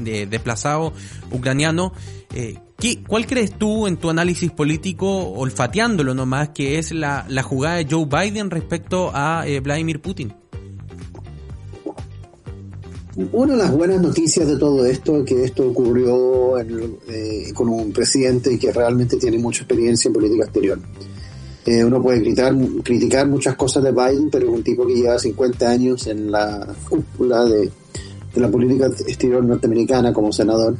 de 0.02 0.26
desplazados 0.26 0.92
ucranianos. 1.30 1.92
Eh, 2.32 2.58
¿qué, 2.78 3.02
¿Cuál 3.02 3.26
crees 3.26 3.58
tú 3.58 3.86
en 3.86 3.96
tu 3.96 4.10
análisis 4.10 4.50
político, 4.52 5.30
olfateándolo 5.32 6.14
nomás, 6.14 6.50
que 6.50 6.78
es 6.78 6.92
la, 6.92 7.24
la 7.28 7.42
jugada 7.42 7.76
de 7.76 7.86
Joe 7.90 8.06
Biden 8.06 8.50
respecto 8.50 9.10
a 9.14 9.44
eh, 9.46 9.60
Vladimir 9.60 10.00
Putin? 10.00 10.39
Una 13.32 13.52
de 13.52 13.58
las 13.58 13.72
buenas 13.72 14.00
noticias 14.00 14.46
de 14.46 14.56
todo 14.56 14.84
esto 14.86 15.18
es 15.18 15.24
que 15.24 15.44
esto 15.44 15.68
ocurrió 15.68 16.58
eh, 16.58 17.52
con 17.54 17.68
un 17.68 17.92
presidente 17.92 18.58
que 18.58 18.72
realmente 18.72 19.16
tiene 19.16 19.38
mucha 19.38 19.62
experiencia 19.62 20.08
en 20.08 20.14
política 20.14 20.44
exterior. 20.44 20.78
Eh, 21.66 21.84
uno 21.84 22.02
puede 22.02 22.20
criticar, 22.20 22.54
criticar 22.82 23.28
muchas 23.28 23.56
cosas 23.56 23.82
de 23.82 23.92
Biden, 23.92 24.30
pero 24.30 24.48
es 24.48 24.54
un 24.54 24.62
tipo 24.62 24.86
que 24.86 24.94
lleva 24.94 25.18
50 25.18 25.68
años 25.68 26.06
en 26.06 26.30
la 26.30 26.66
cúpula 26.88 27.44
de, 27.44 27.70
la 28.36 28.50
política 28.50 28.86
exterior 28.86 29.44
norteamericana 29.44 30.12
como 30.12 30.32
senador. 30.32 30.76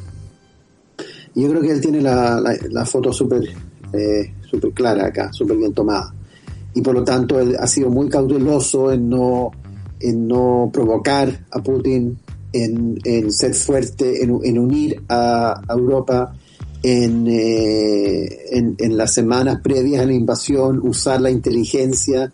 Yo 1.35 1.49
creo 1.49 1.62
que 1.62 1.70
él 1.72 1.81
tiene 1.81 2.01
la 2.01 2.87
foto 2.87 3.12
súper 3.12 3.43
eh, 3.93 4.35
super 4.49 4.72
clara 4.72 5.07
acá, 5.07 5.33
súper 5.33 5.57
bien 5.57 5.72
tomada. 5.72 6.14
Y 6.74 6.83
por 6.83 6.95
lo 6.95 7.05
tanto 7.05 7.41
él 7.41 7.57
ha 7.59 7.66
sido 7.66 7.91
muy 7.91 8.09
cauteloso 8.09 8.93
en 8.93 9.09
no 9.09 9.51
en 10.01 10.26
no 10.26 10.70
provocar 10.72 11.46
a 11.51 11.62
Putin, 11.62 12.18
en, 12.53 12.98
en 13.05 13.32
ser 13.32 13.55
fuerte, 13.55 14.22
en, 14.22 14.38
en 14.42 14.59
unir 14.59 15.03
a, 15.09 15.61
a 15.66 15.72
Europa, 15.72 16.34
en, 16.82 17.26
eh, 17.28 18.28
en, 18.53 18.74
en, 18.78 18.96
las 18.96 19.12
semanas 19.12 19.61
previas 19.62 20.03
a 20.03 20.07
la 20.07 20.14
invasión, 20.14 20.80
usar 20.82 21.20
la 21.20 21.30
inteligencia 21.30 22.32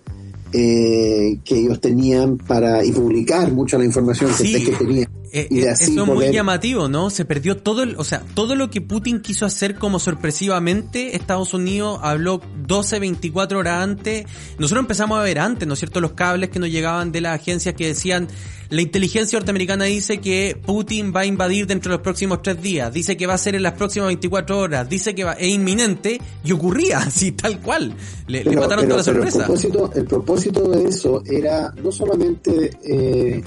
eh, 0.52 1.38
que 1.44 1.58
ellos 1.58 1.80
tenían 1.80 2.38
para 2.38 2.84
y 2.84 2.92
publicar 2.92 3.52
mucha 3.52 3.76
la 3.76 3.84
información 3.84 4.30
que, 4.30 4.44
sí. 4.44 4.64
que 4.64 4.72
tenían. 4.72 5.15
Eh, 5.36 5.48
y 5.50 5.60
eso 5.60 5.84
es 5.84 5.90
muy 5.90 6.32
llamativo, 6.32 6.88
¿no? 6.88 7.10
Se 7.10 7.26
perdió 7.26 7.58
todo, 7.58 7.82
el, 7.82 7.96
o 7.98 8.04
sea, 8.04 8.22
todo 8.32 8.54
lo 8.54 8.70
que 8.70 8.80
Putin 8.80 9.20
quiso 9.20 9.44
hacer 9.44 9.74
como 9.74 9.98
sorpresivamente, 9.98 11.14
Estados 11.14 11.52
Unidos 11.52 12.00
habló 12.02 12.40
12, 12.66 12.98
24 13.00 13.58
horas 13.58 13.82
antes. 13.82 14.24
Nosotros 14.58 14.84
empezamos 14.84 15.18
a 15.18 15.22
ver 15.22 15.38
antes, 15.38 15.68
¿no 15.68 15.74
es 15.74 15.80
cierto? 15.80 16.00
Los 16.00 16.12
cables 16.12 16.48
que 16.48 16.58
nos 16.58 16.70
llegaban 16.70 17.12
de 17.12 17.20
las 17.20 17.38
agencias 17.38 17.74
que 17.74 17.86
decían, 17.86 18.28
la 18.70 18.80
inteligencia 18.80 19.38
norteamericana 19.38 19.84
dice 19.84 20.22
que 20.22 20.58
Putin 20.64 21.12
va 21.14 21.20
a 21.20 21.26
invadir 21.26 21.66
dentro 21.66 21.90
de 21.90 21.98
los 21.98 22.02
próximos 22.02 22.40
tres 22.40 22.62
días, 22.62 22.90
dice 22.90 23.18
que 23.18 23.26
va 23.26 23.34
a 23.34 23.38
ser 23.38 23.56
en 23.56 23.62
las 23.62 23.74
próximas 23.74 24.06
24 24.06 24.58
horas, 24.58 24.88
dice 24.88 25.14
que 25.14 25.24
va, 25.24 25.34
es 25.34 25.48
inminente, 25.48 26.18
y 26.44 26.52
ocurría 26.52 26.98
así, 27.06 27.32
tal 27.32 27.60
cual. 27.60 27.94
Le, 28.26 28.38
pero, 28.38 28.52
le 28.52 28.56
mataron 28.56 28.86
pero, 28.86 28.96
toda 28.96 28.96
la 28.96 29.04
sorpresa. 29.04 29.38
El 29.40 29.44
propósito, 29.44 29.92
el 29.94 30.04
propósito 30.06 30.70
de 30.70 30.84
eso 30.88 31.22
era 31.26 31.74
no 31.82 31.92
solamente... 31.92 32.70
Eh, 32.82 33.42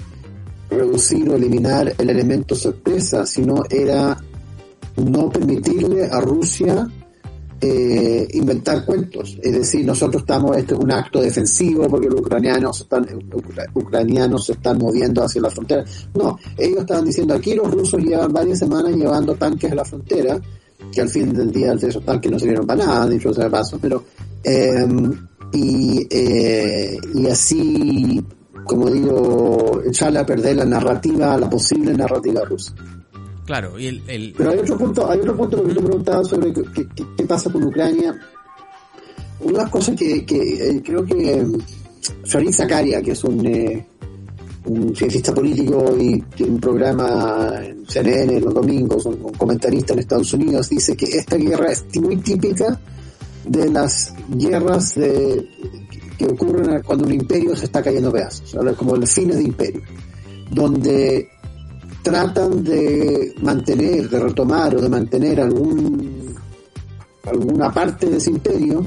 reducir 0.69 1.29
o 1.29 1.35
eliminar 1.35 1.93
el 1.97 2.09
elemento 2.09 2.55
sorpresa, 2.55 3.25
sino 3.25 3.63
era 3.69 4.17
no 4.97 5.29
permitirle 5.29 6.05
a 6.05 6.19
Rusia 6.19 6.87
eh, 7.61 8.27
inventar 8.33 8.85
cuentos. 8.85 9.37
Es 9.41 9.51
decir, 9.51 9.85
nosotros 9.85 10.21
estamos, 10.21 10.55
este 10.55 10.73
es 10.75 10.79
un 10.79 10.91
acto 10.91 11.21
defensivo 11.21 11.87
porque 11.89 12.07
los 12.07 12.21
ucranianos 12.21 12.81
están, 12.81 13.05
ucranianos 13.73 14.45
se 14.45 14.53
están 14.53 14.77
moviendo 14.77 15.23
hacia 15.23 15.41
la 15.41 15.49
frontera. 15.49 15.83
No, 16.13 16.37
ellos 16.57 16.79
estaban 16.79 17.05
diciendo 17.05 17.33
aquí 17.33 17.55
los 17.55 17.69
rusos 17.69 18.01
llevan 18.01 18.31
varias 18.31 18.59
semanas 18.59 18.95
llevando 18.95 19.35
tanques 19.35 19.71
a 19.71 19.75
la 19.75 19.83
frontera, 19.83 20.39
que 20.91 21.01
al 21.01 21.09
fin 21.09 21.33
del 21.33 21.51
día 21.51 21.73
esos 21.73 22.05
tanques 22.05 22.31
no 22.31 22.39
sirvieron 22.39 22.65
para 22.65 22.85
nada, 22.85 23.09
dicho 23.09 23.33
sea 23.33 23.45
de 23.45 23.49
paso, 23.49 23.77
pero 23.81 24.03
eh, 24.43 24.87
y, 25.51 26.07
y 27.13 27.27
así 27.27 28.23
como 28.69 28.87
digo, 28.87 29.81
echarle 29.83 30.19
a 30.19 30.25
perder 30.27 30.57
la 30.57 30.65
narrativa, 30.65 31.35
la 31.39 31.49
posible 31.49 31.91
narrativa 31.91 32.45
rusa. 32.45 32.71
Claro, 33.43 33.79
y 33.79 33.87
el, 33.87 34.03
el... 34.05 34.31
Pero 34.37 34.51
hay 34.51 34.59
otro 34.59 34.77
punto, 34.77 35.09
hay 35.09 35.19
otro 35.21 35.35
punto 35.35 35.63
que 35.63 35.73
te 35.73 35.81
preguntaba 35.81 36.23
sobre 36.23 36.53
qué, 36.53 36.61
qué, 36.75 37.05
qué, 37.17 37.23
pasa 37.25 37.51
con 37.51 37.63
Ucrania. 37.63 38.15
Una 39.39 39.51
de 39.53 39.57
las 39.57 39.71
cosas 39.71 39.95
que, 39.95 40.23
que 40.23 40.69
eh, 40.69 40.83
creo 40.85 41.03
que 41.03 41.47
Farid 42.25 42.51
Zakaria, 42.51 43.01
que 43.01 43.13
es 43.13 43.23
un, 43.23 43.43
eh, 43.43 43.87
un 44.65 44.95
cientista 44.95 45.33
político 45.33 45.95
y 45.99 46.21
tiene 46.35 46.51
un 46.53 46.59
programa 46.59 47.51
en 47.63 47.83
CNN 47.87 48.39
los 48.39 48.53
domingos, 48.53 49.03
un, 49.07 49.15
un 49.15 49.33
comentarista 49.33 49.93
en 49.93 49.99
Estados 49.99 50.31
Unidos, 50.33 50.69
dice 50.69 50.95
que 50.95 51.05
esta 51.05 51.37
guerra 51.37 51.71
es 51.71 51.85
muy 51.99 52.17
típica 52.17 52.79
de 53.45 53.67
las 53.71 54.13
guerras 54.29 54.93
de, 54.93 55.49
que 56.19 56.25
ocurren 56.25 56.81
cuando 56.83 57.05
un 57.05 57.13
imperio 57.13 57.55
se 57.55 57.65
está 57.65 57.81
cayendo 57.81 58.11
pedazos, 58.11 58.53
como 58.75 58.97
los 58.97 59.09
fines 59.09 59.37
de 59.37 59.43
imperio, 59.43 59.81
donde 60.51 61.29
tratan 62.03 62.61
de 62.61 63.33
mantener, 63.41 64.09
de 64.09 64.19
retomar 64.19 64.75
o 64.75 64.81
de 64.81 64.89
mantener 64.89 65.39
algún 65.39 66.35
alguna 67.23 67.71
parte 67.71 68.07
de 68.07 68.17
ese 68.17 68.31
imperio, 68.31 68.85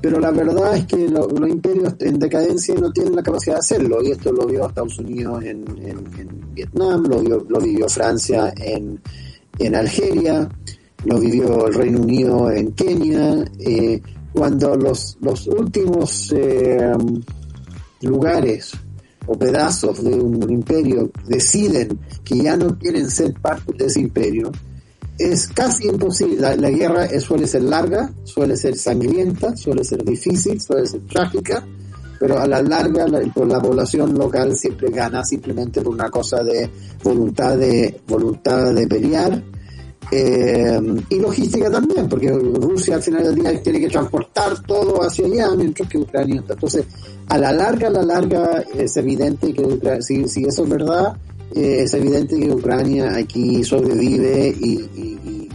pero 0.00 0.18
la 0.18 0.30
verdad 0.30 0.76
es 0.76 0.86
que 0.86 1.08
lo, 1.08 1.28
los 1.28 1.48
imperios 1.48 1.94
en 2.00 2.18
decadencia 2.18 2.74
no 2.76 2.90
tienen 2.90 3.16
la 3.16 3.22
capacidad 3.22 3.56
de 3.56 3.60
hacerlo, 3.60 4.02
y 4.02 4.12
esto 4.12 4.32
lo 4.32 4.46
vio 4.46 4.66
Estados 4.66 4.98
Unidos 4.98 5.42
en, 5.42 5.64
en, 5.78 5.98
en 6.18 6.54
Vietnam, 6.54 7.04
lo, 7.06 7.20
vio, 7.20 7.44
lo 7.48 7.60
vivió 7.60 7.88
Francia 7.88 8.52
en, 8.56 9.00
en 9.58 9.74
Algeria, 9.74 10.48
lo 11.04 11.18
vivió 11.18 11.66
el 11.66 11.74
Reino 11.74 12.00
Unido 12.00 12.50
en 12.50 12.72
Kenia, 12.72 13.44
eh, 13.58 14.00
cuando 14.32 14.76
los, 14.76 15.16
los 15.20 15.46
últimos 15.46 16.32
eh, 16.36 16.92
lugares 18.00 18.72
o 19.26 19.38
pedazos 19.38 20.02
de 20.02 20.14
un 20.14 20.50
imperio 20.50 21.10
deciden 21.26 21.98
que 22.24 22.38
ya 22.38 22.56
no 22.56 22.76
quieren 22.78 23.08
ser 23.10 23.34
parte 23.34 23.72
de 23.74 23.86
ese 23.86 24.00
imperio, 24.00 24.50
es 25.18 25.46
casi 25.48 25.86
imposible. 25.86 26.56
La, 26.56 26.70
guerra 26.70 27.08
suele 27.20 27.46
ser 27.46 27.62
larga, 27.62 28.12
suele 28.24 28.56
ser 28.56 28.76
sangrienta, 28.76 29.56
suele 29.56 29.84
ser 29.84 30.02
difícil, 30.04 30.60
suele 30.60 30.86
ser 30.86 31.00
trágica, 31.02 31.64
pero 32.18 32.38
a 32.38 32.46
la 32.46 32.62
larga 32.62 33.06
la, 33.06 33.20
la 33.20 33.60
población 33.60 34.14
local 34.14 34.56
siempre 34.56 34.90
gana 34.90 35.24
simplemente 35.24 35.80
por 35.82 35.94
una 35.94 36.10
cosa 36.10 36.42
de 36.42 36.68
voluntad 37.02 37.56
de 37.56 38.00
voluntad 38.06 38.72
de 38.74 38.86
pelear 38.86 39.42
eh, 40.10 40.80
y 41.08 41.20
logística 41.20 41.70
también, 41.70 42.08
porque 42.08 42.30
Rusia 42.30 42.96
al 42.96 43.02
final 43.02 43.24
del 43.24 43.34
día 43.36 43.62
tiene 43.62 43.80
que 43.80 43.88
transportar 43.88 44.60
todo 44.62 45.02
hacia 45.02 45.26
allá, 45.26 45.50
mientras 45.56 45.88
que 45.88 45.98
Ucrania 45.98 46.40
está. 46.40 46.54
Entonces, 46.54 46.86
a 47.28 47.38
la 47.38 47.52
larga, 47.52 47.88
a 47.88 47.90
la 47.90 48.02
larga, 48.02 48.64
es 48.74 48.96
evidente 48.96 49.52
que 49.52 49.62
Ucrania, 49.62 50.02
si, 50.02 50.28
si 50.28 50.44
eso 50.44 50.64
es 50.64 50.68
verdad, 50.68 51.16
eh, 51.54 51.82
es 51.84 51.94
evidente 51.94 52.38
que 52.38 52.50
Ucrania 52.50 53.16
aquí 53.16 53.62
sobrevive 53.64 54.54
y, 54.58 54.72
y, 54.72 55.18
y, 55.24 55.48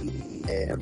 eh, 0.47 0.75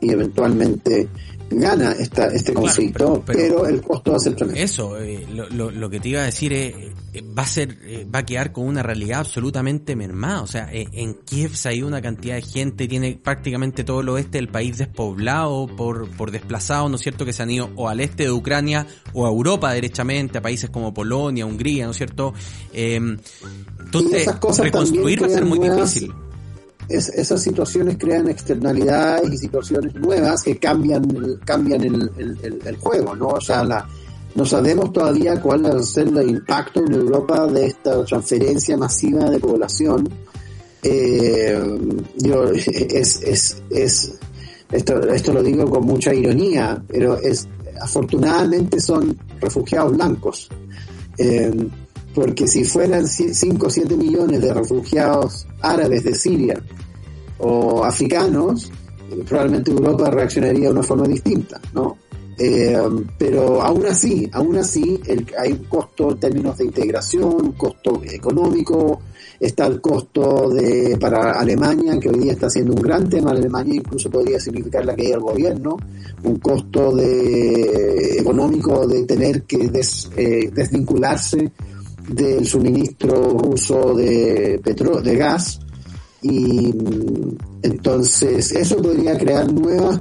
y 0.00 0.10
eventualmente 0.10 1.08
gana 1.50 1.92
esta, 1.92 2.26
este 2.26 2.52
conflicto, 2.52 2.98
claro, 2.98 3.22
pero, 3.26 3.38
pero, 3.38 3.56
pero, 3.62 3.68
el 3.68 3.82
costo 3.82 4.10
va 4.12 4.16
a 4.16 4.20
ser 4.20 4.34
tremendo. 4.34 4.60
Eso, 4.60 4.98
eh, 4.98 5.26
lo, 5.32 5.48
lo, 5.48 5.70
lo, 5.70 5.90
que 5.90 6.00
te 6.00 6.10
iba 6.10 6.20
a 6.20 6.24
decir 6.24 6.52
es, 6.52 6.74
eh, 7.14 7.22
va 7.22 7.42
a 7.42 7.46
ser, 7.46 7.78
eh, 7.82 8.06
va 8.12 8.20
a 8.20 8.26
quedar 8.26 8.52
con 8.52 8.66
una 8.66 8.82
realidad 8.82 9.20
absolutamente 9.20 9.96
mermada. 9.96 10.42
O 10.42 10.46
sea, 10.46 10.72
eh, 10.72 10.86
en 10.92 11.14
Kiev 11.14 11.54
se 11.56 11.68
ha 11.68 11.72
ido 11.72 11.86
una 11.86 12.02
cantidad 12.02 12.34
de 12.34 12.42
gente, 12.42 12.86
tiene 12.86 13.18
prácticamente 13.22 13.82
todo 13.82 14.00
el 14.00 14.08
oeste 14.10 14.38
del 14.38 14.48
país 14.48 14.78
despoblado 14.78 15.66
por, 15.66 16.08
por 16.10 16.30
desplazados, 16.30 16.90
¿no 16.90 16.96
es 16.96 17.02
cierto?, 17.02 17.24
que 17.24 17.32
se 17.32 17.42
han 17.42 17.50
ido 17.50 17.70
o 17.76 17.88
al 17.88 18.00
este 18.00 18.24
de 18.24 18.30
Ucrania 18.30 18.86
o 19.14 19.26
a 19.26 19.30
Europa 19.30 19.72
derechamente, 19.72 20.38
a 20.38 20.42
países 20.42 20.70
como 20.70 20.92
Polonia, 20.92 21.46
Hungría, 21.46 21.84
¿no 21.86 21.92
es 21.92 21.96
cierto? 21.96 22.34
entonces, 22.72 24.28
reconstruir 24.58 25.22
va 25.22 25.26
a 25.26 25.30
ser 25.30 25.44
muy 25.44 25.58
nuevas... 25.58 25.94
difícil 25.94 26.12
es, 26.88 27.08
esas 27.10 27.42
situaciones 27.42 27.96
crean 27.98 28.28
externalidades 28.28 29.32
y 29.32 29.38
situaciones 29.38 29.94
nuevas 29.94 30.42
que 30.42 30.56
cambian, 30.58 31.04
cambian 31.44 31.82
el, 31.82 32.10
el, 32.16 32.60
el, 32.64 32.76
juego, 32.76 33.14
¿no? 33.14 33.28
O 33.28 33.40
sea, 33.40 33.62
la, 33.62 33.86
no 34.34 34.44
sabemos 34.44 34.92
todavía 34.92 35.40
cuál 35.40 35.64
va 35.64 35.78
a 35.78 35.82
ser 35.82 36.08
el 36.08 36.30
impacto 36.30 36.80
en 36.80 36.92
Europa 36.92 37.46
de 37.46 37.66
esta 37.66 38.04
transferencia 38.04 38.76
masiva 38.76 39.28
de 39.30 39.38
población. 39.38 40.08
Eh, 40.82 41.60
yo, 42.16 42.44
es, 42.52 42.68
es, 43.22 43.62
es, 43.70 44.18
esto, 44.70 45.08
esto 45.08 45.32
lo 45.32 45.42
digo 45.42 45.68
con 45.68 45.84
mucha 45.84 46.14
ironía, 46.14 46.82
pero 46.88 47.18
es, 47.18 47.48
afortunadamente 47.80 48.80
son 48.80 49.18
refugiados 49.40 49.92
blancos. 49.92 50.48
Eh, 51.18 51.68
porque 52.14 52.46
si 52.46 52.64
fueran 52.64 53.06
5 53.06 53.66
o 53.66 53.70
7 53.70 53.96
millones 53.96 54.40
de 54.40 54.52
refugiados 54.52 55.46
árabes 55.60 56.04
de 56.04 56.14
Siria 56.14 56.60
o 57.38 57.84
africanos, 57.84 58.70
probablemente 59.26 59.70
Europa 59.70 60.10
reaccionaría 60.10 60.66
de 60.66 60.72
una 60.72 60.82
forma 60.82 61.06
distinta, 61.06 61.60
¿no? 61.72 61.96
Eh, 62.40 62.78
pero 63.18 63.60
aún 63.60 63.84
así, 63.86 64.30
aún 64.32 64.56
así, 64.56 65.00
hay 65.36 65.52
un 65.52 65.64
costo 65.64 66.12
en 66.12 66.20
términos 66.20 66.56
de 66.58 66.66
integración, 66.66 67.34
un 67.34 67.52
costo 67.52 68.00
económico, 68.04 69.00
está 69.40 69.66
el 69.66 69.80
costo 69.80 70.48
de 70.50 70.96
para 71.00 71.32
Alemania, 71.32 71.98
que 71.98 72.08
hoy 72.08 72.20
día 72.20 72.32
está 72.32 72.46
haciendo 72.46 72.74
un 72.74 72.82
gran 72.82 73.08
tema 73.08 73.32
Alemania, 73.32 73.74
incluso 73.74 74.08
podría 74.08 74.38
significar 74.38 74.84
la 74.84 74.94
caída 74.94 75.12
del 75.12 75.20
gobierno, 75.20 75.76
un 76.22 76.36
costo 76.38 76.94
de 76.94 78.18
económico 78.18 78.86
de 78.86 79.04
tener 79.04 79.42
que 79.42 79.70
eh, 80.16 80.50
desvincularse 80.54 81.50
del 82.08 82.46
suministro 82.46 83.38
ruso 83.38 83.94
de 83.94 84.60
petro 84.62 85.00
de 85.00 85.16
gas 85.16 85.60
y 86.22 86.72
entonces 87.62 88.52
eso 88.52 88.76
podría 88.82 89.16
crear 89.16 89.52
nuevas 89.52 90.00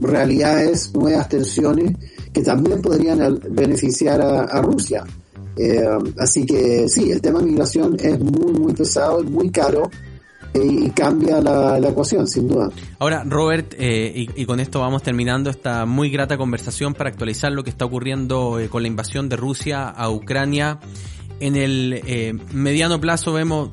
realidades, 0.00 0.92
nuevas 0.94 1.28
tensiones 1.28 1.96
que 2.32 2.42
también 2.42 2.82
podrían 2.82 3.40
beneficiar 3.50 4.20
a, 4.20 4.60
Rusia. 4.60 5.04
Eh, 5.56 5.84
así 6.18 6.44
que 6.44 6.88
sí, 6.88 7.12
el 7.12 7.20
tema 7.20 7.38
de 7.38 7.46
migración 7.46 7.96
es 7.98 8.18
muy, 8.18 8.52
muy 8.52 8.72
pesado, 8.72 9.22
es 9.22 9.30
muy 9.30 9.50
caro 9.50 9.88
eh, 10.52 10.60
y 10.64 10.90
cambia 10.90 11.40
la, 11.40 11.78
ecuación, 11.78 12.26
sin 12.26 12.48
duda. 12.48 12.70
Ahora, 12.98 13.22
Robert, 13.24 13.74
eh, 13.78 14.12
y, 14.16 14.42
y, 14.42 14.46
con 14.46 14.58
esto 14.58 14.80
vamos 14.80 15.04
terminando 15.04 15.48
esta 15.48 15.86
muy 15.86 16.10
grata 16.10 16.36
conversación 16.36 16.92
para 16.92 17.10
actualizar 17.10 17.52
lo 17.52 17.62
que 17.62 17.70
está 17.70 17.84
ocurriendo 17.84 18.58
con 18.68 18.82
la 18.82 18.88
invasión 18.88 19.28
de 19.28 19.36
Rusia 19.36 19.88
a 19.88 20.10
Ucrania 20.10 20.80
en 21.44 21.56
el 21.56 22.00
eh, 22.06 22.32
mediano 22.54 22.98
plazo 22.98 23.34
vemos 23.34 23.68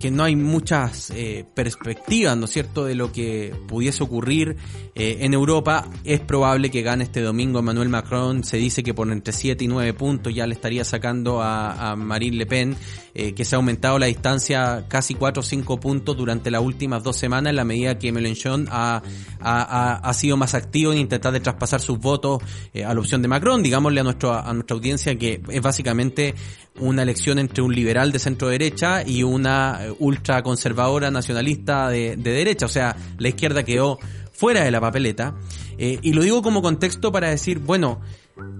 que, 0.00 0.10
no 0.10 0.24
hay 0.24 0.34
muchas 0.34 1.10
eh, 1.10 1.44
perspectivas, 1.54 2.36
¿no 2.36 2.46
es 2.46 2.50
cierto?, 2.50 2.84
de 2.84 2.96
lo 2.96 3.12
que 3.12 3.54
pudiese 3.68 4.02
ocurrir 4.02 4.56
eh, 4.96 5.18
en 5.20 5.32
Europa. 5.32 5.88
Es 6.02 6.18
probable 6.18 6.72
que 6.72 6.82
gane 6.82 7.04
este 7.04 7.20
domingo 7.20 7.60
Emmanuel 7.60 7.88
Macron. 7.88 8.42
Se 8.42 8.56
dice 8.56 8.82
que 8.82 8.94
por 8.94 9.08
entre 9.12 9.32
7 9.32 9.62
y 9.62 9.68
9 9.68 9.94
puntos 9.94 10.34
ya 10.34 10.44
le 10.48 10.54
estaría 10.54 10.82
sacando 10.82 11.40
a, 11.40 11.94
Marine 11.96 12.36
Le 12.36 12.46
Pen, 12.46 12.76
que 13.14 13.44
se 13.44 13.54
ha 13.54 13.58
aumentado 13.58 13.96
la 14.00 14.06
distancia 14.06 14.86
casi 14.88 15.14
4 15.14 15.40
o 15.40 15.44
5 15.44 15.78
puntos 15.78 16.16
durante 16.16 16.50
las 16.50 16.62
últimas 16.62 17.04
dos 17.04 17.16
semanas, 17.16 17.50
en 17.50 17.56
la 17.56 17.64
medida 17.64 17.96
que 17.96 18.10
Mélenchon 18.10 18.66
ha, 18.70 19.02
ha, 19.40 19.92
ha, 19.94 20.14
sido 20.14 20.36
más 20.36 20.54
activo 20.54 20.90
en 20.92 20.98
intentar 20.98 21.32
de 21.32 21.38
traspasar 21.38 21.80
sus 21.80 22.00
votos 22.00 22.42
a 22.84 22.92
la 22.92 22.98
opción 22.98 23.22
de 23.22 23.28
Macron. 23.28 23.62
Digámosle 23.62 24.00
a, 24.00 24.04
nuestro, 24.04 24.32
a 24.32 24.52
nuestra 24.52 24.74
audiencia 24.74 25.16
que 25.16 25.40
es 25.48 25.62
básicamente 25.62 26.34
una 26.80 27.02
elección 27.02 27.38
entre 27.38 27.62
un 27.62 27.74
liberal 27.74 28.10
de 28.12 28.18
centro 28.18 28.48
derecha 28.48 29.02
y 29.06 29.22
una 29.22 29.86
eh, 29.86 29.94
ultra 29.98 30.42
conservadora 30.42 31.10
nacionalista 31.10 31.88
de, 31.88 32.16
derecha. 32.16 32.66
O 32.66 32.68
sea, 32.68 32.96
la 33.18 33.28
izquierda 33.28 33.62
quedó 33.62 33.98
fuera 34.32 34.64
de 34.64 34.70
la 34.70 34.80
papeleta. 34.80 35.34
Eh, 35.78 35.98
y 36.02 36.12
lo 36.12 36.22
digo 36.22 36.42
como 36.42 36.62
contexto 36.62 37.12
para 37.12 37.30
decir, 37.30 37.58
bueno, 37.58 38.00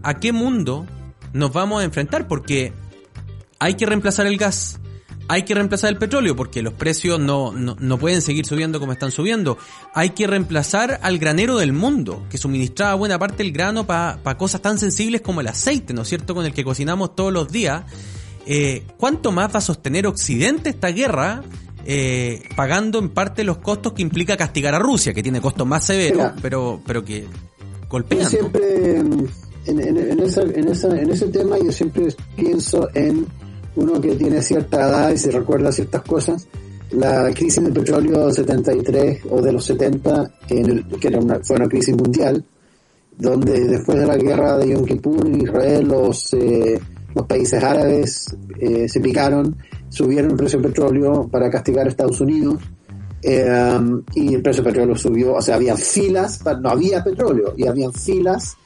¿a 0.02 0.14
qué 0.14 0.32
mundo 0.32 0.86
nos 1.32 1.52
vamos 1.52 1.82
a 1.82 1.84
enfrentar? 1.84 2.28
Porque 2.28 2.72
hay 3.58 3.74
que 3.74 3.86
reemplazar 3.86 4.26
el 4.26 4.36
gas, 4.36 4.80
hay 5.28 5.42
que 5.44 5.54
reemplazar 5.54 5.90
el 5.90 5.96
petróleo 5.96 6.36
porque 6.36 6.62
los 6.62 6.74
precios 6.74 7.18
no, 7.18 7.52
no, 7.52 7.98
pueden 7.98 8.22
seguir 8.22 8.46
subiendo 8.46 8.80
como 8.80 8.92
están 8.92 9.10
subiendo. 9.10 9.58
Hay 9.94 10.10
que 10.10 10.26
reemplazar 10.26 11.00
al 11.02 11.18
granero 11.18 11.58
del 11.58 11.72
mundo, 11.72 12.24
que 12.28 12.38
suministraba 12.38 12.94
buena 12.94 13.18
parte 13.18 13.42
del 13.42 13.52
grano 13.52 13.86
para 13.86 14.36
cosas 14.36 14.60
tan 14.60 14.78
sensibles 14.78 15.20
como 15.20 15.40
el 15.40 15.48
aceite, 15.48 15.94
¿no 15.94 16.02
es 16.02 16.08
cierto?, 16.08 16.34
con 16.34 16.44
el 16.44 16.52
que 16.52 16.64
cocinamos 16.64 17.14
todos 17.16 17.32
los 17.32 17.50
días. 17.50 17.84
Eh, 18.46 18.84
¿Cuánto 18.98 19.32
más 19.32 19.54
va 19.54 19.58
a 19.58 19.62
sostener 19.62 20.06
Occidente 20.06 20.70
esta 20.70 20.88
guerra? 20.88 21.42
Eh, 21.86 22.42
pagando 22.56 22.98
en 22.98 23.10
parte 23.10 23.44
los 23.44 23.58
costos 23.58 23.92
que 23.92 24.00
implica 24.00 24.38
castigar 24.38 24.74
a 24.74 24.78
Rusia, 24.78 25.12
que 25.12 25.22
tiene 25.22 25.42
costos 25.42 25.66
más 25.66 25.84
severos, 25.84 26.32
pero, 26.40 26.80
pero 26.86 27.04
que 27.04 27.26
golpean. 27.90 28.28
siempre, 28.28 28.96
en, 28.96 29.28
en, 29.66 30.20
ese 31.10 31.26
tema, 31.26 31.58
yo 31.58 31.70
siempre 31.70 32.08
pienso 32.36 32.88
en 32.94 33.26
uno 33.76 34.00
que 34.00 34.14
tiene 34.14 34.42
cierta 34.42 34.88
edad 34.88 35.10
y 35.10 35.18
se 35.18 35.30
recuerda 35.30 35.72
ciertas 35.72 36.02
cosas, 36.02 36.46
la 36.90 37.30
crisis 37.32 37.62
del 37.62 37.72
petróleo 37.72 38.30
73 38.30 39.22
o 39.30 39.40
de 39.40 39.52
los 39.52 39.64
70, 39.64 40.32
en 40.48 40.70
el, 40.70 40.84
que 40.86 41.08
era 41.08 41.18
una, 41.18 41.40
fue 41.42 41.56
una 41.56 41.68
crisis 41.68 41.96
mundial, 41.96 42.44
donde 43.16 43.66
después 43.66 43.98
de 43.98 44.06
la 44.06 44.16
guerra 44.16 44.58
de 44.58 44.70
Yom 44.70 44.84
Kippur, 44.84 45.28
Israel, 45.28 45.88
los, 45.88 46.34
eh, 46.34 46.80
los 47.14 47.26
países 47.26 47.62
árabes 47.62 48.36
eh, 48.60 48.88
se 48.88 49.00
picaron, 49.00 49.56
subieron 49.88 50.32
el 50.32 50.36
precio 50.36 50.60
del 50.60 50.70
petróleo 50.70 51.28
para 51.30 51.50
castigar 51.50 51.86
a 51.86 51.90
Estados 51.90 52.20
Unidos, 52.20 52.58
eh, 53.22 53.80
y 54.14 54.34
el 54.34 54.42
precio 54.42 54.62
del 54.62 54.72
petróleo 54.72 54.96
subió, 54.96 55.34
o 55.34 55.42
sea, 55.42 55.56
había 55.56 55.76
filas, 55.76 56.40
no 56.60 56.70
había 56.70 57.02
petróleo, 57.02 57.54
y 57.56 57.66
habían 57.66 57.92
filas 57.92 58.56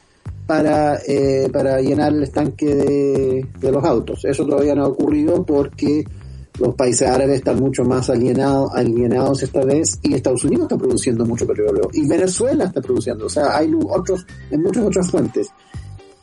para, 0.49 0.97
eh, 1.07 1.51
para 1.53 1.79
llenar 1.83 2.15
el 2.15 2.23
estanque 2.23 2.75
de, 2.75 3.47
de, 3.61 3.71
los 3.71 3.85
autos. 3.85 4.25
Eso 4.25 4.47
todavía 4.47 4.75
no 4.75 4.85
ha 4.85 4.89
ocurrido 4.89 5.45
porque 5.45 6.03
los 6.59 6.75
países 6.75 7.07
árabes 7.07 7.37
están 7.37 7.61
mucho 7.61 7.85
más 7.85 8.09
alienados, 8.09 8.71
alienados 8.75 9.43
esta 9.43 9.63
vez 9.63 9.99
y 10.03 10.15
Estados 10.15 10.45
Unidos 10.45 10.63
está 10.63 10.79
produciendo 10.79 11.27
mucho 11.27 11.47
petróleo 11.47 11.91
y 11.93 12.09
Venezuela 12.09 12.65
está 12.65 12.81
produciendo, 12.81 13.27
o 13.27 13.29
sea, 13.29 13.59
hay 13.59 13.71
otros, 13.91 14.27
en 14.51 14.63
muchas 14.63 14.87
otras 14.87 15.11
fuentes. 15.11 15.49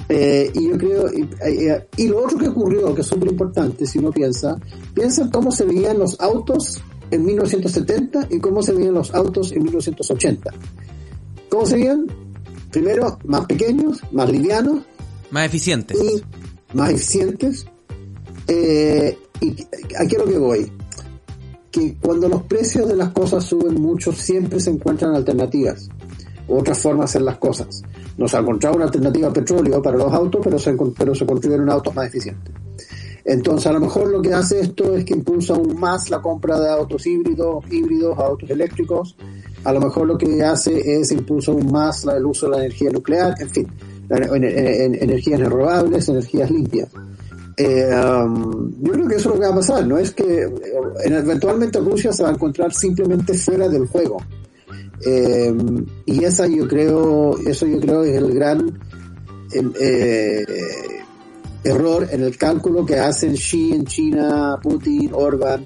Eh, 0.10 0.50
y 0.56 0.70
yo 0.70 0.78
creo, 0.80 1.08
y, 1.14 1.30
eh, 1.46 1.88
y, 1.96 2.08
lo 2.08 2.26
otro 2.26 2.40
que 2.40 2.48
ocurrió, 2.48 2.96
que 2.96 3.02
es 3.02 3.08
súper 3.08 3.30
importante, 3.30 3.86
si 3.86 4.00
uno 4.00 4.12
piensa, 4.12 4.58
piensa 4.96 5.30
cómo 5.32 5.52
se 5.52 5.66
veían 5.66 6.00
los 6.00 6.20
autos 6.20 6.82
en 7.12 7.26
1970 7.26 8.28
y 8.32 8.40
cómo 8.40 8.64
se 8.64 8.74
veían 8.74 8.96
los 8.96 9.14
autos 9.14 9.52
en 9.52 9.62
1980. 9.62 10.52
¿Cómo 11.48 11.66
se 11.68 11.76
veían? 11.76 12.25
Primero, 12.76 13.18
más 13.24 13.46
pequeños, 13.46 14.02
más 14.12 14.30
livianos. 14.30 14.84
Más 15.32 15.46
eficientes. 15.46 15.98
Y 15.98 16.22
más 16.76 16.92
eficientes. 16.92 17.66
Eh, 18.50 19.18
y 19.40 19.52
aquí 19.98 20.16
es 20.16 20.18
lo 20.18 20.26
que 20.26 20.38
voy. 20.38 20.72
Que 21.72 21.96
cuando 22.02 22.28
los 22.28 22.44
precios 22.44 22.86
de 22.90 22.98
las 22.98 23.12
cosas 23.12 23.46
suben 23.46 23.82
mucho, 23.82 24.12
siempre 24.12 24.60
se 24.60 24.72
encuentran 24.72 25.16
alternativas. 25.16 25.88
Otras 26.50 26.78
formas 26.80 27.06
de 27.06 27.12
hacer 27.12 27.22
las 27.22 27.38
cosas. 27.38 27.82
Nos 28.18 28.34
ha 28.34 28.40
encontrado 28.40 28.76
una 28.76 28.86
alternativa 28.86 29.30
a 29.30 29.34
petróleo 29.34 29.82
para 29.82 29.96
los 29.96 30.12
autos, 30.12 30.42
pero 30.44 30.60
se, 30.60 30.76
pero 30.98 31.16
se 31.16 31.26
construyeron 31.26 31.70
autos 31.70 31.96
más 31.96 32.08
eficientes. 32.08 32.54
Entonces, 33.24 33.68
a 33.68 33.72
lo 33.72 33.80
mejor 33.80 34.10
lo 34.10 34.22
que 34.22 34.34
hace 34.34 34.60
esto 34.60 34.98
es 34.98 35.06
que 35.06 35.14
impulsa 35.14 35.54
aún 35.54 35.80
más 35.80 36.10
la 36.10 36.22
compra 36.22 36.60
de 36.60 36.70
autos 36.70 37.08
híbridos, 37.08 37.64
híbridos, 37.72 38.18
autos 38.20 38.50
eléctricos. 38.50 39.16
A 39.66 39.74
lo 39.74 39.82
mejor 39.82 40.08
lo 40.08 40.18
que 40.18 40.44
hace 40.44 41.00
es 41.00 41.12
impulsa 41.12 41.52
aún 41.52 41.72
más 41.72 42.06
el 42.06 42.26
uso 42.26 42.46
de 42.46 42.52
la 42.52 42.58
energía 42.66 42.92
nuclear, 42.92 43.36
en 43.40 43.50
fin, 43.50 43.68
en, 44.10 44.96
energías 44.96 45.40
renovables, 45.40 46.08
energías 46.08 46.52
limpias. 46.52 46.90
Eh, 47.58 47.90
um, 47.90 48.72
yo 48.82 48.92
creo 48.92 49.08
que 49.08 49.16
eso 49.16 49.30
es 49.30 49.36
lo 49.36 49.42
que 49.42 49.48
va 49.48 49.54
a 49.54 49.56
pasar, 49.56 49.88
no 49.88 49.98
es 49.98 50.12
que 50.12 50.44
eh, 50.44 50.50
eventualmente 51.06 51.80
Rusia 51.80 52.12
se 52.12 52.24
va 52.24 52.30
a 52.30 52.34
encontrar 52.34 52.74
simplemente 52.74 53.34
fuera 53.34 53.70
del 53.70 53.88
juego. 53.88 54.18
Eh, 55.06 55.54
y 56.06 56.24
esa 56.24 56.48
yo 56.48 56.68
creo, 56.68 57.38
eso 57.40 57.66
yo 57.66 57.80
creo 57.80 58.04
es 58.04 58.18
el 58.18 58.34
gran 58.34 58.80
error 61.64 62.08
en 62.12 62.24
el 62.24 62.38
cálculo 62.38 62.86
que 62.86 63.00
hacen 63.00 63.34
Xi 63.34 63.72
en 63.74 63.86
China, 63.86 64.60
Putin, 64.62 65.12
Orban, 65.14 65.66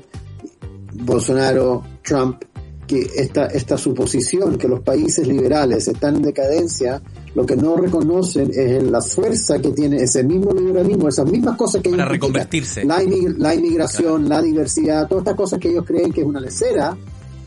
Bolsonaro, 0.93 1.83
Trump, 2.03 2.43
que 2.89 3.07
esta, 3.17 3.45
esta 3.45 3.77
suposición 3.77 4.57
que 4.57 4.67
los 4.67 4.79
países 4.79 5.27
liberales 5.27 5.87
están 5.87 6.15
en 6.15 6.23
decadencia, 6.23 6.99
lo 7.35 7.45
que 7.45 7.55
no 7.55 7.75
reconocen 7.75 8.49
es 8.51 8.81
la 8.81 8.99
fuerza 8.99 9.59
que 9.59 9.69
tiene 9.69 9.97
ese 9.97 10.23
mismo 10.23 10.51
liberalismo, 10.51 11.07
esas 11.07 11.29
mismas 11.29 11.55
cosas 11.55 11.83
que 11.83 11.91
Para 11.91 12.05
reconvertirse. 12.05 12.83
La, 12.83 12.99
la 13.37 13.53
inmigración, 13.53 14.27
la 14.27 14.41
diversidad, 14.41 15.07
todas 15.07 15.21
estas 15.21 15.35
cosas 15.35 15.59
que 15.59 15.69
ellos 15.69 15.85
creen 15.85 16.11
que 16.11 16.21
es 16.21 16.27
una 16.27 16.41
lecera, 16.41 16.97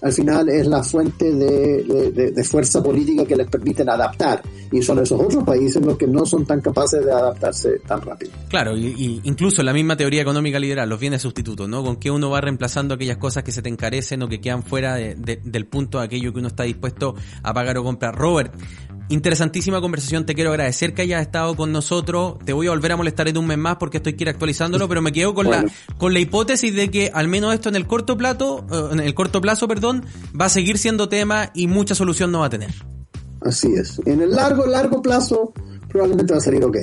al 0.02 0.12
final 0.12 0.48
es 0.48 0.66
la 0.66 0.82
fuente 0.82 1.32
de, 1.32 2.44
fuerza 2.44 2.82
política 2.82 3.24
que 3.24 3.36
les 3.36 3.48
permiten 3.48 3.88
adaptar. 3.88 4.42
Y 4.70 4.82
son 4.82 4.98
esos 4.98 5.20
otros 5.20 5.44
países 5.44 5.84
los 5.84 5.96
que 5.96 6.06
no 6.06 6.26
son 6.26 6.44
tan 6.44 6.60
capaces 6.60 7.04
de 7.04 7.12
adaptarse 7.12 7.78
tan 7.86 8.00
rápido. 8.00 8.32
Claro, 8.48 8.76
y, 8.76 9.20
incluso 9.24 9.62
la 9.62 9.72
misma 9.72 9.96
teoría 9.96 10.22
económica 10.22 10.58
liberal, 10.58 10.88
los 10.88 10.98
bienes 10.98 11.22
sustitutos, 11.22 11.68
¿no? 11.68 11.84
Con 11.84 11.96
que 11.96 12.10
uno 12.10 12.30
va 12.30 12.40
reemplazando 12.40 12.94
aquellas 12.94 13.18
cosas 13.18 13.44
que 13.44 13.52
se 13.52 13.62
te 13.62 13.68
encarecen 13.68 14.22
o 14.22 14.28
que 14.28 14.40
quedan 14.40 14.62
fuera 14.64 14.96
del 14.96 15.66
punto 15.66 15.98
de 15.98 16.04
aquello 16.04 16.32
que 16.32 16.38
uno 16.40 16.48
está 16.48 16.64
dispuesto 16.64 17.14
a 17.42 17.54
pagar 17.54 17.78
o 17.78 17.84
comprar. 17.84 18.14
Robert, 18.14 18.52
Interesantísima 19.08 19.80
conversación, 19.80 20.24
te 20.24 20.34
quiero 20.34 20.50
agradecer 20.50 20.94
que 20.94 21.02
hayas 21.02 21.22
estado 21.22 21.54
con 21.54 21.70
nosotros. 21.70 22.36
Te 22.44 22.52
voy 22.52 22.66
a 22.68 22.70
volver 22.70 22.92
a 22.92 22.96
molestar 22.96 23.28
en 23.28 23.36
un 23.36 23.46
mes 23.46 23.58
más 23.58 23.76
porque 23.76 23.98
estoy 23.98 24.14
que 24.14 24.24
ir 24.24 24.28
actualizándolo, 24.30 24.88
pero 24.88 25.02
me 25.02 25.12
quedo 25.12 25.34
con 25.34 25.50
la 25.50 25.64
con 25.98 26.14
la 26.14 26.20
hipótesis 26.20 26.74
de 26.74 26.90
que 26.90 27.10
al 27.12 27.28
menos 27.28 27.52
esto 27.52 27.68
en 27.68 27.76
el 27.76 27.86
corto 27.86 28.16
plazo, 28.16 28.64
eh, 28.70 28.88
en 28.92 29.00
el 29.00 29.14
corto 29.14 29.40
plazo, 29.40 29.68
perdón, 29.68 30.04
va 30.38 30.46
a 30.46 30.48
seguir 30.48 30.78
siendo 30.78 31.08
tema 31.08 31.50
y 31.54 31.66
mucha 31.66 31.94
solución 31.94 32.32
no 32.32 32.40
va 32.40 32.46
a 32.46 32.50
tener. 32.50 32.70
Así 33.42 33.72
es. 33.74 34.00
En 34.06 34.22
el 34.22 34.30
largo, 34.30 34.66
largo 34.66 35.02
plazo 35.02 35.52
probablemente 35.88 36.32
va 36.32 36.38
a 36.38 36.42
salir 36.42 36.64
ok. 36.64 36.76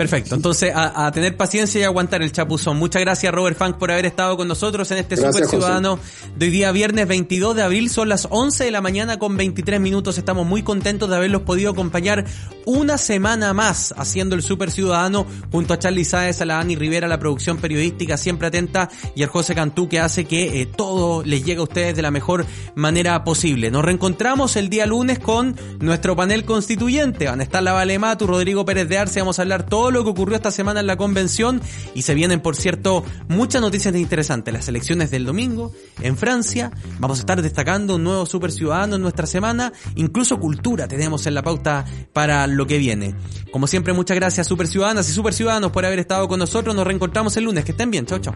Perfecto, 0.00 0.34
entonces 0.34 0.74
a, 0.74 1.04
a 1.04 1.12
tener 1.12 1.36
paciencia 1.36 1.78
y 1.78 1.84
aguantar 1.84 2.22
el 2.22 2.32
chapuzón. 2.32 2.78
Muchas 2.78 3.02
gracias 3.02 3.34
Robert 3.34 3.58
Funk 3.58 3.76
por 3.76 3.90
haber 3.90 4.06
estado 4.06 4.34
con 4.34 4.48
nosotros 4.48 4.90
en 4.92 4.96
este 4.96 5.14
Gracias, 5.14 5.34
Super 5.34 5.44
José. 5.44 5.56
Ciudadano 5.58 5.98
de 6.38 6.46
hoy 6.46 6.50
día 6.50 6.72
viernes 6.72 7.06
22 7.06 7.54
de 7.54 7.62
abril. 7.62 7.90
Son 7.90 8.08
las 8.08 8.26
11 8.30 8.64
de 8.64 8.70
la 8.70 8.80
mañana 8.80 9.18
con 9.18 9.36
23 9.36 9.78
minutos. 9.78 10.16
Estamos 10.16 10.46
muy 10.46 10.62
contentos 10.62 11.10
de 11.10 11.16
haberlos 11.16 11.42
podido 11.42 11.72
acompañar 11.72 12.24
una 12.64 12.96
semana 12.96 13.52
más 13.52 13.92
haciendo 13.94 14.36
el 14.36 14.42
Super 14.42 14.70
Ciudadano 14.70 15.26
junto 15.52 15.74
a 15.74 15.78
Charlie 15.78 16.06
Sáez, 16.06 16.40
a 16.40 16.46
la 16.46 16.60
Ani 16.60 16.76
Rivera, 16.76 17.06
la 17.06 17.18
producción 17.18 17.58
periodística 17.58 18.16
siempre 18.16 18.48
atenta 18.48 18.88
y 19.14 19.22
al 19.22 19.28
José 19.28 19.54
Cantú 19.54 19.86
que 19.86 20.00
hace 20.00 20.24
que 20.24 20.62
eh, 20.62 20.66
todo 20.66 21.22
les 21.24 21.44
llegue 21.44 21.60
a 21.60 21.64
ustedes 21.64 21.94
de 21.94 22.00
la 22.00 22.10
mejor 22.10 22.46
manera 22.74 23.22
posible. 23.22 23.70
Nos 23.70 23.84
reencontramos 23.84 24.56
el 24.56 24.70
día 24.70 24.86
lunes 24.86 25.18
con 25.18 25.56
nuestro 25.78 26.16
panel 26.16 26.46
constituyente. 26.46 27.26
Van 27.26 27.40
a 27.40 27.42
estar 27.42 27.62
la 27.62 27.72
Valematu, 27.72 28.26
Rodrigo 28.26 28.64
Pérez 28.64 28.88
de 28.88 28.96
Arce. 28.96 29.20
Vamos 29.20 29.38
a 29.38 29.42
hablar 29.42 29.66
lo 29.90 30.04
que 30.04 30.10
ocurrió 30.10 30.36
esta 30.36 30.50
semana 30.50 30.80
en 30.80 30.86
la 30.86 30.96
convención 30.96 31.60
y 31.94 32.02
se 32.02 32.14
vienen, 32.14 32.40
por 32.40 32.56
cierto, 32.56 33.04
muchas 33.28 33.60
noticias 33.60 33.94
interesantes. 33.94 34.52
Las 34.52 34.68
elecciones 34.68 35.10
del 35.10 35.24
domingo 35.24 35.72
en 36.00 36.16
Francia. 36.16 36.70
Vamos 36.98 37.18
a 37.18 37.20
estar 37.20 37.42
destacando 37.42 37.96
un 37.96 38.04
nuevo 38.04 38.26
super 38.26 38.52
ciudadano 38.52 38.96
en 38.96 39.02
nuestra 39.02 39.26
semana. 39.26 39.72
Incluso 39.96 40.38
cultura 40.38 40.88
tenemos 40.88 41.26
en 41.26 41.34
la 41.34 41.42
pauta 41.42 41.84
para 42.12 42.46
lo 42.46 42.66
que 42.66 42.78
viene. 42.78 43.14
Como 43.50 43.66
siempre, 43.66 43.92
muchas 43.92 44.16
gracias 44.16 44.46
super 44.46 44.66
ciudadanas 44.66 45.08
y 45.08 45.12
super 45.12 45.34
ciudadanos 45.34 45.70
por 45.72 45.84
haber 45.84 45.98
estado 45.98 46.28
con 46.28 46.38
nosotros. 46.38 46.74
Nos 46.74 46.86
reencontramos 46.86 47.36
el 47.36 47.44
lunes. 47.44 47.64
Que 47.64 47.72
estén 47.72 47.90
bien. 47.90 48.06
Chao, 48.06 48.18
chao. 48.18 48.34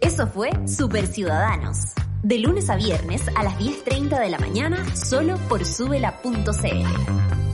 Eso 0.00 0.26
fue 0.28 0.50
Super 0.66 1.06
Ciudadanos. 1.06 1.94
De 2.22 2.38
lunes 2.38 2.70
a 2.70 2.76
viernes 2.76 3.22
a 3.34 3.42
las 3.42 3.58
10.30 3.58 4.20
de 4.20 4.30
la 4.30 4.38
mañana, 4.38 4.94
solo 4.94 5.36
por 5.48 5.64
subela.cl. 5.64 7.53